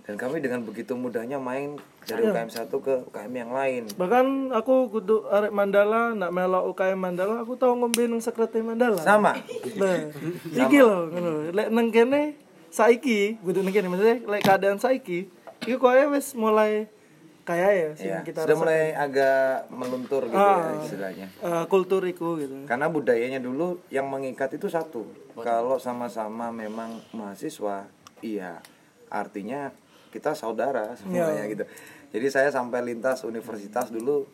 dan 0.00 0.14
kami 0.16 0.38
dengan 0.38 0.60
begitu 0.60 0.92
mudahnya 0.92 1.36
main 1.36 1.76
dari 2.02 2.24
UKM 2.24 2.48
satu 2.48 2.78
ke 2.78 3.04
UKM 3.06 3.32
yang 3.36 3.50
lain 3.50 3.82
Bahkan 3.92 4.26
aku 4.50 4.88
kudu 4.88 5.26
arek 5.26 5.50
Mandala 5.50 6.12
nak 6.12 6.30
melok 6.30 6.68
UKM 6.68 6.96
Mandala 6.96 7.38
aku 7.38 7.54
tau 7.54 7.72
ngombe 7.72 8.04
nang 8.04 8.18
sekretari 8.18 8.60
Mandala. 8.60 8.98
sama 8.98 9.36
Nah, 9.76 9.98
iki 10.50 10.78
lho 10.78 11.08
ngono. 11.08 11.30
Lek 11.50 11.68
nang 11.68 11.88
kene 11.88 12.34
saiki 12.68 13.38
kudu 13.38 13.60
nang 13.60 13.70
kene 13.70 13.86
maksudnya 13.86 14.16
lek 14.24 14.40
keadaan 14.40 14.76
saiki 14.76 15.28
iku 15.62 15.76
koyo 15.78 16.10
wis 16.10 16.32
mulai 16.32 16.88
kaya 17.42 17.68
ya 17.68 17.88
sing 17.92 18.08
ya, 18.08 18.20
kita 18.20 18.42
sudah 18.42 18.52
rasakan. 18.52 18.62
mulai 18.62 18.82
agak 18.94 19.42
meluntur 19.68 20.22
gitu 20.24 20.38
ya 20.38 20.54
Ah. 20.54 20.78
istilahnya 20.78 21.26
Eh, 21.36 21.64
kultur 21.66 22.00
iku 22.04 22.38
gitu. 22.38 22.54
karena 22.64 22.86
budayanya 22.86 23.38
dulu 23.38 23.82
yang 23.88 24.06
mengikat 24.06 24.54
itu 24.54 24.66
satu 24.66 25.02
kalau 25.34 25.76
sama-sama 25.76 26.48
memang 26.48 26.94
mahasiswa 27.10 27.90
iya 28.20 28.62
artinya 29.08 29.74
kita 30.10 30.34
saudara 30.34 30.94
semuanya 30.98 31.46
gitu. 31.46 31.64
Jadi 32.10 32.26
saya 32.28 32.50
sampai 32.50 32.82
lintas 32.82 33.22
universitas 33.22 33.88
dulu 33.94 34.26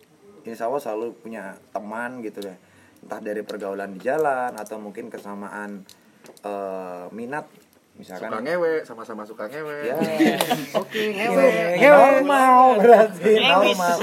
insya 0.48 0.66
Allah 0.70 0.80
selalu 0.80 1.16
punya 1.20 1.56
teman 1.70 2.24
gitu 2.24 2.40
ya. 2.40 2.56
Entah 3.04 3.20
dari 3.20 3.44
pergaulan 3.44 3.92
di 3.92 4.00
jalan 4.00 4.56
atau 4.56 4.80
mungkin 4.80 5.12
kesamaan 5.12 5.84
eh, 6.42 7.06
minat 7.12 7.46
misalkan. 7.96 8.28
Suka 8.32 8.40
ngewe 8.44 8.72
sama-sama 8.84 9.22
suka 9.28 9.44
ngewe. 9.52 9.76
Ya. 9.88 9.96
Oke, 10.80 11.02
ngewe. 11.12 11.48
normal 11.80 12.80
berarti. 12.80 13.32
Normal. 13.40 13.98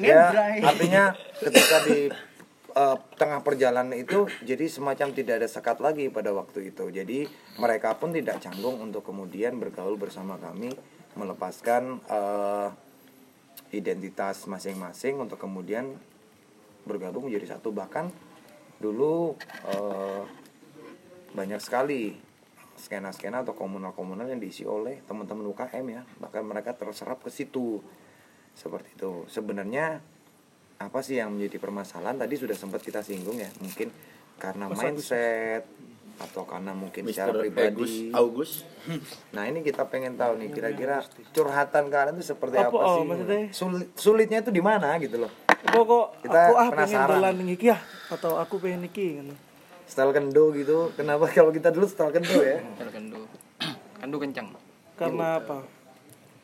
Ya 0.00 0.32
artinya 0.64 1.12
ketika 1.40 1.76
di 1.84 2.08
eh, 2.72 2.96
tengah 3.20 3.40
perjalanan 3.44 3.94
itu 3.94 4.26
jadi 4.42 4.66
semacam 4.66 5.12
tidak 5.12 5.34
ada 5.40 5.48
sekat 5.48 5.78
lagi 5.78 6.08
pada 6.08 6.32
waktu 6.32 6.74
itu. 6.74 6.88
Jadi 6.88 7.28
mereka 7.60 7.96
pun 7.96 8.12
tidak 8.12 8.40
canggung 8.40 8.80
untuk 8.80 9.04
kemudian 9.04 9.60
bergaul 9.60 10.00
bersama 10.00 10.40
kami 10.40 10.72
melepaskan 11.14 12.00
eh, 12.08 12.68
identitas 13.72 14.44
masing-masing 14.48 15.20
untuk 15.20 15.40
kemudian 15.40 15.96
bergabung 16.84 17.28
menjadi 17.28 17.56
satu. 17.56 17.72
Bahkan 17.72 18.10
dulu 18.80 19.36
eh, 19.68 20.22
banyak 21.32 21.60
sekali 21.62 22.16
skena-skena 22.76 23.44
atau 23.44 23.54
komunal-komunal 23.54 24.26
yang 24.26 24.40
diisi 24.40 24.66
oleh 24.66 25.00
teman-teman 25.06 25.46
UKM 25.52 25.86
ya. 25.88 26.02
Bahkan 26.18 26.42
mereka 26.44 26.74
terserap 26.74 27.22
ke 27.22 27.30
situ. 27.30 27.80
Seperti 28.52 28.92
itu. 28.98 29.24
Sebenarnya 29.32 30.04
apa 30.82 30.98
sih 31.00 31.16
yang 31.16 31.30
menjadi 31.30 31.58
permasalahan? 31.58 32.16
Tadi 32.16 32.34
sudah 32.34 32.54
sempat 32.54 32.80
kita 32.80 33.00
singgung 33.00 33.36
ya 33.36 33.50
mungkin 33.58 33.90
karena 34.36 34.66
mindset 34.66 35.62
atau 36.14 36.44
karena 36.44 36.70
mungkin 36.72 37.02
secara 37.04 37.30
Mr. 37.30 37.40
pribadi. 37.40 37.66
Agus 37.72 37.92
Augus 38.12 38.50
nah 39.30 39.42
ini 39.44 39.60
kita 39.60 39.86
pengen 39.86 40.14
tahu 40.14 40.36
nih 40.36 40.50
kira-kira 40.50 41.02
curhatan 41.30 41.86
kalian 41.88 42.14
itu 42.14 42.26
seperti 42.28 42.56
Apa, 42.56 42.68
apa, 42.68 42.78
oh, 42.78 42.94
sih? 42.94 43.04
maksudnya? 43.04 43.40
Sulit- 43.50 43.92
sulitnya 43.96 44.38
itu 44.40 44.50
di 44.50 44.60
mana 44.60 44.98
gitu 44.98 45.18
loh? 45.18 45.32
Pokok 45.64 46.20
Kita 46.20 46.38
aku 46.42 46.54
ah 46.54 46.68
pengen 46.68 46.74
penasaran. 46.90 47.10
dolan 47.16 47.32
ning 47.34 47.50
iki 47.50 47.66
ya 47.66 47.78
atau 48.08 48.36
aku 48.36 48.58
pengen 48.58 48.82
iki 48.84 49.18
ngono. 49.18 49.34
style 49.84 50.10
kendo 50.10 50.44
gitu. 50.52 50.88
Kenapa 50.92 51.26
kalau 51.32 51.50
kita 51.50 51.68
dulu 51.68 51.86
style 51.86 52.10
kendo 52.10 52.38
ya? 52.38 52.58
Kendo 52.88 53.18
kendo 53.96 54.16
kencang 54.18 54.46
Karena 54.94 55.38
apa? 55.38 55.64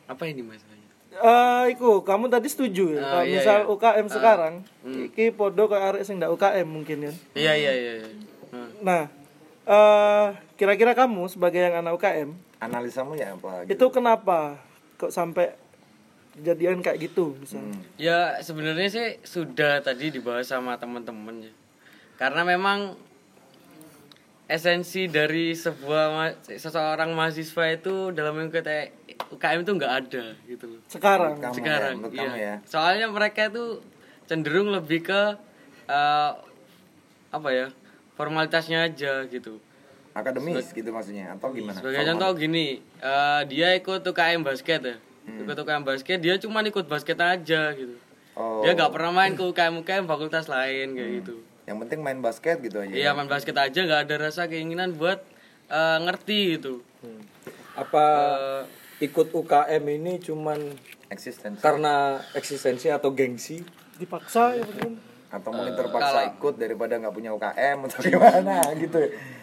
apa 0.07 0.23
ini 0.25 0.41
masalahnya 0.41 0.68
Eh, 1.09 1.63
iku 1.73 2.05
kamu 2.05 2.29
tadi 2.29 2.45
setuju 2.45 2.93
ya? 2.93 3.01
Ah, 3.01 3.09
Kalau 3.11 3.23
iya, 3.25 3.33
misal 3.35 3.57
iya. 3.57 3.65
Hmm. 3.65 3.73
UKM 3.73 4.07
sekarang, 4.07 4.53
iki 4.85 5.25
podo 5.29 5.65
kayak 5.65 5.85
arek 5.91 6.03
sing 6.03 6.15
ndak 6.15 6.29
UKM 6.29 6.67
mungkin 6.69 6.97
ya. 7.01 7.13
Iya 7.33 7.53
iya 7.55 7.71
iya. 7.73 7.93
iya. 7.97 8.09
Nah, 8.51 8.69
Nah, 8.79 9.03
eh 9.65 10.27
kira-kira 10.55 10.93
kamu 10.93 11.25
sebagai 11.27 11.59
yang 11.59 11.81
anak 11.81 11.97
UKM, 11.97 12.29
Analisamu 12.59 13.13
ya 13.13 13.33
apa? 13.33 13.65
itu 13.65 13.85
kenapa 13.89 14.61
kok 14.95 15.09
sampai 15.09 15.57
kejadian 16.35 16.79
kayak 16.79 17.01
gitu 17.03 17.33
misalnya? 17.35 17.73
Ya 17.97 18.37
sebenarnya 18.39 18.87
sih 18.87 19.07
sudah 19.21 19.81
tadi 19.81 20.13
dibahas 20.13 20.45
sama 20.45 20.77
teman-teman 20.77 21.41
ya. 21.41 21.53
Karena 22.15 22.45
memang 22.45 22.95
esensi 24.45 25.05
dari 25.05 25.53
sebuah 25.53 26.03
ma- 26.09 26.37
seseorang 26.41 27.13
mahasiswa 27.13 27.65
itu 27.69 28.09
dalam 28.09 28.33
mengikuti 28.35 28.89
UKM 29.27 29.59
itu 29.67 29.71
nggak 29.75 29.93
ada 30.05 30.23
gitu 30.47 30.65
loh. 30.65 30.81
Sekarang. 30.87 31.35
Kamu 31.37 31.53
Sekarang, 31.53 31.95
ya, 31.99 32.07
iya. 32.07 32.19
kamu 32.23 32.35
ya. 32.39 32.55
Soalnya 32.65 33.07
mereka 33.11 33.51
itu 33.51 33.83
cenderung 34.25 34.71
lebih 34.71 35.03
ke 35.03 35.21
eh, 35.89 36.31
apa 37.29 37.49
ya 37.53 37.67
formalitasnya 38.17 38.89
aja 38.89 39.27
gitu. 39.27 39.59
Akademis 40.15 40.73
gitu 40.73 40.89
maksudnya 40.89 41.37
atau 41.37 41.53
gimana? 41.53 41.77
Sebagai 41.77 42.01
Formal. 42.01 42.11
contoh 42.17 42.29
gini, 42.39 42.65
eh, 42.99 43.41
dia 43.47 43.75
ikut 43.77 44.01
UKM 44.01 44.41
basket 44.41 44.81
ya. 44.81 44.97
Ikut 45.29 45.55
UKM 45.61 45.85
basket, 45.85 46.17
dia 46.17 46.35
cuma 46.41 46.65
ikut 46.65 46.89
basket 46.89 47.19
aja 47.21 47.61
gitu. 47.77 47.95
Oh. 48.33 48.65
Dia 48.65 48.73
nggak 48.73 48.91
pernah 48.91 49.11
main 49.13 49.37
ke 49.37 49.43
UKM 49.45 49.85
UKM 49.85 50.05
fakultas 50.09 50.49
lain 50.49 50.97
kayak 50.97 51.11
gitu. 51.21 51.35
Yang 51.69 51.77
penting 51.85 51.99
main 52.01 52.19
basket 52.19 52.57
gitu 52.65 52.81
aja. 52.81 52.89
Iya 52.89 53.13
main 53.13 53.29
basket 53.29 53.53
aja 53.53 53.79
nggak 53.85 54.09
ada 54.09 54.15
rasa 54.17 54.49
keinginan 54.49 54.97
buat 54.97 55.21
eh, 55.69 55.97
ngerti 56.01 56.57
gitu. 56.57 56.81
Apa 57.77 58.03
Eh, 58.03 58.61
ikut 58.99 59.27
UKM 59.31 59.83
ini 59.89 60.19
cuman 60.19 60.59
Eksistensi. 61.07 61.59
karena 61.59 62.17
eksistensi 62.31 62.87
atau 62.87 63.09
gengsi? 63.09 63.63
Dipaksa 63.95 64.53
ya 64.53 64.61
mungkin. 64.61 64.99
atau 65.29 65.49
mungkin 65.51 65.73
terpaksa 65.73 66.25
ikut 66.27 66.55
daripada 66.55 66.97
nggak 66.97 67.11
punya 67.11 67.29
UKM 67.31 67.77
atau 67.83 67.99
gimana 68.07 68.65
gitu. 68.73 68.97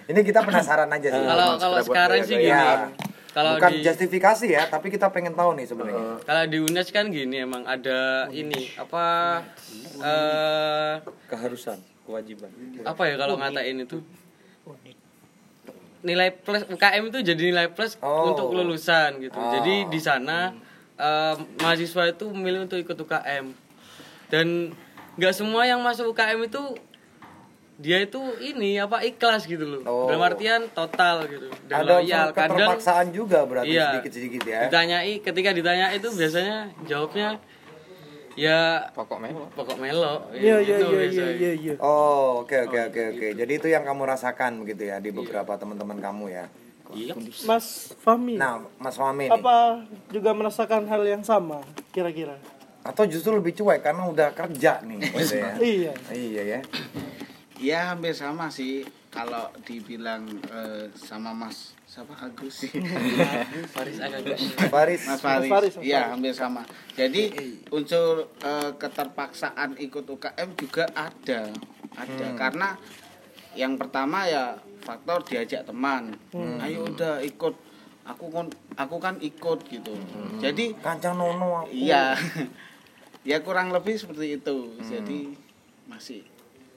Ini 0.05 0.21
kita 0.21 0.41
penasaran 0.41 0.89
aja 0.89 1.09
sih. 1.09 1.23
Kalau 1.23 1.49
kalau 1.57 1.79
sekarang 1.81 2.21
sih 2.21 2.37
gini. 2.37 2.51
Ya, 2.51 2.91
Kalau 3.31 3.55
bukan 3.55 3.69
di 3.71 3.85
justifikasi 3.85 4.47
ya, 4.49 4.65
tapi 4.65 4.89
kita 4.89 5.11
pengen 5.11 5.33
tahu 5.33 5.53
nih 5.55 5.65
sebenarnya. 5.65 6.19
kalau 6.23 6.45
di 6.45 6.59
UNES 6.59 6.89
kan 6.89 7.07
gini 7.07 7.37
emang 7.39 7.63
ada 7.65 8.27
ini 8.31 8.73
apa 8.75 9.05
eh 9.97 10.95
Keharusan, 11.27 11.77
kewajiban. 12.03 12.49
apa 12.83 13.03
ya 13.05 13.15
kalau 13.15 13.37
ngatain 13.37 13.77
itu 13.79 14.01
nilai 16.01 16.33
plus 16.33 16.65
UKM 16.67 17.03
itu 17.09 17.19
jadi 17.23 17.43
nilai 17.47 17.69
plus 17.69 17.97
Oh. 17.99 18.33
untuk 18.33 18.51
kelulusan 18.51 19.21
gitu. 19.21 19.35
Oh. 19.35 19.53
Jadi 19.53 19.89
di 19.89 20.01
sana 20.01 20.53
eh, 20.97 21.35
mahasiswa 21.61 22.09
itu 22.09 22.25
memilih 22.31 22.65
untuk 22.65 22.77
ikut 22.77 22.97
UKM. 22.97 23.53
Dan 24.27 24.73
nggak 25.15 25.33
semua 25.33 25.65
yang 25.65 25.81
masuk 25.81 26.11
UKM 26.11 26.41
itu 26.43 26.63
dia 27.77 28.01
itu 28.01 28.17
ini 28.41 28.81
apa 28.81 29.05
ikhlas 29.05 29.45
gitu 29.45 29.61
loh. 29.63 29.81
Oh. 29.85 30.09
Dalam 30.09 30.25
artian 30.25 30.65
total 30.73 31.29
gitu. 31.29 31.53
Dan 31.69 31.85
Ada 31.85 32.01
loyal. 32.01 32.27
Kadang 32.33 32.81
juga 33.13 33.45
berarti 33.45 33.69
Iya. 33.71 34.01
sedikit-sedikit 34.01 34.43
ya. 34.43 34.61
ditanyai 34.65 35.21
ketika 35.21 35.53
ditanya 35.53 35.93
itu 35.93 36.09
biasanya 36.09 36.73
jawabnya 36.89 37.37
ya 38.37 38.87
pokok 38.93 39.19
melo 39.19 39.45
pokok 39.53 39.77
melo. 39.77 40.29
Iya 40.31 40.61
iya 40.61 40.77
Gitu 40.79 40.93
iya 40.93 41.03
iya 41.05 41.27
iya 41.33 41.53
iya. 41.55 41.75
Oh, 41.79 42.45
oke 42.45 42.57
oke 42.65 42.79
oke 42.89 43.03
oke. 43.13 43.27
Jadi 43.35 43.53
itu 43.53 43.67
yang 43.67 43.83
kamu 43.83 44.07
rasakan 44.07 44.63
begitu 44.63 44.87
ya 44.87 44.97
di 44.99 45.11
beberapa 45.11 45.57
teman-teman 45.57 45.99
kamu 45.99 46.25
ya. 46.31 46.45
Mas 47.45 47.91
Fahmi, 47.99 48.39
Nah, 48.39 48.63
Mas 48.79 48.95
Fahmi 48.95 49.27
nih. 49.27 49.35
apa 49.35 49.83
juga 50.07 50.31
merasakan 50.31 50.87
hal 50.87 51.03
yang 51.03 51.21
sama 51.21 51.61
kira-kira? 51.91 52.39
Atau 52.81 53.05
justru 53.05 53.35
lebih 53.35 53.53
cuek 53.53 53.83
karena 53.83 54.07
udah 54.07 54.31
kerja 54.31 54.79
nih 54.81 55.03
gitu 55.11 55.35
ya. 55.35 55.53
Iya. 55.59 55.93
Iya 56.09 56.43
ya. 56.47 56.61
Ya 57.59 57.79
hampir 57.91 58.13
sama 58.13 58.49
sih 58.49 58.85
kalau 59.09 59.49
dibilang 59.65 60.29
eh, 60.47 60.89
sama 60.95 61.33
Mas 61.33 61.76
siapa 61.97 62.13
Agus 62.29 62.53
sih. 62.61 62.73
Faris 63.75 63.97
Agagus. 64.05 64.53
Faris. 64.69 65.03
Mas 65.09 65.21
Faris. 65.25 65.49
Faris, 65.49 65.75
Iya, 65.81 66.13
hampir 66.13 66.37
sama. 66.37 66.61
Jadi 66.93 67.33
unsur 67.73 68.29
eh, 68.45 68.71
keterpaksaan 68.77 69.81
ikut 69.81 70.05
UKM 70.05 70.53
juga 70.61 70.85
ada. 70.93 71.49
Ada 71.97 72.27
karena 72.37 72.77
yang 73.57 73.81
pertama 73.81 74.29
ya 74.29 74.61
faktor 74.85 75.25
diajak 75.25 75.65
teman. 75.65 76.13
Ayo 76.61 76.85
udah 76.85 77.25
ikut. 77.25 77.57
Aku 78.07 78.29
kan 78.29 78.53
aku 78.77 79.01
kan 79.01 79.17
ikut 79.25 79.65
gitu. 79.65 79.97
Jadi 80.37 80.77
Kancang 80.85 81.17
Nono 81.17 81.65
aku. 81.65 81.73
iya. 81.73 82.13
ya 83.31 83.41
kurang 83.41 83.73
lebih 83.73 83.97
seperti 83.97 84.37
itu. 84.37 84.77
Jadi 84.85 85.33
masih 85.89 86.29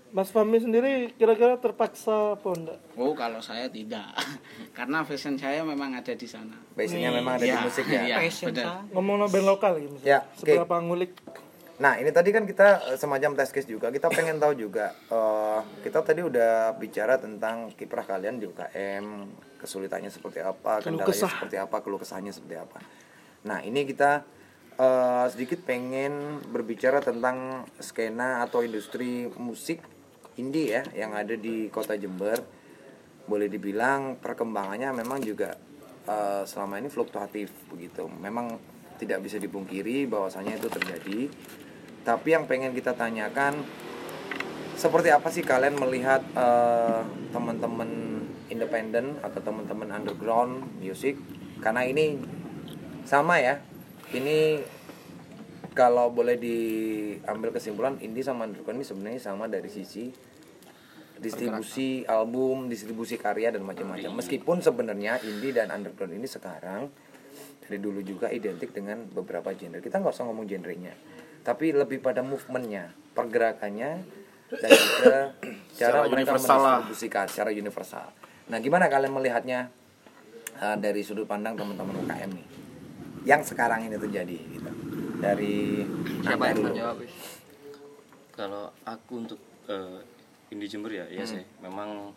Mas 0.10 0.34
Fahmi 0.34 0.58
sendiri 0.58 1.14
kira-kira 1.14 1.54
terpaksa 1.56 2.34
apa 2.34 2.50
enggak? 2.50 2.80
Oh, 2.98 3.14
kalau 3.14 3.38
saya 3.40 3.70
tidak. 3.70 4.10
Karena 4.78 5.06
fashion 5.06 5.38
saya 5.38 5.62
memang 5.62 5.94
ada 5.94 6.10
di 6.12 6.26
sana. 6.26 6.58
Basicnya 6.74 7.14
memang 7.14 7.38
ada 7.38 7.46
di 7.46 7.50
Iya, 7.50 7.62
musik 7.62 7.86
ya. 7.86 8.02
iya, 8.04 8.16
Passion 8.18 8.50
benar. 8.50 8.90
Ngomong 8.90 9.30
band 9.30 9.46
lokal 9.46 9.78
gitu 9.78 9.94
Ya, 10.02 10.26
misalnya. 10.26 10.34
oke. 10.34 10.38
Seberapa 10.40 10.76
ngulik 10.82 11.12
Nah 11.80 11.96
ini 11.96 12.12
tadi 12.12 12.36
kan 12.36 12.44
kita 12.44 12.92
eh, 12.92 12.98
semacam 12.98 13.38
test 13.38 13.54
case 13.54 13.64
juga. 13.64 13.88
Kita 13.88 14.10
pengen 14.10 14.36
tahu 14.36 14.52
juga. 14.58 14.92
eh, 15.08 15.60
kita 15.80 16.02
tadi 16.02 16.20
udah 16.20 16.74
bicara 16.76 17.16
tentang 17.16 17.72
kiprah 17.72 18.04
kalian 18.04 18.36
di 18.36 18.46
UKM, 18.46 19.06
kesulitannya 19.58 20.10
seperti 20.10 20.42
apa, 20.42 20.82
kendalanya 20.82 21.08
kesah. 21.08 21.32
seperti 21.32 21.56
apa, 21.56 21.80
keluh 21.80 21.96
kesahnya 21.96 22.34
seperti 22.34 22.58
apa. 22.58 22.82
Nah 23.46 23.62
ini 23.62 23.86
kita 23.86 24.26
eh, 24.76 25.26
sedikit 25.30 25.64
pengen 25.64 26.42
berbicara 26.46 27.00
tentang 27.00 27.62
skena 27.78 28.42
atau 28.42 28.60
industri 28.60 29.30
musik 29.38 29.80
indie 30.40 30.72
ya 30.72 30.84
yang 30.96 31.12
ada 31.12 31.36
di 31.36 31.68
kota 31.68 32.00
Jember. 32.00 32.40
Boleh 33.30 33.52
dibilang 33.52 34.18
perkembangannya 34.18 34.90
memang 34.96 35.20
juga 35.22 35.54
eh, 36.08 36.44
selama 36.48 36.80
ini 36.80 36.88
fluktuatif 36.88 37.52
begitu. 37.70 38.08
Memang 38.08 38.58
tidak 38.98 39.24
bisa 39.24 39.38
dipungkiri 39.38 40.08
bahwasanya 40.08 40.58
itu 40.58 40.68
terjadi. 40.72 41.20
Tapi 42.04 42.28
yang 42.32 42.48
pengen 42.48 42.72
kita 42.74 42.96
tanyakan 42.96 43.64
seperti 44.80 45.12
apa 45.12 45.28
sih 45.28 45.44
kalian 45.44 45.76
melihat 45.76 46.24
eh, 46.34 47.02
teman-teman 47.36 48.24
independen 48.50 49.20
atau 49.22 49.40
teman-teman 49.44 49.92
underground 49.94 50.64
music? 50.80 51.20
Karena 51.60 51.84
ini 51.84 52.18
sama 53.04 53.38
ya. 53.38 53.62
Ini 54.10 54.66
kalau 55.78 56.10
boleh 56.10 56.36
diambil 56.36 57.54
kesimpulan 57.54 58.02
indie 58.02 58.26
sama 58.26 58.50
underground 58.50 58.82
ini 58.82 58.88
sebenarnya 58.88 59.22
sama 59.22 59.46
dari 59.46 59.70
sisi 59.70 60.10
distribusi 61.20 62.04
album, 62.08 62.72
distribusi 62.72 63.20
karya 63.20 63.52
dan 63.52 63.64
macam-macam. 63.64 64.12
Meskipun 64.20 64.64
sebenarnya 64.64 65.20
indie 65.24 65.52
dan 65.52 65.70
underground 65.70 66.16
ini 66.16 66.28
sekarang 66.28 66.90
dari 67.64 67.78
dulu 67.78 68.02
juga 68.02 68.32
identik 68.34 68.74
dengan 68.74 69.06
beberapa 69.06 69.54
genre. 69.54 69.84
Kita 69.84 70.02
nggak 70.02 70.16
usah 70.16 70.26
ngomong 70.26 70.48
genrenya, 70.50 70.96
tapi 71.46 71.76
lebih 71.76 72.02
pada 72.02 72.26
movementnya, 72.26 72.96
pergerakannya, 73.14 73.92
dan 74.50 74.70
juga 74.74 75.18
cara 75.80 76.08
mereka 76.10 76.34
lah. 76.34 76.42
mendistribusikan 76.42 77.26
secara 77.30 77.50
universal. 77.54 78.10
Nah, 78.50 78.58
gimana 78.58 78.90
kalian 78.90 79.14
melihatnya 79.14 79.70
uh, 80.58 80.78
dari 80.82 81.06
sudut 81.06 81.30
pandang 81.30 81.54
teman-teman 81.54 82.02
UKM 82.10 82.32
nih, 82.34 82.48
yang 83.30 83.46
sekarang 83.46 83.86
ini 83.86 84.02
terjadi 84.02 84.40
gitu, 84.58 84.72
dari 85.22 85.86
Siapa 86.26 86.44
yang 86.50 86.58
dulu. 86.58 86.70
mau 86.74 86.80
jawab? 86.80 86.98
Wis? 87.06 87.40
kalau 88.40 88.72
aku 88.88 89.14
untuk 89.20 89.40
eh, 89.68 90.00
indie 90.50 90.68
Jember 90.68 90.92
ya 90.92 91.06
iya 91.08 91.24
sih 91.24 91.42
memang 91.60 92.14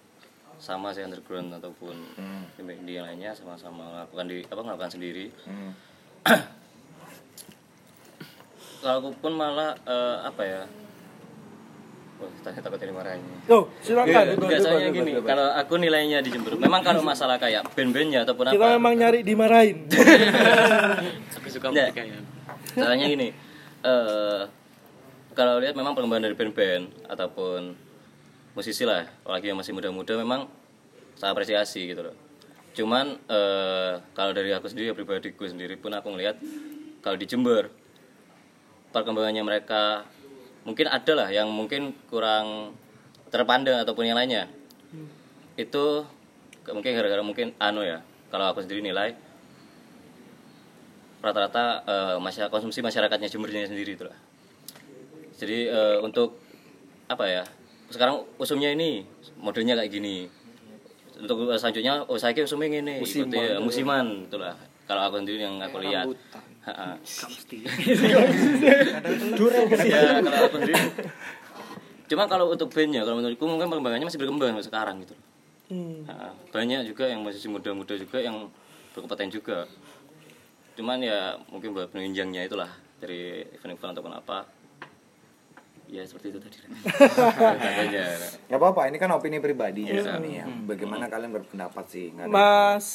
sama 0.57 0.91
sih 0.91 1.03
underground 1.03 1.51
ataupun 1.53 1.97
Hmm. 2.14 2.45
indie 2.57 2.97
yang 2.97 3.05
lainnya 3.05 3.33
sama-sama 3.33 3.83
melakukan 3.93 4.26
di 4.26 4.45
apa 4.45 4.61
melakukan 4.61 4.93
sendiri 4.93 5.26
Hmm. 5.43 5.72
kalau 8.78 8.97
aku 8.99 9.11
pun 9.16 9.33
malah 9.33 9.74
eh, 9.83 10.16
apa 10.22 10.43
ya 10.43 10.62
Wah, 12.18 12.30
tanya 12.39 12.62
takut 12.62 12.78
dimarahin 12.78 13.18
Oh, 13.51 13.66
silakan. 13.83 14.39
Enggak 14.39 14.62
soalnya 14.62 14.95
gini, 14.95 15.11
kalau 15.18 15.43
aku 15.51 15.74
nilainya 15.74 16.22
di 16.22 16.30
Jember, 16.30 16.55
memang 16.55 16.78
kalau 16.80 17.03
masalah 17.11 17.35
kayak 17.35 17.66
band-bandnya 17.74 18.22
ataupun 18.22 18.47
apa, 18.47 18.55
Kita 18.55 18.66
memang 18.78 18.95
nyari 18.95 19.26
dimarahin. 19.26 19.91
Aku 21.43 21.49
suka 21.51 21.74
ya. 21.74 21.91
Soalnya 22.78 23.11
gini, 23.11 23.35
eh 23.83 24.43
kalau 25.35 25.59
lihat 25.59 25.74
memang 25.74 25.99
perkembangan 25.99 26.30
dari 26.30 26.37
band-band 26.39 26.85
ataupun 27.11 27.61
musisi 28.53 28.85
lah, 28.85 29.09
apalagi 29.25 29.51
yang 29.53 29.59
masih 29.59 29.73
muda-muda 29.73 30.17
memang 30.17 30.49
saya 31.17 31.33
apresiasi 31.33 31.89
gitu 31.89 32.05
loh. 32.05 32.17
Cuman 32.73 33.17
eh 33.29 33.95
kalau 34.17 34.33
dari 34.33 34.53
aku 34.53 34.69
sendiri, 34.69 34.93
pribadiku 34.97 35.45
sendiri 35.45 35.77
pun 35.77 35.93
aku 35.93 36.13
ngelihat 36.13 36.41
kalau 37.05 37.17
di 37.17 37.27
Jember 37.29 37.69
perkembangannya 38.93 39.43
mereka 39.45 40.05
mungkin 40.63 40.87
ada 40.89 41.13
lah 41.17 41.29
yang 41.33 41.49
mungkin 41.49 41.97
kurang 42.07 42.77
terpandang 43.33 43.81
ataupun 43.83 44.09
yang 44.09 44.17
lainnya. 44.17 44.49
Itu 45.57 46.05
mungkin 46.69 46.91
gara-gara 46.97 47.21
mungkin 47.25 47.57
anu 47.61 47.85
ya. 47.85 48.05
Kalau 48.33 48.49
aku 48.49 48.65
sendiri 48.65 48.81
nilai 48.81 49.13
rata-rata 51.23 51.87
eh, 51.87 52.17
masyarakat 52.19 52.51
konsumsi 52.51 52.83
masyarakatnya 52.83 53.31
Jembernya 53.31 53.71
sendiri 53.71 53.95
itulah 53.95 54.19
jadi 55.39 55.71
eh, 55.71 55.99
untuk 56.03 56.35
apa 57.07 57.25
ya 57.31 57.45
sekarang 57.93 58.24
usumnya 58.40 58.72
ini 58.72 59.05
modelnya 59.38 59.76
kayak 59.76 59.93
gini. 59.93 60.26
Untuk 61.22 61.47
eh, 61.53 61.59
selanjutnya 61.61 62.03
oh 62.09 62.18
saya 62.18 62.32
kira 62.32 62.49
usumnya 62.49 62.80
ini 62.80 63.05
ikuti 63.05 63.38
eh, 63.38 63.61
musiman 63.61 64.26
itulah. 64.26 64.57
Kalau 64.88 65.03
aku 65.07 65.16
sendiri 65.22 65.45
yang 65.45 65.61
aku 65.62 65.78
lihat. 65.84 66.09
Ha-ha. 66.62 66.95
ya 69.82 70.22
kalau 70.22 70.47
aku 70.47 70.57
sendiri. 70.62 70.78
Cuma 72.11 72.28
kalau 72.28 72.53
untuk 72.53 72.72
bandnya 72.72 73.05
kalau 73.05 73.16
menurutku 73.18 73.47
mungkin 73.49 73.68
perkembangannya 73.72 74.07
masih 74.09 74.20
berkembang 74.20 74.61
sekarang 74.61 75.01
gitu. 75.05 75.14
Hmm. 75.72 76.05
Ha, 76.05 76.36
banyak 76.53 76.84
juga 76.84 77.09
yang 77.09 77.24
masih 77.24 77.49
muda-muda 77.49 77.97
juga 77.97 78.20
yang 78.20 78.53
berkompeten 78.93 79.32
juga. 79.32 79.64
Cuman 80.76 81.01
ya 81.01 81.40
mungkin 81.49 81.72
buat 81.72 81.88
penunjangnya 81.88 82.45
itulah 82.45 82.68
dari 83.01 83.49
event-event 83.57 83.97
ataupun 83.97 84.14
apa 84.14 84.45
ya 85.93 86.03
seperti 86.03 86.32
itu 86.32 86.38
tadi 86.40 86.57
Katanya. 87.61 88.05
Gak 88.49 88.57
apa-apa, 88.57 88.88
ini 88.88 88.97
kan 88.97 89.12
opini 89.12 89.38
pribadi 89.38 89.84
Iya. 89.84 90.03
ya, 90.09 90.14
nih 90.16 90.32
ya. 90.40 90.45
Bagaimana 90.64 91.05
kalian 91.07 91.30
berpendapat 91.30 91.84
sih? 91.86 92.09
Nggak 92.11 92.26
ada- 92.26 92.32
Mas 92.32 92.86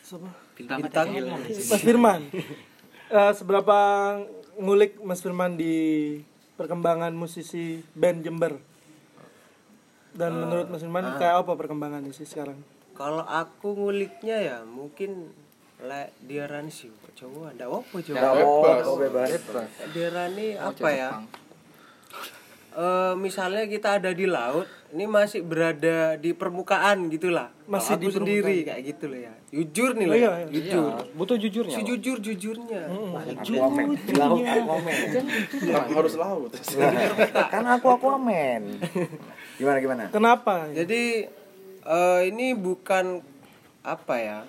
siapa? 0.00 0.30
Bintang, 0.54 0.78
Bintang. 0.80 1.06
Mas 1.42 1.82
Firman. 1.82 2.20
Eh, 3.08 3.32
seberapa 3.34 3.78
ngulik 4.56 4.98
Mas 5.00 5.18
Firman 5.18 5.54
di 5.54 5.74
perkembangan 6.54 7.10
musisi 7.12 7.82
band 7.92 8.22
Jember? 8.22 8.56
Dan 10.12 10.32
menurut 10.38 10.70
Mas 10.70 10.80
Firman 10.80 11.18
kayak 11.18 11.42
apa 11.42 11.52
perkembangannya 11.52 12.10
sih 12.10 12.24
sekarang? 12.24 12.56
Kalau 12.94 13.20
aku 13.22 13.76
nguliknya 13.76 14.38
ya 14.38 14.58
mungkin 14.62 15.34
lek 15.76 16.16
diarani 16.22 16.72
sih 16.72 16.88
coba 17.12 17.52
ndak 17.52 17.68
apa 17.68 17.96
coba. 18.00 18.16
Nggak 18.16 18.32
apa-apa, 18.32 18.90
bebas. 18.98 19.28
Diarani 19.92 20.46
apa 20.54 20.88
ya? 20.88 21.10
Eh 22.76 23.14
misalnya 23.16 23.64
kita 23.64 23.96
ada 23.96 24.12
di 24.12 24.28
laut, 24.28 24.68
ini 24.92 25.08
masih 25.08 25.40
berada 25.40 26.20
di 26.20 26.36
permukaan 26.36 27.08
gitulah. 27.08 27.48
Masih 27.64 27.96
Kalau 27.96 28.00
di 28.04 28.06
aku 28.06 28.16
sendiri 28.20 28.54
kayak 28.68 28.82
gitu 28.84 29.04
loh 29.08 29.20
ya. 29.24 29.32
Jujur 29.48 29.90
nih 29.96 30.04
Oh, 30.04 30.12
loh. 30.12 30.16
iya, 30.20 30.28
ya. 30.28 30.36
iya. 30.36 30.46
Jujur. 30.52 30.90
butuh 31.16 31.36
jujurnya 31.40 31.72
Sejujur 31.72 32.16
jujurnya. 32.20 32.82
Aquaman. 32.84 33.96
Laut 34.20 34.44
Aquaman. 34.44 34.94
harus 35.88 36.14
laut 36.20 36.52
kan 37.48 37.64
aku 37.64 37.86
Aquaman. 37.96 38.62
Gimana 39.56 39.78
gimana? 39.80 40.02
Kenapa? 40.12 40.68
Jadi 40.68 41.32
eh, 41.80 42.20
ini 42.28 42.52
bukan 42.52 43.24
apa 43.88 44.14
ya? 44.20 44.40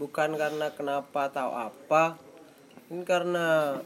Bukan 0.00 0.32
karena 0.32 0.72
kenapa 0.72 1.28
atau 1.28 1.52
apa. 1.52 2.16
Ini 2.88 3.04
karena 3.04 3.76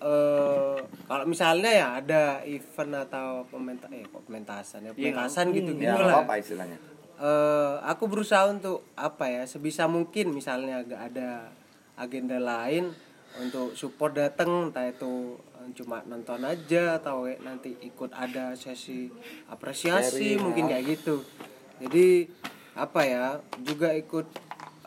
eh 0.00 0.76
kalau 1.04 1.24
misalnya 1.24 1.70
ya 1.70 1.88
ada 1.96 2.22
event 2.42 3.04
atau 3.04 3.44
pementa 3.46 3.84
eh 3.92 4.02
kok 4.04 4.24
pementasan 4.24 4.88
ya 4.88 4.92
pementasan 4.92 5.52
gitu 5.52 5.76
gitu 5.76 5.84
Ya 5.84 5.94
lah. 5.94 6.24
apa 6.24 6.40
istilahnya? 6.40 6.80
Eh, 7.20 7.74
aku 7.84 8.08
berusaha 8.08 8.48
untuk 8.48 8.80
apa 8.96 9.28
ya 9.28 9.44
sebisa 9.44 9.84
mungkin 9.84 10.32
misalnya 10.32 10.80
gak 10.80 11.12
ada 11.12 11.52
agenda 11.94 12.40
lain 12.40 12.88
untuk 13.36 13.76
support 13.76 14.16
datang 14.16 14.72
entah 14.72 14.88
itu 14.88 15.36
eh, 15.60 15.68
cuma 15.76 16.00
nonton 16.02 16.40
aja 16.42 16.96
atau 16.96 17.28
nanti 17.44 17.76
ikut 17.84 18.08
ada 18.16 18.56
sesi 18.56 19.12
apresiasi 19.52 20.40
mungkin 20.40 20.64
kayak 20.64 20.96
gitu 20.96 21.20
jadi 21.76 22.24
apa 22.72 23.00
ya 23.04 23.24
juga 23.60 23.92
ikut 23.92 24.24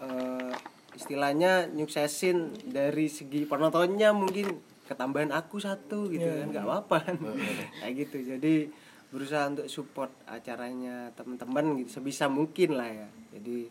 eh, 0.01 0.51
istilahnya 0.93 1.69
nyuksesin 1.69 2.65
dari 2.65 3.05
segi 3.07 3.45
penontonnya 3.45 4.09
mungkin 4.09 4.57
ketambahan 4.83 5.31
aku 5.31 5.57
satu 5.59 6.11
gitu 6.11 6.27
kan 6.27 6.47
nggak 6.51 6.65
apa-apa 6.67 6.97
kan. 7.07 7.15
kayak 7.79 7.93
gitu 8.07 8.17
jadi 8.35 8.67
berusaha 9.13 9.45
untuk 9.47 9.67
support 9.69 10.09
acaranya 10.25 11.13
teman-teman 11.13 11.77
gitu 11.83 12.01
sebisa 12.01 12.25
mungkin 12.27 12.75
lah 12.75 12.89
ya 12.89 13.07
jadi 13.37 13.69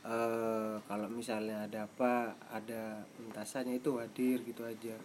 eh 0.00 0.74
kalau 0.88 1.12
misalnya 1.12 1.68
ada 1.68 1.84
apa 1.84 2.32
ada 2.48 3.04
pentasannya 3.20 3.82
itu 3.82 4.00
hadir 4.00 4.40
gitu 4.46 4.64
aja 4.64 4.96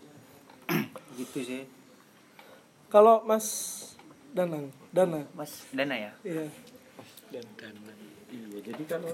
gitu 1.19 1.39
sih 1.43 1.63
Kalau 2.87 3.25
Mas 3.27 3.47
Danang, 4.31 4.71
Dana. 4.93 5.25
Mas 5.35 5.67
Dana 5.73 5.95
ya. 5.95 6.11
Iya. 6.23 6.47
iya 7.33 7.41
jadi 8.65 8.83
kalau 8.89 9.09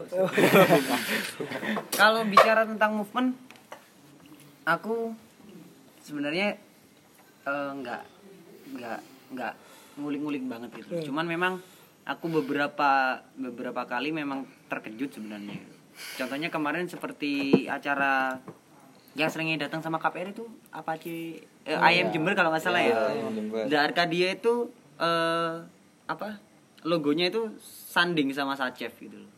Kalau 2.00 2.22
bicara 2.26 2.64
tentang 2.64 3.04
movement, 3.04 3.36
aku 4.64 5.12
sebenarnya 6.02 6.58
eh, 7.46 7.72
nggak 7.78 8.02
nggak 8.78 9.00
nggak 9.32 9.54
ngulik-ngulik 10.00 10.44
banget 10.46 10.70
gitu. 10.82 11.12
Cuman 11.12 11.26
memang 11.28 11.54
aku 12.06 12.26
beberapa 12.42 13.22
beberapa 13.38 13.82
kali 13.86 14.10
memang 14.12 14.46
terkejut 14.68 15.14
sebenarnya. 15.14 15.60
Contohnya 16.18 16.50
kemarin 16.50 16.88
seperti 16.90 17.66
acara 17.68 18.40
yang 19.12 19.28
seringnya 19.28 19.68
datang 19.68 19.84
sama 19.84 20.00
KPR 20.00 20.32
itu 20.32 20.48
apa 20.72 20.96
sih? 20.98 21.44
Eh, 21.68 21.78
IM 21.78 22.10
Jember 22.16 22.34
kalau 22.34 22.50
nggak 22.50 22.64
salah 22.64 22.82
ya. 22.82 22.96
Da 23.68 23.86
Arkadia 23.86 24.34
itu 24.34 24.72
eh, 24.98 25.54
apa? 26.08 26.40
Logonya 26.82 27.30
itu 27.30 27.54
sanding 27.62 28.34
sama 28.34 28.58
Sachev 28.58 28.90
gitu 28.98 29.14
loh. 29.22 29.32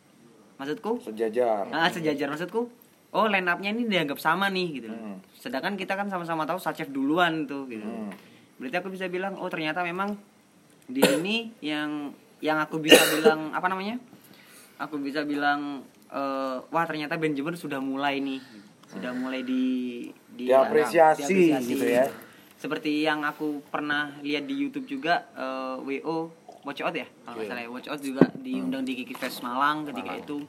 Maksudku 0.55 1.01
Sejajar. 1.03 1.67
Nah, 1.67 1.91
sejajar 1.91 2.29
maksudku. 2.31 2.69
Oh, 3.13 3.29
line 3.29 3.45
up-nya 3.45 3.69
ini 3.69 3.85
dianggap 3.85 4.17
sama 4.17 4.49
nih 4.49 4.67
gitu. 4.81 4.89
Hmm. 4.89 5.21
Sedangkan 5.37 5.77
kita 5.77 5.93
kan 5.93 6.09
sama-sama 6.09 6.49
tahu 6.49 6.57
Sachev 6.57 6.89
duluan 6.89 7.45
tuh 7.45 7.69
gitu. 7.69 7.85
Hmm. 7.85 8.09
Berarti 8.57 8.75
aku 8.81 8.89
bisa 8.89 9.05
bilang 9.05 9.37
oh 9.37 9.53
ternyata 9.53 9.85
memang 9.85 10.17
di 10.89 10.99
ini 10.99 11.53
yang 11.61 12.09
yang 12.41 12.57
aku 12.57 12.81
bisa 12.81 12.97
bilang 13.13 13.49
apa 13.57 13.69
namanya? 13.69 14.01
Aku 14.81 14.97
bisa 14.97 15.21
bilang 15.29 15.85
eh, 16.09 16.57
wah 16.57 16.85
ternyata 16.89 17.21
Jember 17.21 17.53
sudah 17.53 17.77
mulai 17.77 18.17
nih. 18.17 18.41
Sudah 18.89 19.13
mulai 19.13 19.45
di 19.45 20.09
di 20.33 20.49
Diapresiasi 20.49 21.53
gitu 21.69 21.85
ya. 21.85 22.09
Seperti 22.57 23.05
yang 23.05 23.21
aku 23.21 23.61
pernah 23.69 24.09
lihat 24.25 24.49
di 24.49 24.57
YouTube 24.57 24.89
juga 24.89 25.29
eh, 25.37 26.01
WO 26.01 26.33
Watch 26.65 26.81
Out 26.81 26.97
ya 26.97 27.05
kalau 27.29 27.37
nggak 27.37 27.45
salah 27.45 27.61
ya. 27.61 27.69
Watch 27.69 27.89
Out 27.93 28.01
juga 28.01 28.25
diundang 28.41 28.81
di 28.81 28.97
Kiki 28.97 29.13
Fest 29.13 29.45
Malang 29.45 29.85
ketika 29.85 30.17
itu 30.17 30.41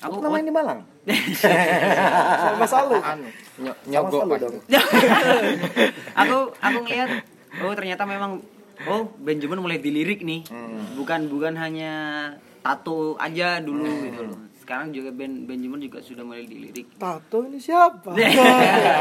Aku 0.00 0.16
namanya 0.24 0.44
di 0.48 0.54
Malang. 0.54 0.80
Sama 1.44 2.66
Salu. 2.66 2.96
Nyogok 3.84 4.24
aku 6.20 6.38
aku 6.56 6.78
ngeliat 6.88 7.10
oh 7.60 7.72
ternyata 7.76 8.08
memang 8.08 8.40
oh 8.88 9.12
Benjamin 9.20 9.60
mulai 9.60 9.76
dilirik 9.76 10.24
nih. 10.24 10.48
Bukan 10.96 11.28
bukan 11.28 11.52
hanya 11.60 11.92
tato 12.64 13.20
aja 13.20 13.60
dulu 13.60 13.84
gitu 14.08 14.20
loh. 14.24 14.40
Sekarang 14.56 14.94
juga 14.94 15.12
Ben 15.12 15.44
Benjamin 15.44 15.84
juga 15.84 16.00
sudah 16.00 16.24
mulai 16.24 16.48
dilirik. 16.48 16.96
Tato 16.96 17.44
ini 17.44 17.60
siapa? 17.60 18.16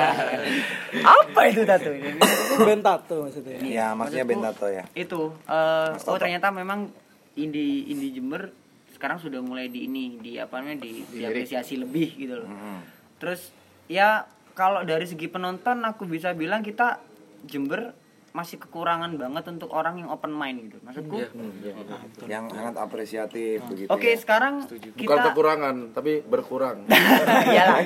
apa 1.23 1.39
itu 1.47 1.61
tato 1.63 1.89
ini? 1.95 2.11
Band 2.59 2.83
tato 2.83 3.15
maksudnya. 3.23 3.55
Ya, 3.63 3.87
maksudnya 3.95 4.25
Bentato 4.27 4.67
ya. 4.67 4.83
itu 4.91 5.31
eh, 5.47 5.89
oh 5.95 6.17
ternyata 6.19 6.51
memang 6.51 6.91
indie 7.39 7.87
indie 7.87 8.11
Jember 8.11 8.51
sekarang 8.99 9.15
sudah 9.17 9.39
mulai 9.39 9.67
di 9.67 9.87
ini 9.87 10.19
di 10.19 10.35
apa 10.35 10.59
namanya 10.59 10.83
di 10.83 11.07
diapresiasi 11.09 11.79
lebih 11.79 12.19
gitu 12.19 12.35
loh 12.37 12.49
Hmm. 12.49 12.83
terus 13.15 13.55
ya 13.87 14.27
kalau 14.51 14.83
dari 14.83 15.07
segi 15.07 15.25
penonton 15.25 15.79
aku 15.81 16.03
bisa 16.03 16.35
bilang 16.35 16.59
kita 16.59 16.99
Jember 17.41 17.95
masih 18.29 18.59
kekurangan 18.59 19.15
banget 19.15 19.41
untuk 19.49 19.71
orang 19.71 19.97
yang 19.97 20.11
open 20.11 20.29
mind 20.29 20.67
gitu 20.67 20.77
maksudku 20.79 21.17
Yang 22.27 22.43
sangat 22.51 22.75
apresiatif 22.77 23.57
begitu. 23.65 23.89
Oke, 23.89 24.13
ya. 24.13 24.17
sekarang 24.17 24.67
bukan 24.67 24.93
kita 24.93 25.21
kekurangan 25.31 25.75
tapi 25.91 26.21
berkurang 26.21 26.83
Iyalah. 27.49 27.79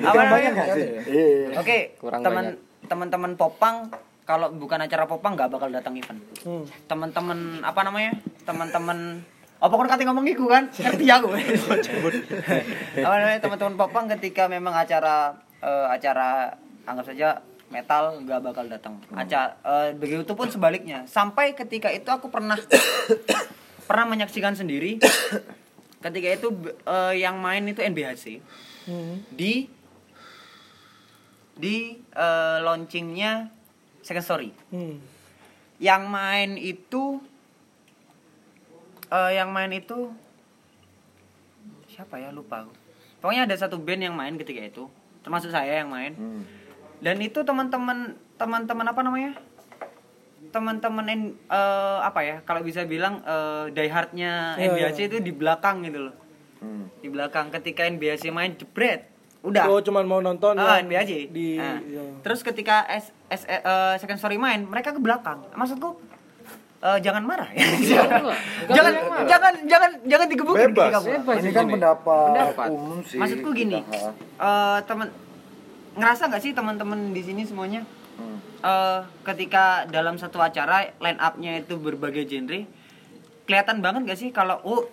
Apa 0.00 0.20
namanya? 0.22 0.50
Nggak 0.54 0.68
sih? 0.72 0.86
Oke, 1.54 1.78
teman 2.00 2.56
teman-teman 2.86 3.32
Popang 3.34 3.90
kalau 4.24 4.48
bukan 4.50 4.80
acara 4.80 5.04
Popang 5.04 5.34
nggak 5.34 5.50
bakal 5.50 5.68
datang 5.68 5.92
event. 5.92 6.20
Teman-teman 6.86 7.60
apa 7.60 7.80
namanya? 7.82 8.16
Teman-teman 8.44 9.20
apa 9.58 9.74
kan 9.74 9.86
kata 9.90 10.02
ngomong 10.06 10.26
iku 10.30 10.46
kan? 10.46 10.70
Ngerti 10.70 11.06
aku. 11.10 11.34
apa 13.06 13.14
namanya? 13.18 13.40
Teman-teman 13.42 13.74
Popang 13.74 14.06
ketika 14.14 14.46
memang 14.46 14.70
acara 14.70 15.34
eh, 15.58 15.86
acara 15.90 16.54
anggap 16.86 17.04
saja 17.10 17.42
metal 17.68 18.22
nggak 18.22 18.40
bakal 18.40 18.64
datang. 18.70 19.02
Acara 19.10 19.58
eh, 19.66 19.98
begitu 19.98 20.30
pun 20.38 20.46
sebaliknya. 20.46 21.04
Sampai 21.10 21.58
ketika 21.58 21.90
itu 21.90 22.06
aku 22.06 22.30
pernah 22.30 22.54
pernah 23.88 24.06
menyaksikan 24.06 24.54
sendiri 24.54 25.02
ketika 25.98 26.28
itu 26.38 26.48
eh, 26.86 27.14
yang 27.18 27.42
main 27.42 27.66
itu 27.66 27.82
NBHC 27.82 28.38
Hmm. 28.88 29.20
di 29.28 29.68
di 31.52 32.00
eh, 32.00 32.58
launchingnya 32.64 33.52
Second 34.00 34.24
Story. 34.24 34.50
Hmm. 34.72 34.96
Yang 35.76 36.02
main 36.08 36.50
itu 36.56 37.20
eh, 39.08 39.30
yang 39.34 39.48
main 39.48 39.70
itu 39.70 40.12
siapa 41.86 42.16
ya 42.16 42.30
lupa 42.30 42.62
aku. 42.62 42.72
Pokoknya 43.18 43.44
ada 43.44 43.56
satu 43.56 43.76
band 43.76 44.02
yang 44.02 44.14
main 44.14 44.34
ketika 44.34 44.62
itu. 44.62 44.84
termasuk 45.18 45.50
saya 45.50 45.82
yang 45.82 45.90
main 45.90 46.14
Hmm. 46.14 46.40
dan 46.98 47.18
itu 47.18 47.42
teman-teman 47.42 48.16
teman-teman 48.34 48.86
apa 48.86 49.00
namanya 49.02 49.36
teman-teman 50.48 51.04
eh, 51.44 51.98
apa 52.00 52.20
ya 52.22 52.36
kalau 52.42 52.62
bisa 52.62 52.86
bilang 52.88 53.20
eh, 53.20 53.68
diehardnya 53.68 54.56
Iya, 54.56 54.72
NBAC 54.72 54.96
iya. 54.96 55.06
itu 55.06 55.18
di 55.20 55.28
belakang 55.30 55.84
gitu 55.84 56.08
loh 56.08 56.16
Hmm. 56.58 56.88
di 56.98 57.06
belakang 57.06 57.52
ketika 57.52 57.84
NBAC 57.84 58.30
main 58.30 58.56
jebret 58.56 59.04
udah 59.40 59.68
Oh, 59.68 59.78
cuman 59.78 60.02
mau 60.02 60.18
nonton 60.18 60.56
ah, 60.56 60.80
yang 60.80 60.88
NBAC 60.88 61.28
di 61.28 61.54
Nah, 61.54 61.76
ya. 61.78 62.02
terus 62.20 62.40
ketika 62.40 62.82
S, 62.88 63.12
S, 63.28 63.44
eh, 63.44 63.62
second 63.98 64.16
story 64.16 64.34
main 64.34 64.64
mereka 64.64 64.90
ke 64.90 64.98
belakang 64.98 65.44
maksudku 65.52 65.98
eh, 66.78 66.98
jangan 67.00 67.22
marah. 67.22 67.50
Ya 67.88 68.02
jangan 68.68 68.92
jangan 69.24 69.52
jangan 69.64 69.90
jangan 70.04 70.26
digebukin 70.28 70.70
Bebas. 70.70 70.90
ketika 70.92 71.00
pulang. 71.00 71.38
Ini 71.38 71.50
kan 71.50 71.66
pendapat, 71.66 72.28
Pendapat. 72.30 72.66
umum 72.68 73.00
sih. 73.02 73.18
maksudku 73.18 73.50
gini 73.50 73.80
Kita- 73.80 74.12
eh 74.38 74.78
teman 74.84 75.08
ngerasa 75.94 76.22
nggak 76.28 76.42
sih 76.42 76.52
teman-teman 76.52 77.10
di 77.10 77.22
sini 77.22 77.42
semuanya? 77.42 77.82
Hmm. 78.14 78.38
eh 78.60 79.00
ketika 79.24 79.86
dalam 79.86 80.18
satu 80.18 80.38
acara 80.38 80.90
line 80.92 81.18
up-nya 81.18 81.58
itu 81.58 81.78
berbagai 81.78 82.26
genre 82.26 82.66
kelihatan 83.46 83.78
banget 83.78 84.04
gak 84.04 84.18
sih 84.18 84.28
kalau 84.28 84.60
oh 84.60 84.90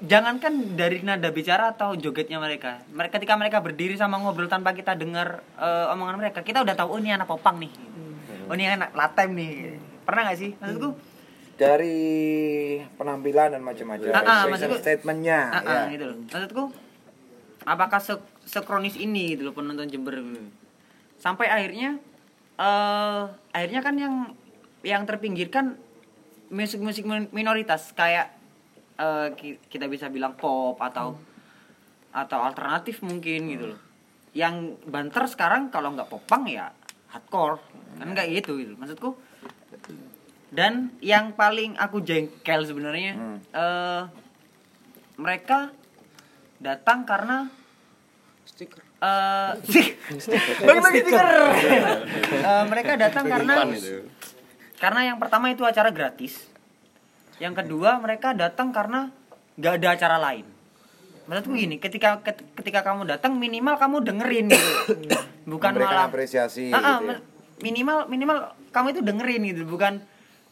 jangankan 0.00 0.52
dari 0.74 1.00
nada 1.00 1.28
bicara 1.28 1.70
atau 1.70 1.92
jogetnya 1.94 2.36
mereka. 2.36 2.84
Mereka 2.90 3.16
ketika 3.16 3.34
mereka 3.34 3.60
berdiri 3.60 3.94
sama 3.94 4.16
ngobrol 4.16 4.44
tanpa 4.46 4.72
kita 4.72 4.92
dengar 4.92 5.40
eh, 5.54 5.86
omongan 5.88 6.16
mereka 6.18 6.40
kita 6.40 6.60
udah 6.60 6.74
tahu 6.74 6.96
oh 6.96 6.98
ini 6.98 7.12
anak 7.12 7.24
popang 7.24 7.56
nih. 7.58 7.72
Oh 8.44 8.54
ini 8.54 8.66
anak 8.66 8.90
latem 8.92 9.32
nih 9.32 9.52
pernah 10.10 10.22
gak 10.26 10.38
sih 10.38 10.50
maksudku 10.54 10.90
dari 11.54 11.98
penampilan 12.96 13.52
dan 13.52 13.60
macam-macam 13.60 14.10
ah, 14.10 14.18
fashion 14.18 14.48
maksudku- 14.50 14.80
statementnya 14.80 15.38
Ah, 15.46 15.60
ya. 15.60 15.72
ah, 15.76 15.84
gitu 15.88 16.04
loh. 16.06 16.16
Maksudku 16.26 16.64
apakah 17.62 18.00
se 18.00 18.14
sekronis 18.44 18.96
ini 18.96 19.36
gitu 19.36 19.44
loh 19.44 19.52
penonton 19.52 19.86
Jember 19.86 20.16
gitu. 20.16 20.40
Sampai 21.14 21.46
akhirnya 21.46 22.00
eh 22.56 23.22
akhirnya 23.50 23.80
kan 23.80 23.94
yang 23.94 24.14
yang 24.80 25.04
terpinggirkan 25.04 25.76
musik-musik 26.48 27.04
min- 27.04 27.28
minoritas 27.30 27.92
kayak 27.92 28.32
ki- 29.34 29.60
kita 29.66 29.84
bisa 29.84 30.08
bilang 30.08 30.32
pop 30.34 30.76
atau 30.76 31.16
atau 32.10 32.38
alternatif 32.40 33.00
mungkin 33.00 33.40
gitu 33.48 33.64
loh. 33.68 33.80
Yang 34.32 34.80
banter 34.84 35.24
sekarang 35.26 35.68
kalau 35.68 35.92
nggak 35.92 36.08
popang 36.08 36.44
ya 36.44 36.72
hardcore. 37.08 37.60
Kan 37.96 38.08
nggak 38.10 38.32
gitu 38.34 38.56
gitu. 38.56 38.72
Maksudku 38.74 39.12
dan 40.50 40.72
yang 40.98 41.32
paling 41.32 41.74
aku 41.74 41.98
jengkel 42.00 42.60
sebenarnya 42.62 43.12
Hmm. 43.14 43.38
eh 43.50 44.02
mereka 45.14 45.70
datang 46.58 47.04
karena 47.04 47.48
stiker. 48.44 48.82
bagi 50.60 50.80
bagi 50.80 51.00
stiker. 51.00 51.26
Eh, 52.40 52.64
mereka 52.66 52.96
datang 52.96 53.24
karena 53.24 53.64
karena 54.76 55.00
yang 55.04 55.16
pertama 55.16 55.48
itu 55.48 55.62
acara 55.62 55.88
gratis. 55.88 56.48
Yang 57.36 57.64
kedua 57.64 57.96
mereka 57.96 58.32
datang 58.32 58.72
karena 58.72 59.08
nggak 59.56 59.74
ada 59.76 59.88
acara 59.92 60.16
lain. 60.18 60.44
Maksudku 61.24 61.52
gini 61.54 61.76
ketika 61.76 62.20
ket- 62.20 62.42
ketika 62.54 62.82
kamu 62.82 63.06
datang 63.06 63.36
minimal 63.36 63.76
kamu 63.76 64.02
dengerin 64.02 64.46
gitu. 64.50 64.68
Bukan 65.52 65.72
Memberikan 65.72 65.94
malah 65.94 66.06
apresiasi 66.06 66.68
ah, 66.68 66.80
gitu 67.00 67.08
ya. 67.08 67.16
ma- 67.16 67.22
minimal 67.60 67.98
minimal 68.06 68.38
kamu 68.68 68.86
itu 68.90 69.00
dengerin 69.00 69.40
gitu. 69.46 69.62
Bukan 69.64 70.00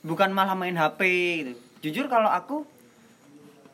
bukan 0.01 0.31
malah 0.31 0.55
main 0.55 0.75
HP 0.75 1.01
gitu. 1.39 1.53
Jujur 1.81 2.07
kalau 2.07 2.29
aku 2.29 2.67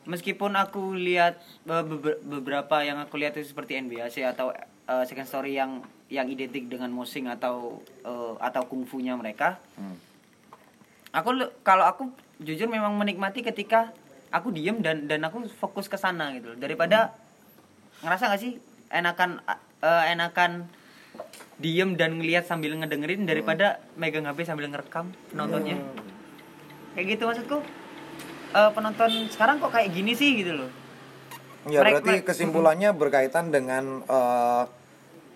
meskipun 0.05 0.53
aku 0.53 0.93
lihat 0.93 1.41
be- 1.65 2.21
beberapa 2.21 2.85
yang 2.85 3.01
aku 3.01 3.17
lihat 3.17 3.37
itu 3.37 3.49
seperti 3.49 3.81
NBAC 3.81 4.21
atau 4.27 4.53
eh, 4.53 5.05
second 5.05 5.25
story 5.25 5.57
yang 5.57 5.81
yang 6.13 6.29
identik 6.29 6.69
dengan 6.69 6.93
mosing 6.93 7.25
atau 7.27 7.81
eh, 8.05 8.33
atau 8.39 8.63
kungfunya 8.65 9.17
mereka 9.17 9.57
Hmm. 9.75 9.97
aku 11.11 11.31
kalau 11.65 11.85
aku 11.85 12.03
jujur 12.39 12.69
memang 12.69 12.93
menikmati 12.95 13.41
ketika 13.41 13.91
aku 14.29 14.53
diem 14.53 14.79
dan 14.79 15.09
dan 15.09 15.25
aku 15.25 15.49
fokus 15.51 15.89
ke 15.89 15.97
sana 15.97 16.37
gitu 16.37 16.53
daripada 16.55 17.17
ngerasa 18.03 18.29
gak 18.29 18.43
sih 18.43 18.61
enakan 18.93 19.41
eh, 19.81 20.05
enakan 20.13 20.69
diem 21.57 21.97
dan 21.97 22.19
ngelihat 22.19 22.45
sambil 22.45 22.77
ngedengerin 22.77 23.25
daripada 23.25 23.81
megang 23.95 24.27
HP 24.27 24.45
sambil 24.45 24.69
ngerekam 24.69 25.09
penontonnya 25.31 25.79
kayak 26.95 27.07
gitu 27.15 27.23
maksudku. 27.27 27.59
Eh, 28.55 28.71
penonton 28.71 29.11
sekarang 29.31 29.59
kok 29.59 29.75
kayak 29.75 29.91
gini 29.91 30.15
sih 30.15 30.39
gitu 30.39 30.55
loh. 30.55 30.71
Ya 31.67 31.81
Mereka- 31.83 32.01
berarti 32.01 32.11
mereka- 32.23 32.29
kesimpulannya 32.33 32.91
berkaitan 32.95 33.51
dengan 33.51 34.05
eh, 34.07 34.63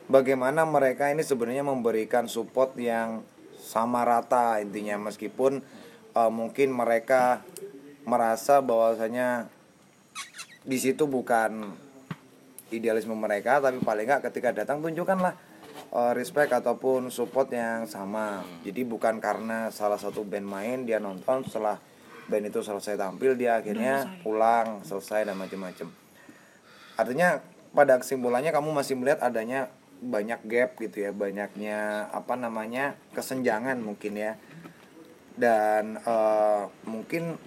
bagaimana 0.07 0.63
mereka 0.65 1.11
ini 1.11 1.21
sebenarnya 1.21 1.67
memberikan 1.67 2.31
support 2.31 2.79
yang 2.79 3.27
sama 3.59 4.07
rata 4.07 4.63
intinya. 4.63 4.97
Meskipun 5.11 5.61
eh, 6.15 6.31
mungkin 6.31 6.71
mereka 6.71 7.43
merasa 8.07 8.63
bahwasanya 8.65 9.51
di 10.65 10.79
situ 10.81 11.05
bukan 11.05 11.69
idealisme 12.69 13.17
mereka 13.17 13.61
tapi 13.61 13.81
paling 13.81 14.05
nggak 14.05 14.29
ketika 14.29 14.53
datang 14.53 14.85
tunjukkanlah 14.85 15.33
eh, 15.93 16.13
respect 16.17 16.53
ataupun 16.53 17.13
support 17.13 17.49
yang 17.53 17.85
sama. 17.89 18.45
Jadi 18.65 18.85
bukan 18.85 19.21
karena 19.23 19.73
salah 19.73 20.01
satu 20.01 20.25
band 20.25 20.47
main 20.47 20.79
dia 20.85 21.01
nonton 21.01 21.45
setelah 21.47 21.79
band 22.29 22.53
itu 22.53 22.61
selesai 22.61 23.01
tampil 23.01 23.37
dia 23.41 23.57
akhirnya 23.57 24.21
pulang 24.21 24.85
selesai 24.85 25.25
dan 25.25 25.41
macam-macam 25.41 25.89
artinya 26.99 27.39
pada 27.71 28.03
kesimpulannya 28.03 28.51
kamu 28.51 28.75
masih 28.75 28.99
melihat 28.99 29.23
adanya 29.23 29.71
banyak 30.03 30.43
gap 30.51 30.75
gitu 30.83 31.07
ya 31.07 31.11
banyaknya 31.15 32.11
apa 32.11 32.35
namanya 32.35 32.99
kesenjangan 33.15 33.79
mungkin 33.79 34.19
ya. 34.19 34.35
Dan 35.39 36.03
eh, 36.03 36.63
mungkin 36.91 37.39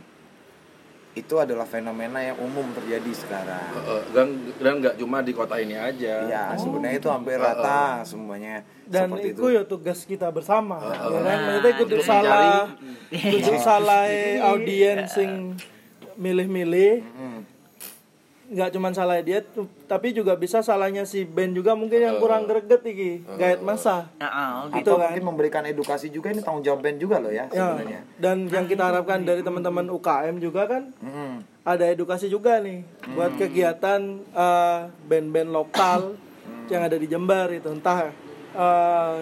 itu 1.11 1.35
adalah 1.35 1.67
fenomena 1.67 2.23
yang 2.23 2.39
umum 2.39 2.63
terjadi 2.71 3.11
sekarang. 3.11 3.71
Eh, 3.83 4.03
dan 4.15 4.27
dan 4.63 4.73
nggak 4.79 4.95
cuma 4.95 5.19
di 5.19 5.35
kota 5.35 5.59
ini 5.59 5.75
aja. 5.75 6.23
Ya 6.27 6.45
sebenarnya 6.55 6.97
itu 6.99 7.09
hampir 7.11 7.35
rata 7.35 8.07
semuanya 8.07 8.63
dan 8.91 9.07
seperti 9.07 9.27
itu 9.31 9.45
ya 9.55 9.63
tugas 9.63 10.03
kita 10.03 10.27
bersama 10.31 10.79
ya 10.83 11.19
kan? 11.23 11.37
Maksudnya 11.47 11.73
kudu 11.79 11.95
itu 11.95 12.03
salah 12.03 12.59
kudu 13.11 13.53
salah 13.59 14.03
audiens 14.51 15.07
sing 15.15 15.55
milih-milih 16.19 17.03
nggak 18.51 18.69
cuma 18.69 18.91
salah 18.91 19.15
dia 19.17 19.39
tapi 19.85 20.11
juga 20.11 20.35
bisa 20.35 20.59
salahnya 20.59 21.01
si 21.01 21.23
band 21.23 21.53
juga 21.53 21.71
mungkin 21.71 21.97
yang 21.97 22.19
kurang 22.19 22.43
greget 22.43 22.83
iki 22.83 23.23
gaet 23.33 23.59
masa 23.59 24.11
Nah, 24.17 24.27
ah, 24.27 24.51
gitu. 24.69 24.91
atau 24.91 24.99
kan. 24.99 25.07
Mungkin 25.09 25.23
memberikan 25.25 25.63
edukasi 25.63 26.07
juga 26.07 26.29
ini 26.29 26.39
tanggung 26.39 26.59
jawab 26.61 26.79
band 26.81 26.97
juga 26.97 27.17
loh 27.17 27.29
ya 27.29 27.47
ya 27.47 27.71
sebenarnya. 27.71 28.01
dan 28.17 28.37
yang 28.45 28.65
kita 28.65 28.83
harapkan 28.85 29.23
dari 29.23 29.39
teman-teman 29.39 29.87
UKM 29.89 30.35
juga 30.37 30.67
kan 30.67 30.83
Mm. 30.97 31.47
ada 31.63 31.85
edukasi 31.87 32.27
juga 32.27 32.59
nih 32.59 32.83
buat 33.09 33.31
kegiatan 33.35 34.01
eh, 34.19 34.79
band-band 35.01 35.49
lokal 35.49 36.19
yang 36.67 36.81
ada 36.81 36.95
di 36.95 37.05
Jember 37.05 37.51
itu. 37.51 37.67
Entah 37.67 38.11
eh, 38.51 39.15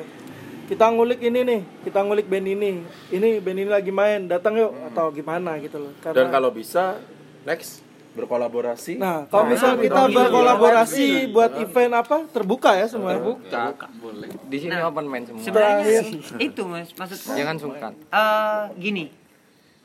kita 0.66 0.86
ngulik 0.88 1.18
ini 1.20 1.40
nih 1.44 1.62
kita 1.82 2.00
ngulik 2.00 2.26
band 2.26 2.46
ini. 2.46 2.82
Ini 3.10 3.30
band 3.40 3.58
ini 3.58 3.68
lagi 3.68 3.90
main 3.90 4.26
datang 4.26 4.54
yuk 4.54 4.74
atau 4.88 5.10
gimana 5.10 5.58
gitu 5.58 5.78
loh. 5.78 5.94
Dan 6.00 6.14
karena 6.14 6.30
kalau 6.30 6.50
bisa 6.50 6.98
next 7.42 7.82
berkolaborasi 8.12 8.98
nah 8.98 9.26
kalau 9.26 9.46
misal 9.48 9.76
kita 9.76 10.08
berkolaborasi 10.08 11.30
buat 11.30 11.54
event 11.58 11.94
apa 11.96 12.26
terbuka 12.28 12.74
ya 12.74 12.86
semua 12.86 13.16
Buka, 13.16 13.76
boleh. 13.96 14.30
Di 14.46 14.58
sini 14.60 14.74
open 14.76 15.06
main 15.06 15.24
semua. 15.24 15.40
sebenarnya 15.40 16.02
itu 16.40 16.62
mas 16.64 16.90
maksudku 16.92 17.32
Jangan 17.32 17.56
sungkan. 17.56 17.92
eh 17.94 18.64
gini 18.76 19.14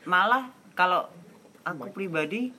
malah 0.03 0.47
kalau 0.73 1.05
aku 1.61 1.89
pribadi 1.91 2.49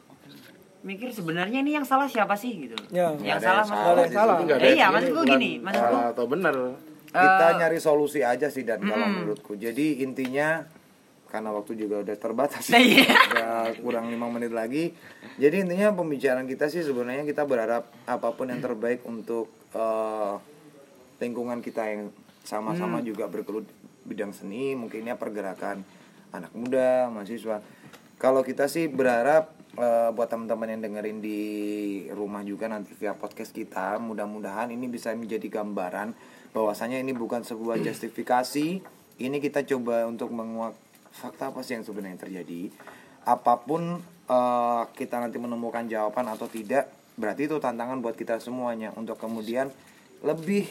mikir 0.80 1.10
sebenarnya 1.10 1.60
ini 1.60 1.74
yang 1.74 1.82
salah 1.82 2.06
siapa 2.06 2.34
sih 2.34 2.64
gitu. 2.64 2.78
Ya. 2.88 3.10
yang 3.18 3.38
salah 3.38 3.66
yang 3.66 4.06
salah 4.06 4.38
salah. 4.38 4.56
Eh, 4.56 4.74
iya 4.74 4.86
maksudku 4.88 5.18
bukan 5.20 5.34
gini 5.34 5.50
maksudku 5.58 5.82
salah 5.88 6.04
atau 6.10 6.24
benar 6.26 6.54
kita 7.08 7.46
Eh, 7.46 7.52
nyari 7.56 7.78
solusi 7.78 8.20
aja 8.20 8.46
sih 8.46 8.62
dan 8.62 8.78
kalau 8.80 9.02
menurutku 9.04 9.56
jadi 9.56 9.98
intinya 10.00 10.62
karena 11.26 11.50
waktu 11.50 11.74
juga 11.76 12.00
udah 12.00 12.16
terbatas 12.16 12.68
Nah, 12.68 12.78
iya. 12.78 13.02
udah 13.02 13.50
kurang 13.78 14.06
lima 14.08 14.26
menit 14.28 14.50
lagi 14.50 14.94
jadi 15.36 15.68
intinya 15.68 15.92
pembicaraan 15.92 16.48
kita 16.48 16.72
sih 16.72 16.80
sebenarnya 16.80 17.28
kita 17.28 17.44
berharap 17.44 17.92
apa 18.08 18.28
pun 18.32 18.48
yang 18.48 18.64
terbaik 18.64 19.04
untuk 19.04 19.52
eh, 19.76 20.34
lingkungan 21.20 21.60
kita 21.60 21.84
yang 21.92 22.08
sama-sama 22.40 23.04
juga 23.04 23.28
bergelut 23.28 23.68
bidang 24.06 24.32
seni 24.32 24.72
mungkinnya 24.78 25.18
pergerakan 25.20 25.82
anak 26.32 26.52
muda 26.56 27.12
mahasiswa. 27.12 27.60
Kalau 28.16 28.40
kita 28.40 28.64
sih 28.64 28.88
berharap 28.88 29.52
eh, 29.76 30.08
buat 30.16 30.32
teman-teman 30.32 30.72
yang 30.72 30.80
dengerin 30.88 31.18
di 31.20 31.40
rumah 32.16 32.40
juga 32.40 32.72
nanti 32.72 32.96
via 32.96 33.12
podcast 33.12 33.52
kita 33.52 34.00
mudah-mudahan 34.00 34.72
ini 34.72 34.88
bisa 34.88 35.12
menjadi 35.12 35.52
gambaran 35.52 36.16
bahwasanya 36.56 36.96
ini 36.96 37.12
bukan 37.12 37.44
sebuah 37.44 37.76
justifikasi. 37.84 38.80
Ini 39.16 39.36
kita 39.40 39.68
coba 39.68 40.08
untuk 40.08 40.32
menguak 40.32 40.76
fakta 41.12 41.52
apa 41.52 41.60
sih 41.60 41.76
yang 41.76 41.84
sebenarnya 41.84 42.24
terjadi. 42.24 42.72
Apa 43.28 43.60
pun 43.64 44.00
eh, 44.26 44.82
kita 44.94 45.16
nanti 45.22 45.38
menemukan 45.38 45.86
jawaban 45.86 46.26
atau 46.30 46.50
tidak 46.50 46.90
berarti 47.16 47.48
itu 47.48 47.56
tantangan 47.56 48.04
buat 48.04 48.12
kita 48.12 48.36
semuanya 48.38 48.92
untuk 48.92 49.16
kemudian 49.16 49.72
lebih 50.20 50.68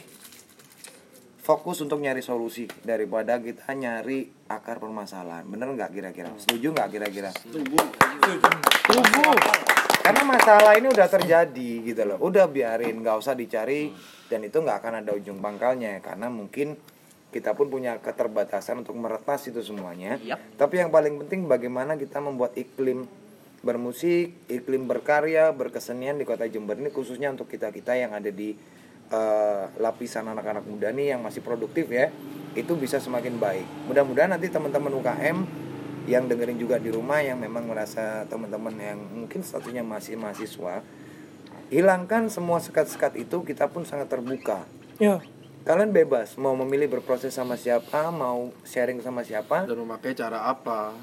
fokus 1.46 1.78
untuk 1.86 2.02
nyari 2.02 2.26
solusi 2.26 2.66
daripada 2.82 3.38
kita 3.38 3.70
nyari 3.78 4.26
akar 4.50 4.82
permasalahan. 4.82 5.46
Bener 5.46 5.70
nggak 5.74 5.94
kira-kira? 5.94 6.34
Setuju 6.42 6.74
nggak 6.74 6.90
kira-kira? 6.90 7.30
Setuju. 7.34 7.78
Karena 10.02 10.22
masalah 10.26 10.74
ini 10.78 10.90
udah 10.90 11.06
terjadi 11.10 11.70
gitu 11.86 12.02
loh. 12.06 12.18
Udah 12.22 12.50
biarin, 12.50 12.98
nggak 13.02 13.18
usah 13.22 13.38
dicari 13.38 13.94
dan 14.26 14.42
itu 14.42 14.58
nggak 14.58 14.78
akan 14.82 14.94
ada 15.06 15.14
ujung 15.14 15.38
pangkalnya 15.38 16.02
karena 16.02 16.34
mungkin 16.34 16.78
kita 17.30 17.54
pun 17.54 17.70
punya 17.70 18.02
keterbatasan 18.02 18.82
untuk 18.82 18.98
meretas 18.98 19.46
itu 19.46 19.62
semuanya. 19.62 20.18
Tapi 20.58 20.82
yang 20.82 20.90
paling 20.90 21.26
penting 21.26 21.46
bagaimana 21.46 21.94
kita 21.94 22.22
membuat 22.22 22.58
iklim 22.58 23.06
bermusik, 23.66 24.38
iklim 24.46 24.86
berkarya, 24.86 25.50
berkesenian 25.52 26.16
di 26.16 26.24
Kota 26.24 26.46
Jember 26.46 26.78
ini 26.78 26.94
khususnya 26.94 27.34
untuk 27.34 27.50
kita-kita 27.50 27.98
yang 27.98 28.14
ada 28.14 28.30
di 28.30 28.54
eh, 29.10 29.64
lapisan 29.82 30.30
anak-anak 30.30 30.70
muda 30.70 30.94
nih 30.94 31.18
yang 31.18 31.26
masih 31.26 31.42
produktif 31.42 31.90
ya. 31.90 32.14
Itu 32.54 32.78
bisa 32.78 33.02
semakin 33.02 33.42
baik. 33.42 33.90
Mudah-mudahan 33.90 34.32
nanti 34.32 34.48
teman-teman 34.48 34.94
UKM 34.96 35.38
yang 36.06 36.30
dengerin 36.30 36.56
juga 36.56 36.78
di 36.78 36.94
rumah 36.94 37.18
yang 37.20 37.42
memang 37.42 37.66
merasa 37.66 38.30
teman-teman 38.30 38.78
yang 38.78 39.00
mungkin 39.02 39.42
statusnya 39.42 39.82
masih 39.82 40.14
mahasiswa 40.16 40.86
hilangkan 41.74 42.30
semua 42.30 42.62
sekat-sekat 42.62 43.18
itu 43.18 43.42
kita 43.42 43.66
pun 43.66 43.90
sangat 43.90 44.14
terbuka 44.14 44.70
Ya. 45.02 45.18
kalian 45.66 45.90
bebas 45.90 46.38
mau 46.38 46.54
memilih 46.54 46.88
berproses 46.88 47.34
sama 47.34 47.58
siapa 47.58 48.14
mau 48.14 48.54
sharing 48.64 49.02
sama 49.02 49.26
siapa 49.26 49.66
Dan 49.66 49.82
memakai 49.82 50.14
cara 50.14 50.46
apa? 50.46 50.94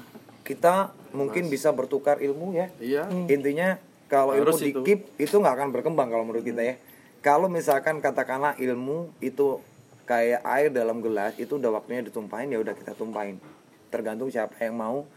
Kita 0.43 0.91
mungkin 1.15 1.47
bisa 1.47 1.71
bertukar 1.71 2.19
ilmu 2.19 2.53
ya. 2.55 2.67
Iya. 2.77 3.07
intinya 3.31 3.79
kalau 4.11 4.35
ilmu 4.35 4.51
Harus 4.51 4.61
itu. 4.61 4.83
dikip 4.83 4.99
itu 5.17 5.35
nggak 5.39 5.55
akan 5.57 5.69
berkembang 5.71 6.11
kalau 6.11 6.27
menurut 6.27 6.45
kita 6.45 6.61
ya. 6.61 6.75
Kalau 7.23 7.47
misalkan 7.47 8.03
katakanlah 8.03 8.59
ilmu 8.59 9.15
itu 9.23 9.63
kayak 10.03 10.43
air 10.43 10.67
dalam 10.67 10.99
gelas 10.99 11.31
itu 11.39 11.55
udah 11.55 11.79
waktunya 11.79 12.03
ditumpahin 12.03 12.51
ya 12.51 12.59
udah 12.59 12.75
kita 12.75 12.93
tumpahin. 12.93 13.39
Tergantung 13.87 14.27
siapa 14.27 14.59
yang 14.59 14.75
mau 14.75 15.07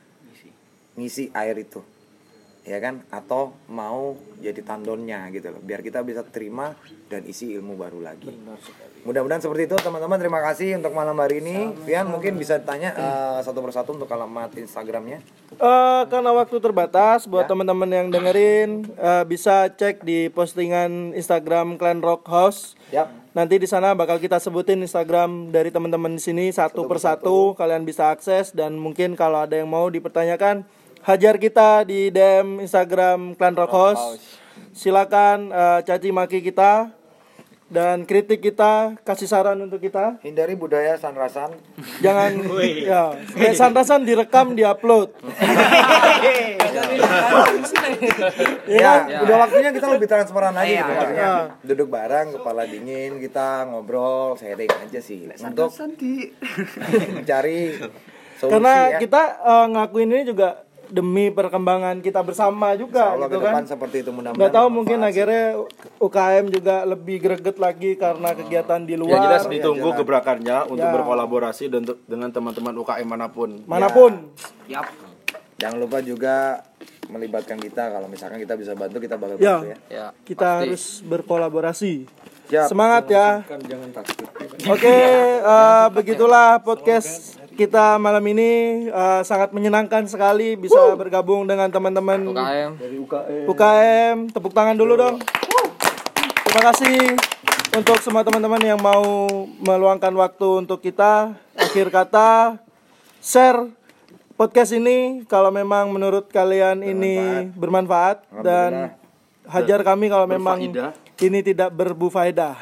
ngisi. 0.94 1.34
air 1.34 1.58
itu. 1.58 1.82
Ya 2.62 2.78
kan? 2.78 3.02
Atau 3.10 3.54
mau 3.66 4.14
jadi 4.38 4.62
tandonnya 4.62 5.26
gitu 5.34 5.50
loh. 5.50 5.58
Biar 5.62 5.82
kita 5.82 6.06
bisa 6.06 6.22
terima 6.22 6.78
dan 7.10 7.26
isi 7.26 7.50
ilmu 7.54 7.74
baru 7.74 7.98
lagi 8.02 8.30
mudah-mudahan 9.06 9.38
seperti 9.38 9.70
itu 9.70 9.76
teman-teman 9.78 10.18
terima 10.18 10.42
kasih 10.42 10.74
untuk 10.74 10.90
malam 10.90 11.14
hari 11.14 11.38
ini 11.38 11.70
Pian 11.86 12.04
mungkin 12.04 12.34
bisa 12.34 12.58
tanya 12.58 12.90
eh, 12.90 13.38
satu 13.40 13.62
persatu 13.62 13.94
untuk 13.94 14.10
alamat 14.10 14.52
instagramnya 14.56 15.22
Eh, 15.46 16.02
karena 16.10 16.34
waktu 16.34 16.58
terbatas 16.58 17.24
buat 17.24 17.46
Ya. 17.46 17.48
teman-teman 17.48 17.86
yang 17.86 18.08
dengerin 18.10 18.90
eh, 18.92 19.24
bisa 19.24 19.70
cek 19.70 20.02
di 20.02 20.26
postingan 20.26 21.14
Instagram 21.14 21.78
Clan 21.78 22.02
Rock 22.02 22.26
House. 22.26 22.74
Yap. 22.90 23.08
Nanti 23.30 23.56
di 23.56 23.64
sana 23.64 23.92
bakal 23.92 24.18
kita 24.18 24.36
sebutin 24.36 24.80
Instagram 24.80 25.48
dari 25.48 25.70
teman-teman 25.70 26.10
di 26.10 26.20
sini 26.20 26.50
satu, 26.50 26.84
persatu 26.84 27.54
kalian 27.54 27.84
bisa 27.84 28.10
akses 28.10 28.50
dan 28.50 28.74
mungkin 28.74 29.14
kalau 29.14 29.40
ada 29.40 29.54
yang 29.54 29.70
mau 29.70 29.86
dipertanyakan 29.86 30.66
hajar 31.02 31.36
kita 31.36 31.84
di 31.84 32.10
DM 32.10 32.58
Instagram 32.58 33.32
Clan 33.32 33.54
Rock 33.54 33.70
House. 33.70 34.02
Silakan 34.72 35.48
eh, 35.48 35.80
caci 35.82 36.10
maki 36.10 36.42
kita 36.42 36.90
dan 37.68 38.02
kritik 38.02 38.38
kita, 38.40 38.94
kasih 39.02 39.26
saran 39.26 39.58
untuk 39.58 39.78
kita. 39.78 40.22
hindari 40.22 40.54
budaya 40.54 40.94
sanrasan 40.94 41.50
Jangan 41.98 42.38
ya, 42.86 43.10
kayak 43.28 43.54
santasan 43.54 44.02
direkam, 44.02 44.54
diupload. 44.54 45.10
ya, 48.68 48.92
udah 49.20 49.36
waktunya 49.40 49.70
kita 49.72 49.86
lebih 49.88 50.06
transparan 50.06 50.52
lagi 50.52 50.72
Iya, 50.72 50.78
gitu 50.78 50.86
iya. 50.86 50.96
maksudnya. 50.96 51.30
duduk 51.64 51.88
bareng 51.88 52.28
kepala 52.32 52.62
dingin 52.64 53.18
kita 53.18 53.48
ngobrol 53.66 54.36
sharing 54.36 54.70
aja 54.70 55.00
sih 55.00 55.26
untuk 55.26 55.70
mencari 57.16 57.74
solusi 58.36 58.52
Karena 58.52 58.74
ya. 58.88 58.98
kita 58.98 59.22
eh, 59.40 59.66
ngakuin 59.68 60.10
ini 60.12 60.24
juga 60.24 60.62
demi 60.88 61.28
perkembangan 61.28 61.98
kita 61.98 62.20
bersama 62.20 62.72
juga 62.72 63.02
Insya 63.02 63.14
Allah 63.14 63.26
gitu 63.26 63.34
ke 63.34 63.42
depan 63.42 63.54
kan. 63.56 63.64
seperti 63.68 63.96
itu 63.98 64.10
mudah-mudahan 64.10 64.38
Nggak 64.38 64.52
tahu 64.52 64.68
mungkin 64.68 64.98
sih. 64.98 65.08
akhirnya 65.08 65.44
UKM 65.98 66.44
juga 66.50 66.76
lebih 66.84 67.16
greget 67.18 67.56
lagi 67.56 67.90
karena 67.94 68.28
kegiatan 68.32 68.80
di 68.80 68.94
luar. 68.94 69.10
Yang 69.12 69.24
jelas 69.24 69.44
ditunggu 69.48 69.88
jelas. 69.88 69.98
gebrakannya 69.98 70.58
untuk 70.66 70.82
Ya. 70.82 70.92
berkolaborasi 70.92 71.64
dan 71.68 71.82
dengan 72.02 72.28
teman-teman 72.28 72.74
UKM 72.76 73.04
mana 73.04 73.26
pun. 73.28 73.50
mana 73.64 73.88
pun. 73.88 74.12
Yap. 74.66 74.86
jangan 75.56 75.80
lupa 75.80 75.98
juga 76.00 76.60
melibatkan 77.06 77.56
kita 77.56 77.88
kalau 77.88 78.04
misalkan 78.06 78.36
kita 78.36 78.54
bisa 78.54 78.72
bantu 78.72 78.98
kita 78.98 79.16
bakal 79.16 79.36
Ya. 79.36 79.56
bantu 79.56 79.66
ya 79.66 79.78
Ya. 79.88 80.06
Kita 80.20 80.60
harus 80.60 81.00
berkolaborasi. 81.00 82.04
Siap. 82.46 82.68
Semangat 82.68 83.08
ya. 83.08 83.42
Jangan 83.42 83.90
takut. 83.90 84.28
Oke, 84.68 84.86
eh, 85.42 85.86
begitulah 85.90 86.60
podcast 86.60 87.40
kita 87.56 87.96
malam 87.96 88.22
ini 88.28 88.76
Eh, 88.86 89.22
sangat 89.28 89.52
menyenangkan 89.52 90.08
sekali 90.08 90.56
bisa 90.56 90.96
bergabung 90.96 91.44
dengan 91.44 91.68
teman-teman 91.68 92.32
UKM. 92.32 92.70
UKM. 93.44 94.16
Tepuk 94.32 94.52
tangan 94.56 94.76
dulu 94.78 94.96
dong. 94.96 95.16
Terima 96.46 96.62
kasih 96.72 96.96
untuk 97.76 97.98
semua 98.00 98.24
teman-teman 98.24 98.62
yang 98.64 98.80
mau 98.80 99.28
meluangkan 99.60 100.12
waktu 100.16 100.64
untuk 100.64 100.80
kita. 100.80 101.36
Akhir 101.58 101.92
kata, 101.92 102.56
share 103.20 103.68
podcast 104.40 104.72
ini 104.72 105.28
kalau 105.28 105.52
memang 105.52 105.92
menurut 105.92 106.32
kalian 106.32 106.80
ini 106.80 107.50
bermanfaat 107.52 108.24
dan 108.40 108.96
hajar 109.44 109.84
kami 109.84 110.08
kalau 110.08 110.24
memang 110.24 110.56
ini 111.20 111.40
tidak 111.44 111.68
berbufaedah. 111.72 112.54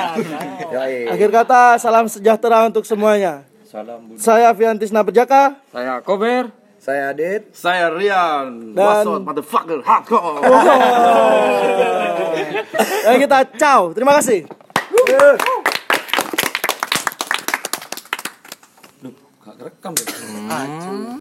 Akhir 1.12 1.28
kata, 1.28 1.76
salam 1.76 2.08
sejahtera 2.08 2.68
untuk 2.68 2.88
semuanya. 2.88 3.49
Salam 3.70 4.02
Budi. 4.02 4.18
Saya 4.18 4.50
Fiantisna 4.50 5.06
Perjaka. 5.06 5.62
Saya 5.70 6.02
Kober. 6.02 6.50
saya 6.80 7.14
Adit 7.14 7.54
Saya 7.54 7.92
Rian, 7.94 8.74
Dan- 8.74 9.06
Wasot, 9.06 9.22
motherfucker, 9.22 9.78
hardcore. 9.86 10.42
Dan 13.06 13.14
kita 13.22 13.38
ciao. 13.54 13.94
Terima 13.94 14.18
kasih. 14.18 14.50
Gak 19.40 19.54
rekam 19.60 19.92
deh. 19.94 20.06